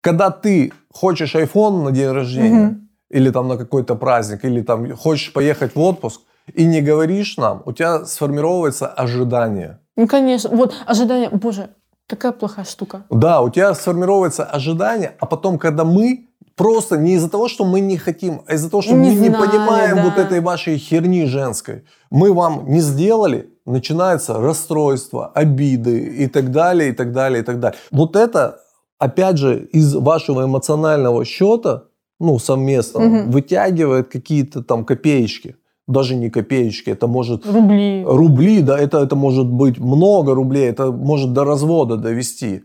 когда 0.00 0.30
ты 0.30 0.72
хочешь 0.92 1.34
iPhone 1.34 1.82
на 1.82 1.90
день 1.90 2.10
рождения, 2.12 2.66
Мгм. 2.68 2.87
Или 3.10 3.30
там 3.30 3.48
на 3.48 3.56
какой-то 3.56 3.94
праздник, 3.94 4.44
или 4.44 4.62
там 4.62 4.96
хочешь 4.96 5.32
поехать 5.32 5.74
в 5.74 5.80
отпуск, 5.80 6.20
и 6.54 6.64
не 6.64 6.80
говоришь 6.80 7.36
нам, 7.36 7.62
у 7.66 7.72
тебя 7.72 8.04
сформировывается 8.04 8.86
ожидание. 8.86 9.80
Ну, 9.96 10.06
конечно. 10.06 10.50
Вот 10.50 10.74
ожидание... 10.86 11.28
Боже, 11.30 11.70
такая 12.06 12.32
плохая 12.32 12.64
штука. 12.64 13.04
Да, 13.10 13.40
у 13.40 13.50
тебя 13.50 13.74
сформировывается 13.74 14.44
ожидание, 14.44 15.16
а 15.20 15.26
потом, 15.26 15.58
когда 15.58 15.84
мы 15.84 16.28
просто 16.56 16.96
не 16.96 17.14
из-за 17.14 17.30
того, 17.30 17.48
что 17.48 17.64
мы 17.64 17.80
не 17.80 17.96
хотим, 17.96 18.42
а 18.46 18.54
из-за 18.54 18.70
того, 18.70 18.82
что 18.82 18.92
Не 18.92 19.10
мы 19.10 19.14
не 19.14 19.28
знали, 19.28 19.46
понимаем 19.46 19.96
да. 19.96 20.02
вот 20.04 20.18
этой 20.18 20.40
вашей 20.40 20.76
херни 20.78 21.26
женской, 21.26 21.84
мы 22.10 22.32
вам 22.32 22.68
не 22.68 22.80
сделали, 22.80 23.50
начинается 23.64 24.34
расстройство, 24.34 25.28
обиды 25.34 25.98
и 25.98 26.26
так 26.26 26.50
далее, 26.50 26.90
и 26.90 26.92
так 26.92 27.12
далее, 27.12 27.42
и 27.42 27.44
так 27.44 27.60
далее. 27.60 27.78
Вот 27.90 28.16
это, 28.16 28.60
опять 28.98 29.38
же, 29.38 29.68
из 29.72 29.94
вашего 29.94 30.44
эмоционального 30.44 31.24
счета, 31.24 31.84
ну, 32.20 32.38
совместного, 32.38 33.04
Мгм. 33.04 33.30
вытягивает 33.30 34.08
какие-то 34.08 34.62
там 34.62 34.84
копеечки. 34.84 35.56
Даже 35.86 36.14
не 36.16 36.28
копеечки, 36.30 36.90
это 36.90 37.06
может 37.06 37.46
Рубли. 37.46 38.04
рубли, 38.06 38.60
да, 38.60 38.78
это, 38.78 38.98
это 38.98 39.16
может 39.16 39.46
быть 39.46 39.78
много 39.78 40.34
рублей, 40.34 40.68
это 40.68 40.92
может 40.92 41.32
до 41.32 41.44
развода 41.44 41.96
довести. 41.96 42.62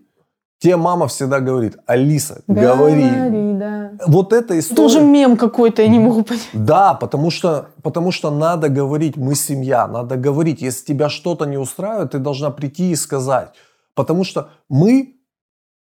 Те 0.60 0.76
мама 0.78 1.08
всегда 1.08 1.40
говорит, 1.40 1.78
Алиса, 1.86 2.42
говори. 2.48 3.04
да. 3.60 3.92
Вот 4.08 4.34
эта 4.34 4.58
история. 4.60 5.00
мем 5.02 5.38
какой-то, 5.38 5.82
я 5.82 5.88
не 5.88 6.00
могу 6.00 6.24
понять. 6.24 6.50
Да, 6.54 6.94
потому 6.94 7.32
что, 7.32 7.68
потому 7.82 8.12
что 8.12 8.32
надо 8.32 8.70
говорить, 8.70 9.18
мы 9.18 9.36
семья, 9.36 9.88
надо 9.88 10.16
говорить. 10.18 10.62
Если 10.62 10.86
тебя 10.86 11.10
что-то 11.10 11.46
не 11.46 11.58
устраивает, 11.58 12.12
ты 12.12 12.20
должна 12.20 12.50
прийти 12.50 12.92
и 12.92 12.96
сказать. 12.96 13.50
Потому 13.96 14.24
что 14.24 14.50
мы, 14.70 15.16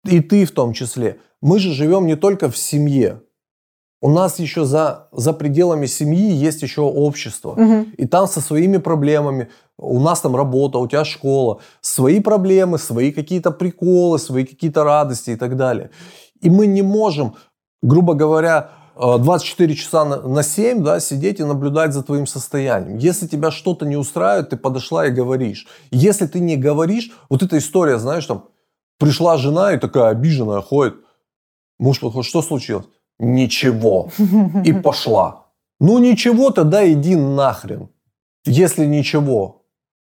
и 0.04 0.20
ты 0.20 0.46
в 0.46 0.52
том 0.52 0.74
числе, 0.74 1.20
мы 1.42 1.60
же 1.60 1.72
живем 1.72 2.06
не 2.08 2.16
только 2.16 2.50
в 2.50 2.58
семье. 2.58 3.22
У 4.06 4.10
нас 4.10 4.38
еще 4.40 4.66
за, 4.66 5.08
за 5.12 5.34
пределами 5.34 5.88
семьи 5.88 6.32
есть 6.32 6.62
еще 6.62 6.82
общество. 6.82 7.56
Мгм. 7.58 7.94
И 7.98 8.06
там 8.06 8.28
со 8.28 8.40
своими 8.40 8.78
проблемами, 8.78 9.48
у 9.80 10.00
нас 10.00 10.22
там 10.22 10.36
работа, 10.36 10.78
у 10.78 10.88
тебя 10.88 11.04
школа, 11.04 11.58
свои 11.82 12.20
проблемы, 12.20 12.78
свои 12.78 13.12
какие-то 13.12 13.50
приколы, 13.50 14.20
свои 14.20 14.46
какие-то 14.46 14.84
радости 14.84 15.32
и 15.32 15.36
так 15.36 15.56
далее. 15.56 15.90
И 16.40 16.52
мы 16.52 16.68
не 16.68 16.84
можем, 16.84 17.34
грубо 17.82 18.14
говоря, 18.14 18.70
э, 18.96 19.18
24 19.18 19.76
часа 19.76 20.06
на 20.06 20.22
на 20.22 20.44
7 20.44 20.84
да, 20.84 21.00
сидеть 21.00 21.40
и 21.40 21.44
наблюдать 21.44 21.94
за 21.94 22.04
твоим 22.04 22.28
состоянием. 22.28 23.00
Если 23.00 23.26
тебя 23.26 23.50
что-то 23.50 23.88
не 23.88 23.98
устраивает, 23.98 24.50
ты 24.50 24.56
подошла 24.58 25.08
и 25.08 25.10
говоришь. 25.10 25.66
Если 25.90 26.28
ты 26.28 26.42
не 26.42 26.58
говоришь, 26.58 27.12
вот 27.30 27.42
эта 27.42 27.58
история, 27.58 27.98
знаешь, 27.98 28.28
там, 28.28 28.44
пришла 29.00 29.38
жена 29.38 29.74
и 29.74 29.80
такая 29.80 30.10
обиженная 30.10 30.62
ходит, 30.62 30.94
муж 31.80 32.00
подходит, 32.00 32.30
что 32.30 32.44
случилось? 32.44 32.86
Ничего. 33.20 34.10
И 34.64 34.74
пошла. 34.74 35.46
Ну 35.80 36.00
ничего, 36.00 36.52
тогда 36.52 36.90
иди 36.92 37.16
нахрен. 37.16 37.90
Если 38.46 38.86
ничего. 38.86 39.64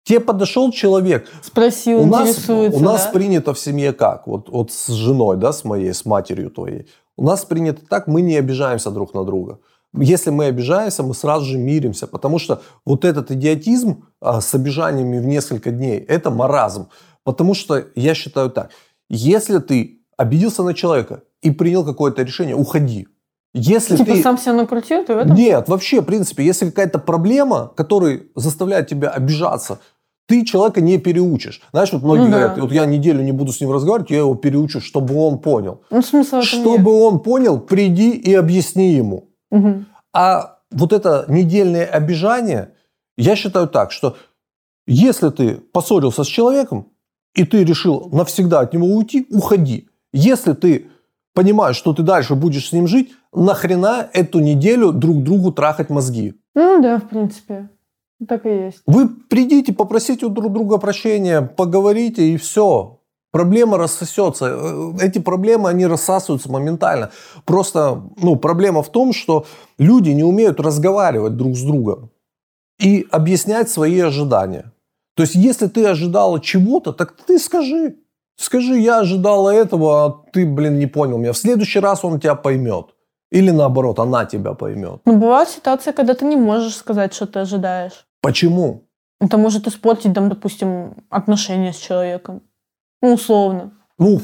Тебе 0.04 0.20
подошел 0.20 0.72
человек. 0.72 1.28
Спросил, 1.42 2.02
У 2.02 2.06
нас, 2.06 2.30
интересуется, 2.30 2.80
у 2.80 2.84
нас 2.84 3.06
да? 3.06 3.12
принято 3.12 3.54
в 3.56 3.60
семье 3.60 3.92
как? 3.92 4.28
Вот, 4.28 4.50
вот 4.50 4.72
с 4.72 4.90
женой, 4.90 5.38
да, 5.38 5.52
с 5.52 5.64
моей, 5.64 5.94
с 5.94 6.06
матерью 6.06 6.52
твоей. 6.52 6.88
У 7.18 7.24
нас 7.24 7.44
принято 7.44 7.82
так, 7.88 8.06
мы 8.08 8.22
не 8.22 8.36
обижаемся 8.36 8.92
друг 8.92 9.16
на 9.16 9.24
друга. 9.24 9.60
Если 9.98 10.30
мы 10.30 10.46
обижаемся, 10.46 11.02
мы 11.02 11.16
сразу 11.16 11.46
же 11.46 11.58
миримся, 11.58 12.06
потому 12.06 12.38
что 12.38 12.62
вот 12.86 13.06
этот 13.06 13.32
идиотизм 13.32 14.04
а, 14.20 14.42
с 14.42 14.54
обижаниями 14.54 15.20
в 15.20 15.26
несколько 15.26 15.72
дней, 15.72 16.00
это 16.00 16.30
маразм. 16.30 16.90
Потому 17.24 17.54
что 17.54 17.86
я 17.96 18.14
считаю 18.14 18.52
так, 18.52 18.72
если 19.10 19.60
ты 19.60 20.02
обиделся 20.18 20.64
на 20.64 20.74
человека 20.74 21.24
и 21.46 21.52
принял 21.52 21.86
какое-то 21.86 22.24
решение, 22.24 22.56
уходи. 22.56 23.08
Если 23.54 23.96
Типа 23.96 24.12
ты... 24.14 24.22
сам 24.22 24.38
себя 24.38 24.54
накрутил, 24.54 25.06
ты 25.06 25.16
в 25.16 25.18
этом? 25.18 25.36
Нет, 25.36 25.70
вообще, 25.70 26.02
в 26.02 26.06
принципе, 26.06 26.44
если 26.44 26.66
какая-то 26.70 27.00
проблема, 27.00 27.72
которая 27.78 28.24
заставляет 28.36 28.88
тебя 28.88 29.10
обижаться, 29.10 29.80
ты 30.28 30.44
человека 30.44 30.82
не 30.82 30.98
переучишь. 30.98 31.62
Знаешь, 31.72 31.94
вот 31.94 32.02
многие 32.04 32.26
Ну 32.26 32.32
да. 32.32 32.38
говорят, 32.38 32.58
вот 32.60 32.72
я 32.72 32.86
неделю 32.86 33.22
не 33.24 33.32
буду 33.32 33.54
с 33.54 33.62
ним 33.62 33.72
разговаривать, 33.72 34.10
я 34.12 34.18
его 34.18 34.36
переучу, 34.36 34.82
чтобы 34.82 35.16
он 35.16 35.38
понял. 35.38 35.82
Ну, 35.92 36.02
смысл 36.02 36.42
Чтобы 36.42 36.92
он 37.00 37.20
понял, 37.20 37.60
приди 37.60 38.12
и 38.12 38.34
объясни 38.34 38.94
ему. 38.94 39.30
нет. 39.52 39.64
Мгм. 39.64 39.86
А 40.14 40.58
вот 40.72 40.94
это 40.94 41.26
недельное 41.30 41.86
обижание, 41.86 42.70
я 43.18 43.36
считаю 43.36 43.68
так, 43.68 43.92
что 43.92 44.18
если 44.88 45.30
ты 45.30 45.56
поссорился 45.56 46.24
с 46.24 46.28
человеком, 46.28 46.88
и 47.36 47.44
ты 47.46 47.64
решил 47.64 48.10
навсегда 48.12 48.62
от 48.62 48.74
него 48.74 48.88
уйти, 48.88 49.28
уходи. 49.30 49.88
Если 50.14 50.54
ты 50.54 50.88
понимаешь, 51.36 51.76
что 51.76 51.94
ты 51.94 52.02
дальше 52.02 52.34
будешь 52.34 52.70
с 52.70 52.74
ним 52.74 52.88
жить, 52.88 53.12
нахрена 53.34 54.10
эту 54.14 54.40
неделю 54.40 54.92
друг 54.92 55.22
другу 55.22 55.52
трахать 55.52 55.92
мозги? 55.92 56.34
Ну 56.56 56.82
да, 56.82 56.98
в 56.98 57.08
принципе. 57.08 57.70
Так 58.28 58.46
и 58.46 58.50
есть. 58.50 58.82
Вы 58.88 59.10
придите, 59.10 59.74
попросите 59.74 60.26
у 60.26 60.30
друг 60.30 60.52
друга 60.52 60.78
прощения, 60.78 61.42
поговорите 61.42 62.30
и 62.30 62.38
все. 62.38 63.02
Проблема 63.32 63.78
рассосется. 63.78 64.46
Э, 64.48 64.92
Эти 65.02 65.20
проблемы, 65.20 65.70
они 65.70 65.86
рассасываются 65.86 66.50
моментально. 66.50 67.12
Просто, 67.44 68.02
ну, 68.22 68.38
проблема 68.38 68.82
в 68.82 68.90
том, 68.90 69.12
что 69.12 69.46
люди 69.78 70.12
не 70.12 70.24
умеют 70.24 70.62
разговаривать 70.62 71.36
друг 71.36 71.58
с 71.58 71.62
другом 71.62 72.12
и 72.80 73.06
объяснять 73.12 73.70
свои 73.70 74.00
ожидания. 74.00 74.72
То 75.16 75.24
есть, 75.24 75.36
если 75.36 75.68
ты 75.68 75.86
ожидала 75.86 76.40
чего-то, 76.40 76.94
так 76.94 77.14
ты 77.28 77.38
скажи. 77.38 77.98
Скажи, 78.38 78.80
я 78.80 79.00
ожидала 79.00 79.50
этого, 79.50 80.06
а 80.06 80.10
ты, 80.32 80.46
блин, 80.46 80.78
не 80.78 80.88
понял 80.88 81.18
меня. 81.18 81.32
В 81.32 81.38
следующий 81.38 81.80
раз 81.80 82.04
он 82.04 82.20
тебя 82.20 82.36
поймет. 82.36 82.88
Или 83.32 83.52
наоборот, 83.52 84.00
она 84.00 84.26
тебя 84.26 84.54
поймет. 84.54 85.02
Но 85.06 85.14
бывает 85.14 85.50
ситуация, 85.50 85.94
когда 85.94 86.14
ты 86.14 86.26
не 86.26 86.36
можешь 86.36 86.76
сказать, 86.76 87.14
что 87.14 87.26
ты 87.26 87.40
ожидаешь. 87.40 88.06
Почему? 88.22 88.84
Это 89.20 89.38
может 89.38 89.68
испортить, 89.68 90.14
там, 90.14 90.30
допустим, 90.30 90.94
отношения 91.10 91.74
с 91.74 91.78
человеком. 91.78 92.42
Ну, 93.02 93.14
условно. 93.14 93.72
Ну, 93.98 94.20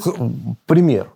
пример. 0.66 1.12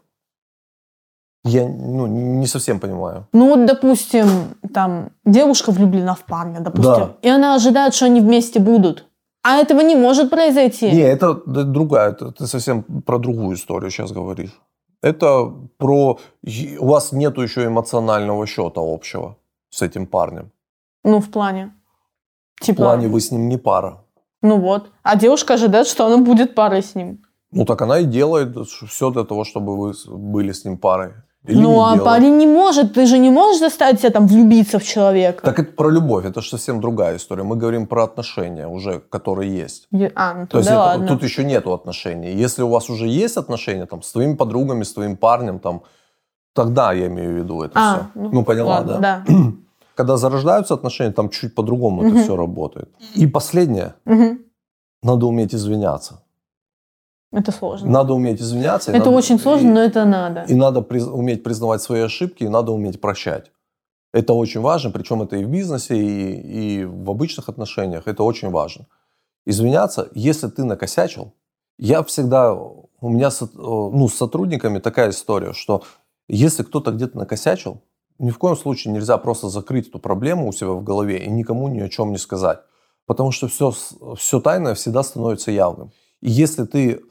Я 1.44 1.68
ну, 1.68 2.06
не 2.06 2.46
совсем 2.46 2.80
понимаю. 2.80 3.26
Ну 3.32 3.50
вот, 3.50 3.66
допустим, 3.66 4.26
там 4.74 5.10
девушка 5.24 5.70
влюблена 5.70 6.14
в 6.14 6.24
парня, 6.24 6.60
допустим, 6.60 6.92
Да. 6.92 7.16
и 7.22 7.28
она 7.28 7.54
ожидает, 7.54 7.94
что 7.94 8.06
они 8.06 8.20
вместе 8.20 8.58
будут. 8.58 9.04
А 9.46 9.58
этого 9.62 9.82
не 9.82 9.94
может 9.96 10.30
произойти. 10.30 10.90
Не, 10.90 11.02
это 11.02 11.34
другая, 11.44 12.10
это 12.10 12.32
ты 12.32 12.46
совсем 12.46 12.82
про 12.82 13.18
другую 13.18 13.54
историю 13.54 13.90
сейчас 13.90 14.10
говоришь. 14.12 14.60
Это 15.02 15.52
про... 15.78 16.18
У 16.80 16.86
вас 16.86 17.12
нету 17.12 17.42
еще 17.42 17.64
эмоционального 17.66 18.46
счета 18.46 18.80
общего 18.80 19.36
с 19.70 19.82
этим 19.82 20.06
парнем. 20.06 20.50
Ну, 21.04 21.20
в 21.20 21.30
плане. 21.30 21.70
В 22.56 22.64
Типа, 22.64 22.82
плане 22.82 23.06
вы 23.08 23.20
с 23.20 23.30
ним 23.30 23.48
не 23.48 23.56
пара. 23.58 23.98
ну 24.42 24.58
вот. 24.58 24.90
А 25.02 25.16
девушка 25.16 25.54
ожидает, 25.54 25.86
что 25.86 26.06
она 26.06 26.16
будет 26.18 26.54
парой 26.54 26.82
с 26.82 26.96
ним. 26.96 27.22
Ну, 27.52 27.64
так 27.64 27.82
она 27.82 28.00
и 28.00 28.04
делает 28.04 28.56
все 28.88 29.10
для 29.10 29.22
того, 29.24 29.44
чтобы 29.44 29.76
вы 29.76 29.92
были 30.08 30.50
с 30.52 30.64
ним 30.64 30.76
парой. 30.78 31.12
Или 31.46 31.60
ну, 31.62 31.80
а 31.82 31.96
парень 31.98 32.36
не 32.38 32.46
может, 32.46 32.94
ты 32.94 33.06
же 33.06 33.18
не 33.18 33.30
можешь 33.30 33.60
заставить 33.60 34.00
себя 34.00 34.10
там 34.10 34.26
влюбиться 34.26 34.78
в 34.78 34.84
человека. 34.84 35.44
Так 35.44 35.58
это 35.58 35.72
про 35.72 35.90
любовь, 35.90 36.24
это 36.24 36.40
же 36.40 36.48
совсем 36.48 36.80
другая 36.80 37.16
история. 37.16 37.44
Мы 37.44 37.56
говорим 37.56 37.86
про 37.86 38.04
отношения 38.04 38.66
уже, 38.66 39.00
которые 39.10 39.56
есть. 39.56 39.86
Е- 39.92 40.12
А, 40.14 40.34
ну 40.34 40.46
То 40.46 40.58
есть 40.58 40.68
тогда 40.68 40.96
это- 40.96 41.06
тут 41.06 41.22
еще 41.22 41.44
нету 41.44 41.72
отношений. 41.72 42.32
Если 42.32 42.62
у 42.62 42.68
вас 42.68 42.90
уже 42.90 43.06
есть 43.06 43.36
отношения 43.36 43.86
там, 43.86 44.02
с 44.02 44.12
твоими 44.12 44.34
подругами, 44.34 44.82
с 44.82 44.92
твоим 44.92 45.16
парнем, 45.16 45.58
там, 45.60 45.82
тогда 46.52 46.92
я 46.92 47.06
имею 47.06 47.32
в 47.34 47.36
виду 47.36 47.62
это 47.62 47.72
А, 47.74 47.94
все. 47.94 48.06
ну, 48.14 48.30
Ну, 48.32 48.44
поняла, 48.44 48.70
ладно, 48.76 48.98
да? 48.98 49.24
да. 49.28 49.34
Когда 49.94 50.16
зарождаются 50.16 50.74
отношения, 50.74 51.12
там 51.12 51.28
чуть 51.30 51.54
по-другому 51.54 52.04
это 52.04 52.16
все 52.22 52.36
работает. 52.36 52.88
И 53.14 53.26
последнее, 53.26 53.94
надо 55.02 55.26
уметь 55.26 55.54
извиняться. 55.54 56.22
Это 57.36 57.52
сложно. 57.52 57.90
Надо 57.90 58.14
уметь 58.14 58.40
извиняться. 58.40 58.90
это 58.90 58.98
надо- 58.98 59.10
очень 59.10 59.38
сложно, 59.38 59.68
и- 59.68 59.72
но 59.72 59.80
это 59.80 60.04
надо. 60.04 60.44
И 60.48 60.54
надо 60.54 60.80
приз- 60.80 61.08
уметь 61.10 61.42
признавать 61.42 61.82
свои 61.82 62.00
ошибки, 62.00 62.44
и 62.44 62.48
надо 62.48 62.72
уметь 62.72 63.00
прощать. 63.00 63.52
Это 64.14 64.32
очень 64.32 64.60
важно, 64.62 64.90
причем 64.90 65.22
это 65.22 65.36
и 65.36 65.44
в 65.44 65.48
бизнесе, 65.50 65.94
и, 65.96 66.80
и 66.80 66.84
в 66.84 67.10
обычных 67.10 67.48
отношениях. 67.48 68.02
Это 68.08 68.22
очень 68.22 68.50
важно. 68.50 68.86
Извиняться, 69.46 70.08
если 70.14 70.48
ты 70.48 70.64
накосячил. 70.64 71.32
Я 71.78 72.02
всегда, 72.02 72.54
у 72.54 72.88
меня 73.08 73.30
с, 73.30 73.42
ну, 73.54 74.08
с 74.08 74.14
сотрудниками 74.14 74.78
такая 74.78 75.10
история, 75.10 75.52
что 75.52 75.82
если 76.28 76.62
кто-то 76.62 76.90
где-то 76.90 77.18
накосячил, 77.18 77.82
ни 78.18 78.30
в 78.30 78.38
коем 78.38 78.56
случае 78.56 78.94
нельзя 78.94 79.18
просто 79.18 79.48
закрыть 79.50 79.88
эту 79.88 79.98
проблему 79.98 80.48
у 80.48 80.52
себя 80.52 80.70
в 80.70 80.82
голове 80.82 81.18
и 81.24 81.30
никому 81.30 81.68
ни 81.68 81.80
о 81.80 81.88
чем 81.90 82.12
не 82.12 82.18
сказать. 82.18 82.60
Потому 83.06 83.30
что 83.30 83.46
все, 83.46 83.72
все 84.16 84.40
тайное 84.40 84.74
всегда 84.74 85.02
становится 85.02 85.50
явным. 85.50 85.90
И 86.22 86.30
если 86.30 86.64
ты 86.64 87.02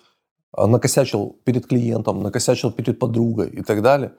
накосячил 0.58 1.38
перед 1.44 1.68
клиентом, 1.68 2.22
накосячил 2.22 2.72
перед 2.72 3.00
подругой 3.00 3.50
и 3.50 3.62
так 3.62 3.82
далее, 3.82 4.14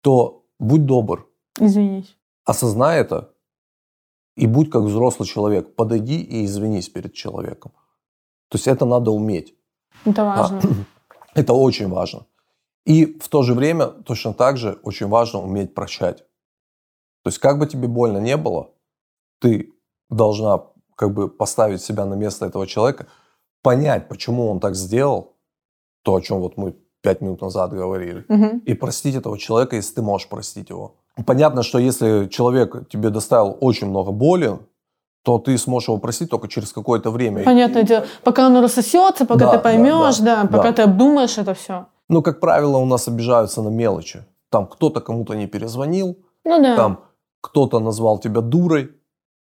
то 0.00 0.44
будь 0.58 0.86
добр, 0.86 1.28
Извинись. 1.60 2.16
осознай 2.44 3.00
это 3.00 3.34
и 4.36 4.46
будь 4.46 4.70
как 4.70 4.82
взрослый 4.82 5.28
человек. 5.28 5.74
Подойди 5.76 6.20
и 6.20 6.44
извинись 6.44 6.88
перед 6.88 7.12
человеком. 7.14 7.72
То 8.48 8.56
есть 8.56 8.66
это 8.66 8.84
надо 8.84 9.10
уметь. 9.10 9.54
Это 10.04 10.22
А, 10.22 10.24
важно. 10.24 10.60
это 11.34 11.52
очень 11.52 11.88
важно. 11.88 12.26
И 12.86 13.18
в 13.18 13.28
то 13.28 13.42
же 13.42 13.54
время 13.54 13.86
точно 13.86 14.34
так 14.34 14.56
же 14.56 14.78
очень 14.82 15.08
важно 15.08 15.40
уметь 15.40 15.74
прощать. 15.74 16.18
То 17.22 17.28
есть 17.28 17.38
как 17.38 17.58
бы 17.58 17.66
тебе 17.66 17.88
больно 17.88 18.18
не 18.18 18.36
было, 18.36 18.70
ты 19.40 19.72
должна 20.10 20.66
как 20.96 21.14
бы 21.14 21.28
поставить 21.28 21.80
себя 21.80 22.04
на 22.04 22.14
место 22.14 22.46
этого 22.46 22.66
человека, 22.66 23.06
понять, 23.62 24.08
почему 24.08 24.50
он 24.50 24.60
так 24.60 24.74
сделал, 24.74 25.33
то, 26.04 26.14
о 26.14 26.20
чем 26.20 26.40
вот 26.40 26.56
мы 26.56 26.74
пять 27.02 27.20
минут 27.20 27.40
назад 27.42 27.72
говорили, 27.72 28.24
Мгм. 28.28 28.58
и 28.58 28.74
простить 28.74 29.14
этого 29.16 29.38
человека, 29.38 29.76
если 29.76 29.94
ты 29.96 30.02
можешь 30.02 30.28
простить 30.28 30.70
его. 30.70 30.94
Понятно, 31.26 31.62
что 31.62 31.78
если 31.78 32.28
человек 32.28 32.88
тебе 32.88 33.10
доставил 33.10 33.56
очень 33.60 33.88
много 33.88 34.12
боли, 34.12 34.58
то 35.22 35.38
ты 35.38 35.56
сможешь 35.58 35.88
его 35.88 35.98
простить 35.98 36.30
только 36.30 36.48
через 36.48 36.72
какое-то 36.72 37.10
время. 37.10 37.44
Понятное 37.44 37.82
дело. 37.82 38.04
Пока 38.22 38.46
оно 38.46 38.60
рассосется, 38.60 39.24
пока 39.24 39.46
Да, 39.46 39.50
ты 39.52 39.56
да, 39.56 39.62
поймешь, 39.62 40.18
да, 40.18 40.42
да, 40.42 40.48
пока 40.48 40.62
да. 40.70 40.72
ты 40.72 40.82
обдумаешь 40.82 41.38
это 41.38 41.54
все. 41.54 41.86
Ну, 42.08 42.22
как 42.22 42.40
правило, 42.40 42.76
у 42.78 42.84
нас 42.84 43.08
обижаются 43.08 43.62
на 43.62 43.68
мелочи. 43.70 44.24
Там 44.50 44.66
кто-то 44.66 45.00
кому-то 45.00 45.34
не 45.34 45.46
перезвонил, 45.46 46.18
Ну 46.44 46.62
да. 46.62 46.76
там 46.76 46.98
кто-то 47.40 47.80
назвал 47.80 48.18
тебя 48.18 48.40
дурой. 48.40 48.90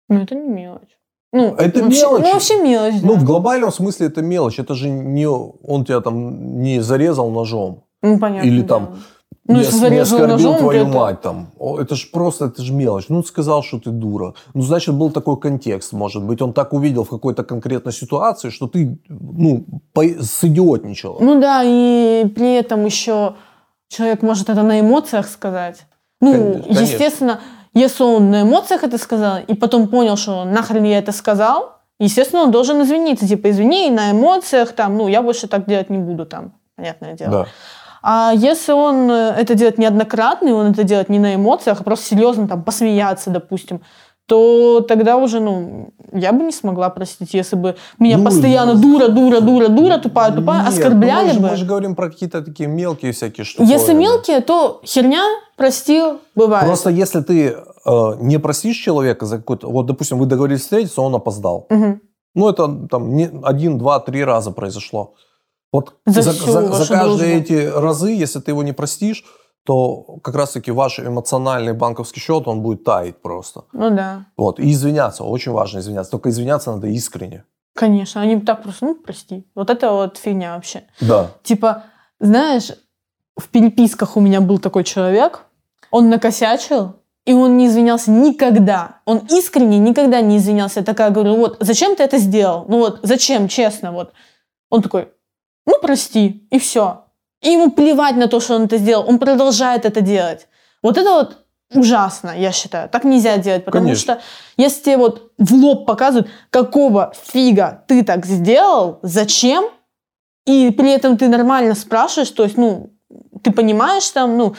Ну 0.10 0.20
это 0.22 0.36
не 0.36 0.48
мелочь. 0.50 0.98
Ну, 1.34 1.56
Это 1.56 1.84
вообще, 1.84 2.02
мелочь. 2.02 2.24
Ну, 2.26 2.34
вообще 2.34 2.62
мелочь, 2.62 3.02
да. 3.02 3.08
Ну, 3.08 3.16
в 3.16 3.24
глобальном 3.24 3.72
смысле 3.72 4.08
это 4.08 4.22
мелочь. 4.22 4.60
Это 4.60 4.74
же 4.76 4.90
не 4.90 5.28
он 5.28 5.86
тебя 5.86 6.02
там 6.02 6.62
не 6.62 6.82
зарезал 6.82 7.30
ножом. 7.32 7.84
Ну, 8.02 8.20
понятно. 8.20 8.48
Или 8.48 8.62
да. 8.62 8.68
там 8.68 8.96
Ну, 9.48 9.56
не, 9.56 9.62
ос- 9.62 9.82
не 9.82 9.98
оскорбил 10.00 10.28
ножом, 10.28 10.58
твою 10.58 10.84
то 10.86 10.90
это- 10.90 10.98
мать 11.00 11.22
там. 11.22 11.48
Это 11.80 11.96
же 11.96 12.08
просто, 12.12 12.46
это 12.46 12.62
же 12.62 12.74
мелочь. 12.74 13.06
Ну, 13.10 13.24
сказал, 13.24 13.64
что 13.64 13.80
ты 13.80 13.92
дура. 13.92 14.34
Ну, 14.54 14.62
значит, 14.62 14.94
был 14.94 15.10
такой 15.12 15.38
контекст, 15.40 15.94
может 15.94 16.24
быть. 16.24 16.42
Он 16.42 16.52
так 16.54 16.74
увидел 16.74 17.04
в 17.06 17.10
какой-то 17.10 17.44
конкретной 17.44 17.94
ситуации, 17.94 18.50
что 18.50 18.68
ты, 18.68 19.00
ну, 19.10 19.66
по- 19.94 20.24
сидиотничала. 20.24 21.18
Ну 21.22 21.40
да, 21.40 21.62
и 21.64 22.26
при 22.36 22.56
этом 22.56 22.86
еще 22.86 23.34
человек 23.88 24.22
может 24.22 24.50
это 24.50 24.64
на 24.64 24.80
эмоциях 24.80 25.28
сказать. 25.28 25.86
Ну, 26.20 26.34
Конечно. 26.34 26.82
естественно, 26.82 27.40
если 27.74 28.04
он 28.04 28.32
на 28.32 28.42
эмоциях 28.42 28.84
это 28.84 28.98
сказал, 28.98 29.40
и 29.48 29.54
потом 29.54 29.88
понял, 29.88 30.18
что 30.18 30.44
нахрен 30.44 30.84
я 30.84 31.00
это 31.00 31.12
сказал, 31.12 31.78
естественно, 32.00 32.44
он 32.44 32.52
должен 32.52 32.82
извиниться. 32.82 33.28
Типа, 33.28 33.50
извини, 33.50 33.90
на 33.90 34.12
эмоциях, 34.12 34.74
там, 34.74 34.98
ну, 34.98 35.08
я 35.08 35.22
больше 35.22 35.48
так 35.48 35.66
делать 35.68 35.90
не 35.90 35.98
буду, 35.98 36.26
там, 36.26 36.54
понятное 36.76 37.14
дело. 37.14 37.32
Да. 37.32 37.48
А 38.04 38.32
если 38.34 38.72
он 38.72 39.10
э, 39.12 39.36
это 39.38 39.54
делает 39.54 39.78
неоднократно, 39.78 40.50
и 40.50 40.52
он 40.52 40.72
это 40.72 40.84
делает 40.84 41.10
не 41.10 41.20
на 41.20 41.36
эмоциях, 41.36 41.82
а 41.82 41.84
просто 41.84 42.08
серьезно 42.08 42.48
там 42.48 42.64
посмеяться, 42.64 43.30
допустим, 43.30 43.82
то 44.28 44.82
тогда 44.88 45.18
уже, 45.18 45.40
ну, 45.40 45.94
я 46.14 46.32
бы 46.32 46.44
не 46.44 46.52
смогла 46.52 46.90
простить, 46.90 47.34
если 47.34 47.56
бы 47.56 47.76
меня 48.00 48.18
Ну, 48.18 48.26
постоянно 48.26 48.74
ну, 48.76 48.82
дура, 48.82 49.08
дура, 49.10 49.42
дура, 49.42 49.68
дура, 49.68 49.98
тупая, 49.98 50.32
тупая, 50.32 50.64
Нет, 50.64 50.70
ну 50.72 50.78
оскорбляли 50.78 51.28
мы 51.28 51.34
же, 51.34 51.40
бы. 51.40 51.50
Мы 51.50 51.56
же 51.58 51.66
говорим 51.66 51.96
про 51.96 52.10
какие-то 52.10 52.42
такие 52.42 52.70
мелкие 52.70 53.12
всякие 53.12 53.44
штуки. 53.46 53.70
Если 53.70 53.94
мелкие, 53.94 54.40
то 54.42 54.82
херня, 54.86 55.24
простил, 55.58 56.20
бывает. 56.36 56.66
Просто 56.66 56.90
если 56.90 57.22
ты 57.22 57.48
э, 57.50 57.56
не 58.22 58.40
простишь 58.40 58.78
человека 58.78 59.26
за 59.26 59.38
какой-то... 59.38 59.70
Вот, 59.70 59.86
допустим, 59.88 60.18
вы 60.18 60.26
договорились 60.28 60.62
встретиться, 60.62 61.02
он 61.02 61.14
опоздал. 61.14 61.68
Мгм. 61.70 62.02
Ну, 62.34 62.50
это 62.50 62.88
там 62.90 63.14
не 63.14 63.30
один, 63.44 63.78
два, 63.78 64.00
три 64.00 64.24
раза 64.24 64.52
произошло. 64.52 65.16
Вот 65.74 65.96
За 66.06 66.22
за, 66.22 66.32
за- 66.32 66.72
за 66.72 66.88
каждые 66.94 67.40
дружбу. 67.40 67.54
эти 67.56 67.68
разы, 67.68 68.12
если 68.12 68.40
ты 68.40 68.52
его 68.52 68.64
не 68.64 68.72
простишь, 68.74 69.24
то 69.64 70.18
как 70.24 70.36
раз-таки 70.36 70.72
ваш 70.72 71.00
эмоциональный 71.00 71.74
банковский 71.74 72.20
счет, 72.20 72.48
он 72.48 72.62
будет 72.62 72.84
таять 72.84 73.22
просто. 73.22 73.66
Ну 73.74 73.90
да, 73.92 74.26
Вот. 74.38 74.60
И 74.60 74.72
извиняться, 74.72 75.24
очень 75.24 75.52
важно 75.52 75.80
извиняться. 75.80 76.12
Только 76.12 76.30
извиняться 76.30 76.72
надо 76.72 76.88
искренне. 76.88 77.44
конечно. 77.76 78.22
Они 78.22 78.40
так 78.42 78.64
просто, 78.64 78.86
ну, 78.86 78.96
прости. 78.96 79.46
Вот 79.56 79.70
это 79.70 79.92
вот 79.92 80.18
фигня 80.18 80.56
вообще. 80.56 80.84
Да. 81.00 81.32
Типа, 81.44 81.84
знаешь, 82.20 82.72
в 83.38 83.48
переписках 83.50 84.18
у 84.18 84.20
меня 84.20 84.42
был 84.42 84.60
такой 84.60 84.84
человек, 84.84 85.46
он 85.92 86.10
накосячил, 86.10 86.96
и 87.26 87.34
он 87.34 87.58
не 87.58 87.68
извинялся 87.68 88.10
никогда. 88.12 89.02
Он 89.06 89.20
искренне 89.30 89.78
никогда 89.78 90.22
не 90.22 90.38
извинялся. 90.38 90.80
Я 90.80 90.86
такая 90.86 91.12
говорю, 91.12 91.36
вот, 91.36 91.58
зачем 91.60 91.96
ты 91.96 92.04
это 92.04 92.18
сделал? 92.18 92.66
Ну 92.68 92.80
вот, 92.80 93.00
зачем, 93.04 93.48
честно, 93.48 93.92
вот. 93.92 94.12
Он 94.70 94.82
такой, 94.82 95.10
ну, 95.68 95.76
прости, 95.82 96.48
и 96.50 96.58
все. 96.60 97.01
И 97.42 97.50
ему 97.50 97.72
плевать 97.72 98.16
на 98.16 98.28
то, 98.28 98.40
что 98.40 98.56
он 98.56 98.64
это 98.64 98.78
сделал. 98.78 99.08
Он 99.08 99.20
продолжает 99.20 99.86
это 99.86 100.02
делать. 100.02 100.48
Вот 100.84 100.98
это 100.98 101.12
вот 101.12 101.38
ужасно, 101.74 102.34
я 102.38 102.52
считаю. 102.52 102.90
Так 102.90 103.04
нельзя 103.04 103.38
делать, 103.38 103.66
потому 103.66 103.86
Конечно. 103.86 104.16
что 104.16 104.22
если 104.58 104.84
тебе 104.84 104.98
вот 104.98 105.32
в 105.38 105.54
лоб 105.54 105.86
показывают, 105.86 106.30
какого 106.50 107.14
фига 107.24 107.84
ты 107.88 108.04
так 108.04 108.26
сделал, 108.26 109.00
зачем, 109.02 109.66
и 110.46 110.72
при 110.72 110.92
этом 110.92 111.18
ты 111.18 111.28
нормально 111.28 111.76
спрашиваешь, 111.76 112.30
то 112.32 112.44
есть, 112.44 112.58
ну, 112.58 112.92
ты 113.44 113.52
понимаешь 113.52 114.10
там, 114.10 114.38
ну, 114.38 114.56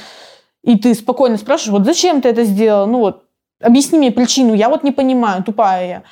и 0.62 0.78
ты 0.78 0.94
спокойно 0.94 1.36
спрашиваешь, 1.36 1.78
вот 1.78 1.86
зачем 1.86 2.20
ты 2.20 2.28
это 2.28 2.44
сделал, 2.44 2.86
ну 2.86 2.98
вот, 2.98 3.24
объясни 3.60 3.98
мне 3.98 4.10
причину, 4.10 4.54
я 4.54 4.68
вот 4.68 4.84
не 4.84 4.92
понимаю, 4.92 5.42
тупая 5.42 5.88
я. 5.88 6.02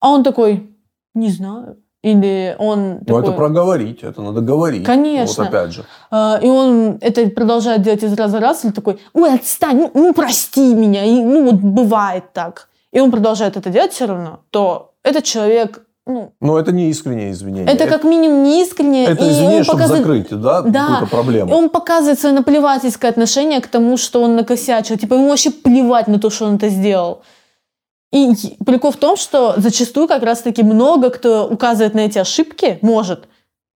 А 0.00 0.10
он 0.10 0.22
такой, 0.22 0.76
не 1.14 1.30
знаю. 1.30 1.82
Или 2.02 2.54
он 2.58 3.00
такой, 3.04 3.22
это 3.22 3.32
проговорить, 3.32 4.02
это 4.04 4.22
надо 4.22 4.40
говорить. 4.40 4.84
Конечно. 4.84 5.44
Вот 5.44 5.48
опять 5.52 5.72
же. 5.72 5.84
а, 6.10 6.38
и 6.40 6.46
он 6.46 6.98
это 7.00 7.26
продолжает 7.30 7.82
делать 7.82 8.04
из 8.04 8.14
раза 8.14 8.38
в 8.38 8.40
раз, 8.40 8.64
или 8.64 8.70
такой, 8.72 9.00
ой, 9.14 9.34
отстань, 9.34 9.78
ну, 9.78 9.90
ну, 9.94 10.14
прости 10.14 10.74
меня, 10.74 11.04
и, 11.04 11.20
ну 11.20 11.44
вот 11.50 11.54
бывает 11.56 12.32
так. 12.32 12.68
И 12.92 13.00
он 13.00 13.10
продолжает 13.10 13.56
это 13.56 13.68
делать 13.70 13.92
все 13.92 14.06
равно, 14.06 14.40
то 14.50 14.92
этот 15.02 15.24
человек, 15.24 15.82
ну, 16.06 16.32
Но 16.40 16.56
это 16.58 16.70
не 16.70 16.88
искреннее 16.88 17.32
извинение. 17.32 17.66
это 17.74 17.86
как 17.88 18.04
минимум 18.04 18.44
неискренне. 18.44 19.04
Это 19.06 19.24
и 19.24 19.30
извинение, 19.30 19.64
чтобы 19.64 19.80
показывает- 19.82 20.06
закрыть, 20.06 20.40
да, 20.40 20.62
Да. 20.62 20.80
какую-то 20.86 21.04
И 21.04 21.08
проблему. 21.08 21.54
он 21.54 21.68
показывает 21.68 22.20
свое 22.20 22.34
наплевательское 22.34 23.10
отношение 23.10 23.60
к 23.60 23.66
тому, 23.66 23.96
что 23.96 24.22
он 24.22 24.36
накосячил. 24.36 24.96
Типа 24.96 25.14
ему 25.14 25.28
вообще 25.30 25.50
плевать 25.50 26.06
на 26.06 26.18
то, 26.20 26.30
что 26.30 26.46
он 26.46 26.54
это 26.56 26.68
сделал. 26.68 27.22
И 28.12 28.32
прикол 28.64 28.90
в 28.92 28.96
том, 28.96 29.16
что 29.16 29.54
зачастую 29.58 30.08
как 30.08 30.22
раз-таки 30.22 30.62
много 30.62 31.10
кто 31.10 31.46
указывает 31.46 31.94
на 31.94 32.00
эти 32.00 32.18
ошибки, 32.18 32.78
может, 32.80 33.28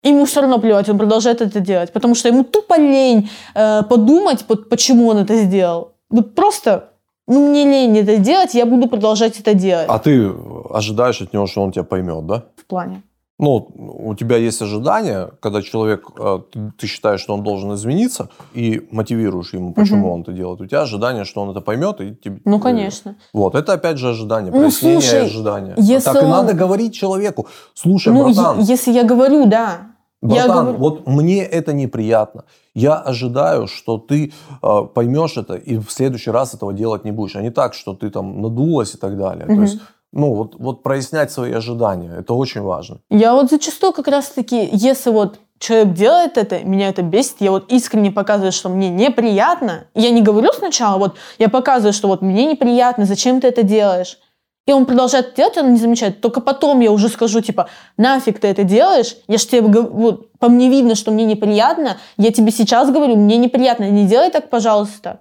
ему 0.03 0.25
все 0.25 0.41
равно 0.41 0.59
плевать, 0.59 0.89
он 0.89 0.97
продолжает 0.99 1.41
это 1.43 1.61
делать, 1.61 1.93
потому 1.93 2.15
что 2.15 2.29
ему 2.29 2.43
тупо 2.45 2.79
лень 2.79 3.29
э, 3.55 3.83
подумать, 3.83 4.45
под- 4.47 4.69
почему 4.71 5.09
он 5.09 5.19
это 5.19 5.37
сделал. 5.37 5.93
Вот 6.09 6.35
просто, 6.35 6.93
ну 7.29 7.51
мне 7.51 7.65
лень 7.65 7.99
это 7.99 8.17
делать, 8.17 8.55
я 8.55 8.65
буду 8.65 8.89
продолжать 8.89 9.39
это 9.39 9.53
делать. 9.55 9.87
А 9.89 9.99
ты 9.99 10.33
ожидаешь 10.71 11.21
от 11.21 11.33
него, 11.35 11.47
что 11.47 11.63
он 11.63 11.73
тебя 11.73 11.85
поймет, 11.85 12.27
да? 12.27 12.45
В 12.57 12.65
плане. 12.65 13.03
Ну, 13.43 13.69
у 13.77 14.15
тебя 14.15 14.37
есть 14.37 14.63
ожидание, 14.63 15.31
когда 15.41 15.63
человек, 15.63 16.07
э, 16.17 16.39
ты, 16.79 16.87
считаешь, 16.87 17.21
что 17.21 17.35
он 17.35 17.43
должен 17.43 17.75
извиниться, 17.75 18.29
и 18.55 18.87
мотивируешь 18.93 19.53
ему, 19.53 19.73
почему 19.75 19.99
Мгм. 20.07 20.11
он 20.11 20.21
это 20.23 20.33
делает. 20.33 20.61
У 20.61 20.67
тебя 20.67 20.83
ожидание, 20.83 21.25
что 21.25 21.43
он 21.43 21.51
это 21.51 21.61
поймет, 21.61 22.01
и 22.01 22.15
тебе... 22.15 22.41
Ну, 22.45 22.59
э, 22.59 22.61
конечно. 22.61 23.17
Вот, 23.33 23.57
это 23.57 23.73
опять 23.73 23.99
же 23.99 24.11
ожидание, 24.11 24.53
Ну, 24.53 24.61
прояснение 24.61 25.01
слушай, 25.01 25.25
ожидания. 25.27 25.75
если 25.77 26.05
так 26.13 26.23
и 26.23 26.25
он- 26.25 26.31
надо 26.31 26.55
говорить 26.55 26.95
человеку. 26.95 27.47
Слушай, 27.75 28.13
Ну, 28.13 28.25
братан, 28.33 28.61
если 28.61 28.93
я 28.93 29.03
говорю, 29.03 29.47
да. 29.47 29.89
я 30.23 30.29
братан, 30.47 30.65
говорю- 30.67 30.79
вот 30.79 31.07
мне 31.09 31.43
это 31.45 31.73
неприятно. 31.73 32.45
Я 32.75 32.95
ожидаю, 32.95 33.67
что 33.67 33.99
ты 33.99 34.33
э, 34.63 34.83
поймешь 34.95 35.37
это 35.37 35.55
и 35.57 35.79
в 35.79 35.91
следующий 35.91 36.31
раз 36.31 36.55
этого 36.55 36.73
делать 36.73 37.05
не 37.05 37.11
будешь. 37.11 37.35
А 37.37 37.43
не 37.43 37.51
так, 37.51 37.75
что 37.75 37.93
ты 37.95 38.09
там 38.11 38.41
надулась 38.41 38.95
и 38.95 38.99
так 38.99 39.19
далее. 39.19 39.47
То 39.47 39.53
Мгм. 39.53 39.63
есть, 39.63 39.79
ну, 40.13 40.35
вот, 40.35 40.55
вот 40.59 40.83
прояснять 40.83 41.33
свои 41.33 41.53
ожидания, 41.53 42.13
это 42.19 42.35
очень 42.35 42.61
важно. 42.61 43.01
Я 43.11 43.35
вот 43.35 43.51
зачастую 43.51 43.93
как 43.93 44.09
раз-таки, 44.09 44.69
если 44.73 45.11
вот 45.11 45.39
человек 45.59 45.95
делает 45.95 46.37
это, 46.37 46.63
меня 46.65 46.89
это 46.89 47.03
бесит, 47.03 47.37
я 47.41 47.51
вот 47.51 47.73
искренне 47.73 48.11
показываю, 48.11 48.53
что 48.53 48.69
мне 48.69 48.91
неприятно. 48.91 49.87
Я 49.95 50.11
не 50.11 50.21
говорю 50.21 50.53
сначала, 50.53 50.99
вот 50.99 51.17
я 51.39 51.49
показываю, 51.49 51.93
что 51.93 52.09
вот 52.09 52.21
мне 52.21 52.45
неприятно, 52.45 53.07
зачем 53.07 53.41
ты 53.41 53.49
это 53.49 53.63
делаешь. 53.63 54.19
И 54.67 54.73
он 54.73 54.87
продолжает 54.87 55.35
делать, 55.35 55.57
он 55.57 55.73
не 55.73 55.79
замечает. 55.79 56.21
Только 56.21 56.41
потом 56.41 56.81
я 56.81 56.93
уже 56.93 57.09
скажу, 57.09 57.41
типа, 57.41 57.69
нафиг 57.97 58.39
ты 58.39 58.47
это 58.47 58.63
делаешь? 58.63 59.17
Я 59.27 59.39
ж 59.39 59.47
тебе, 59.47 59.63
вот, 59.63 60.31
по 60.39 60.49
мне 60.49 60.69
видно, 60.69 60.95
что 60.95 61.11
мне 61.11 61.25
неприятно. 61.25 61.99
Я 62.17 62.33
тебе 62.33 62.53
сейчас 62.53 62.91
говорю, 62.91 63.17
мне 63.17 63.39
неприятно, 63.39 63.91
не 63.91 64.07
делай 64.07 64.31
так, 64.31 64.51
пожалуйста. 64.51 65.21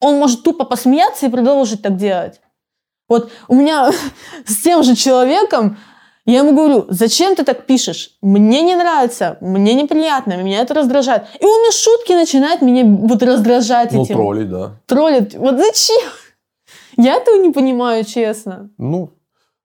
Он 0.00 0.18
может 0.18 0.42
тупо 0.42 0.64
посмеяться 0.64 1.26
и 1.26 1.28
продолжить 1.28 1.82
так 1.82 1.96
делать. 1.96 2.40
Вот 3.08 3.30
у 3.48 3.54
меня 3.54 3.90
с 4.46 4.62
тем 4.62 4.82
же 4.82 4.94
человеком 4.96 5.76
я 6.24 6.38
ему 6.38 6.54
говорю, 6.54 6.86
зачем 6.88 7.34
ты 7.34 7.42
так 7.44 7.66
пишешь? 7.66 8.10
Мне 8.22 8.62
не 8.62 8.76
нравится, 8.76 9.38
мне 9.40 9.74
неприятно, 9.74 10.36
меня 10.36 10.60
это 10.60 10.72
раздражает. 10.72 11.24
И 11.40 11.44
он 11.44 11.68
из 11.68 11.76
шутки 11.76 12.12
начинает 12.12 12.62
меня 12.62 12.84
вот 12.84 13.22
раздражать 13.24 13.92
Ну, 13.92 14.04
этим. 14.04 14.14
троллить, 14.14 14.48
да. 14.48 14.76
Троллит. 14.86 15.34
Вот 15.34 15.56
зачем? 15.58 16.10
Я 16.96 17.14
этого 17.16 17.36
не 17.42 17.50
понимаю, 17.50 18.04
честно. 18.04 18.70
Ну, 18.78 19.10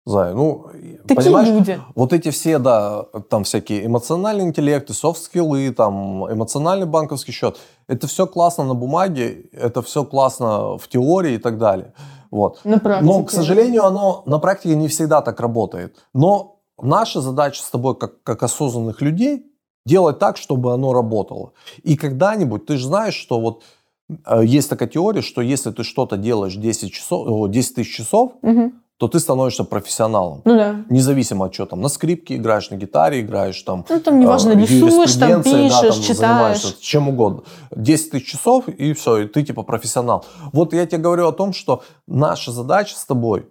Зай, 0.08 0.34
ну, 0.34 0.68
Такие 1.06 1.16
понимаешь, 1.16 1.50
люди. 1.50 1.82
вот 1.94 2.14
эти 2.14 2.32
все, 2.32 2.60
да, 2.60 3.04
там 3.30 3.44
всякие 3.44 3.86
эмоциональные 3.86 4.48
интеллекты, 4.48 4.94
софт-скиллы, 4.94 5.70
там, 5.72 6.32
эмоциональный 6.32 6.86
банковский 6.86 7.34
счет, 7.34 7.58
это 7.88 8.08
все 8.08 8.26
классно 8.26 8.64
на 8.64 8.74
бумаге, 8.74 9.50
это 9.52 9.82
все 9.82 10.06
классно 10.06 10.78
в 10.78 10.88
теории 10.88 11.34
и 11.34 11.38
так 11.38 11.58
далее. 11.58 11.94
Вот. 12.32 12.62
На 12.64 12.80
практике. 12.80 13.12
Но, 13.12 13.24
к 13.26 13.32
сожалению, 13.32 13.84
оно 13.84 14.24
на 14.26 14.40
практике 14.40 14.78
не 14.78 14.88
всегда 14.88 15.22
так 15.22 15.42
работает. 15.42 15.98
Но 16.14 16.62
наша 16.82 17.20
задача 17.20 17.62
с 17.62 17.70
тобой, 17.70 17.98
как, 17.98 18.24
как 18.24 18.44
осознанных 18.44 19.02
людей, 19.02 19.46
делать 19.86 20.20
так, 20.20 20.38
чтобы 20.38 20.74
оно 20.74 20.94
работало. 20.94 21.52
И 21.84 21.98
когда-нибудь, 21.98 22.66
ты 22.66 22.78
же 22.78 22.88
знаешь, 22.88 23.16
что 23.16 23.42
вот 23.42 23.64
э, 24.26 24.46
есть 24.46 24.70
такая 24.70 24.88
теория, 24.88 25.22
что 25.22 25.42
если 25.42 25.72
ты 25.72 25.84
что-то 25.84 26.16
делаешь 26.16 26.56
10, 26.56 26.94
часов, 26.94 27.28
о, 27.28 27.48
10 27.48 27.76
тысяч 27.76 27.94
часов, 27.94 28.32
Мгм. 28.42 28.82
То 28.98 29.08
ты 29.08 29.20
становишься 29.20 29.64
профессионалом. 29.64 30.42
Ну 30.46 30.58
да. 30.58 30.76
Независимо 30.90 31.46
от 31.46 31.54
чего 31.54 31.68
там, 31.68 31.82
на 31.82 31.88
скрипке 31.90 32.36
играешь, 32.36 32.70
на 32.72 32.76
гитаре 32.76 33.22
играешь, 33.22 33.62
там, 33.62 33.86
Ну 33.88 34.00
там 34.00 34.20
неважно, 34.20 34.52
э, 34.52 34.56
рисуешь, 34.56 35.14
там 35.16 35.30
юриспруденцией, 35.30 35.70
да, 35.70 35.82
пишешь, 35.82 36.06
там, 36.06 36.16
читаешь. 36.16 36.78
чем 36.80 37.10
угодно. 37.10 37.44
10 37.76 38.12
тысяч 38.12 38.28
часов, 38.32 38.68
и 38.68 38.94
все, 38.94 39.18
и 39.20 39.28
ты 39.28 39.44
типа 39.44 39.64
профессионал. 39.64 40.26
Вот 40.52 40.74
я 40.74 40.86
тебе 40.88 40.98
говорю 41.04 41.28
о 41.28 41.32
том, 41.32 41.54
что 41.54 41.84
наша 42.08 42.52
задача 42.52 42.96
с 42.98 43.06
тобой, 43.06 43.48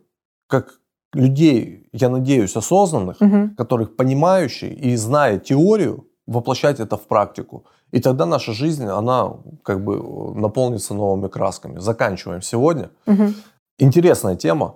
как 0.49 0.81
людей, 1.13 1.89
я 1.93 2.09
надеюсь, 2.09 2.57
осознанных, 2.57 3.21
Мгм. 3.21 3.55
которых 3.57 3.97
понимающих 3.97 4.73
и 4.73 4.97
зная 4.97 5.39
теорию, 5.39 6.09
воплощать 6.27 6.81
это 6.81 6.97
в 6.97 7.07
практику. 7.07 7.65
И 7.93 8.01
тогда 8.01 8.27
наша 8.27 8.53
жизнь, 8.53 8.85
она 8.85 9.33
как 9.63 9.85
бы 9.85 9.95
э, 9.95 10.41
наполнится 10.41 10.93
новыми 10.93 11.29
красками. 11.29 11.79
Заканчиваем 11.79 12.43
сегодня. 12.43 12.91
Мгм. 13.07 13.35
Интересная 13.79 14.35
тема. 14.35 14.75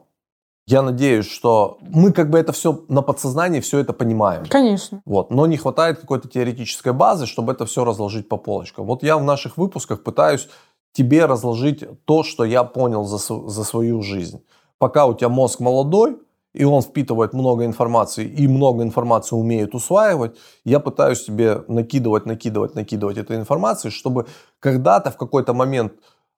Я 0.70 0.82
надеюсь, 0.82 1.28
что 1.28 1.78
мы 1.80 2.12
как 2.12 2.30
бы 2.30 2.38
это 2.38 2.52
все 2.52 2.84
на 2.86 3.02
подсознании 3.02 3.58
все 3.58 3.80
это 3.80 3.92
понимаем. 3.92 4.46
Конечно. 4.46 5.02
Вот. 5.04 5.30
Но 5.30 5.46
не 5.46 5.56
хватает 5.56 5.98
какой-то 5.98 6.28
теоретической 6.28 6.92
базы, 6.92 7.26
чтобы 7.26 7.50
это 7.50 7.66
все 7.66 7.84
разложить 7.84 8.28
по 8.28 8.36
полочкам. 8.36 8.86
Вот 8.86 9.02
я 9.02 9.18
в 9.18 9.24
наших 9.24 9.56
выпусках 9.56 10.04
пытаюсь 10.04 10.48
тебе 10.92 11.26
разложить 11.26 11.84
то, 12.04 12.22
что 12.22 12.44
я 12.44 12.62
понял 12.62 13.04
за, 13.04 13.18
за 13.18 13.64
свою 13.64 14.00
жизнь. 14.02 14.44
Пока 14.78 15.06
у 15.06 15.14
тебя 15.14 15.28
мозг 15.28 15.58
молодой, 15.58 16.18
и 16.54 16.62
он 16.62 16.82
впитывает 16.82 17.32
много 17.32 17.64
информации, 17.64 18.24
и 18.24 18.46
много 18.46 18.84
информации 18.84 19.34
умеет 19.34 19.74
усваивать, 19.74 20.36
я 20.64 20.78
пытаюсь 20.78 21.24
тебе 21.24 21.64
накидывать, 21.66 22.26
накидывать, 22.26 22.76
накидывать 22.76 23.18
этой 23.18 23.36
информации, 23.36 23.88
чтобы 23.90 24.26
когда-то 24.60 25.10
в 25.10 25.16
какой-то 25.16 25.52
момент 25.52 25.94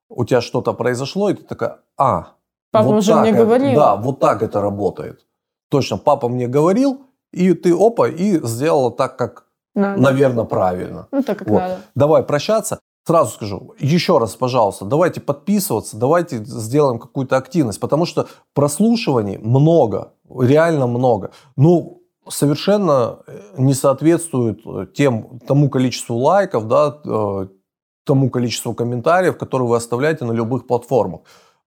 у 0.09 0.24
тебя 0.24 0.41
что-то 0.41 0.72
произошло, 0.72 1.28
и 1.28 1.35
ты 1.35 1.45
такая, 1.45 1.80
а, 1.99 2.33
Папа 2.73 2.87
вот 2.89 2.99
уже 2.99 3.14
мне 3.14 3.33
говорил. 3.33 3.75
Да, 3.77 3.97
вот 3.97 4.18
так 4.18 4.43
это 4.43 4.61
работает. 4.61 5.27
Точно, 5.70 5.99
папа 5.99 6.29
мне 6.29 6.49
говорил, 6.49 7.03
и 7.33 7.53
ты 7.53 7.73
опа, 7.75 8.09
и 8.09 8.45
сделала 8.45 8.91
так, 8.91 9.16
как, 9.16 9.47
Надо. 9.75 10.01
наверное, 10.01 10.45
правильно. 10.45 11.07
Ну, 11.12 11.23
так 11.23 11.39
как 11.39 11.49
Вот. 11.49 11.61
надо. 11.61 11.79
Давай 11.95 12.23
прощаться. 12.23 12.81
Сразу 13.07 13.33
скажу, 13.33 13.75
еще 13.79 14.18
раз, 14.18 14.37
пожалуйста, 14.37 14.85
давайте 14.85 15.20
подписываться, 15.20 15.97
давайте 15.97 16.45
сделаем 16.45 16.99
какую-то 17.01 17.37
активность, 17.37 17.81
потому 17.81 18.07
что 18.07 18.29
прослушиваний 18.55 19.39
много, 19.39 20.12
реально 20.31 20.87
много. 20.87 21.33
Ну, 21.57 22.03
совершенно 22.29 23.18
э, 23.27 23.41
не 23.59 23.75
соответствует 23.75 24.61
э, 24.64 24.87
тем, 24.95 25.41
тому 25.47 25.68
количеству 25.68 26.16
лайков, 26.16 26.68
да, 26.68 27.01
э, 27.05 27.47
тому 28.05 28.31
количеству 28.31 28.75
комментариев, 28.75 29.37
которые 29.37 29.68
вы 29.68 29.77
оставляете 29.77 30.25
на 30.25 30.33
любых 30.33 30.66
платформах. 30.66 31.23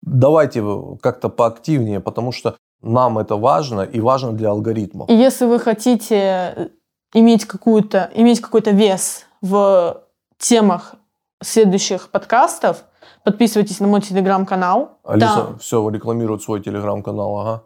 Давайте 0.06 0.64
как-то 1.02 1.30
поактивнее, 1.30 2.00
потому 2.02 2.32
что 2.32 2.58
нам 2.82 3.18
это 3.18 3.38
важно 3.38 3.82
и 3.82 4.02
важно 4.02 4.34
для 4.34 4.50
алгоритмов. 4.50 5.10
И 5.10 5.14
если 5.14 5.46
вы 5.46 5.60
хотите 5.60 6.16
э, 6.16 6.68
иметь, 7.14 7.46
какую-то, 7.46 8.12
иметь 8.14 8.42
какой-то 8.42 8.72
вес 8.72 9.26
в 9.42 10.04
темах 10.38 10.96
следующих 11.42 12.10
подкастов, 12.10 12.84
подписывайтесь 13.24 13.80
на 13.80 13.88
мой 13.88 14.02
телеграм-канал. 14.02 15.00
Алиса 15.06 15.36
Там, 15.36 15.60
все 15.60 15.90
рекламирует 15.90 16.44
свой 16.44 16.62
телеграм-канал, 16.62 17.40
ага. 17.40 17.64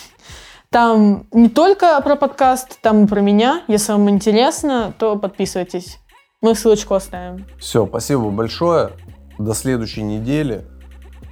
там 0.70 1.26
не 1.32 1.48
только 1.48 1.98
про 2.02 2.16
подкаст, 2.16 2.78
там 2.82 3.04
и 3.04 3.06
про 3.06 3.20
меня. 3.20 3.62
Если 3.68 3.92
вам 3.92 4.10
интересно, 4.10 4.92
то 4.98 5.16
подписывайтесь. 5.16 5.98
Мы 6.42 6.54
ссылочку 6.54 6.94
оставим. 6.94 7.46
Все, 7.58 7.86
спасибо 7.86 8.28
большое. 8.28 8.90
До 9.38 9.54
следующей 9.54 10.02
недели. 10.02 10.66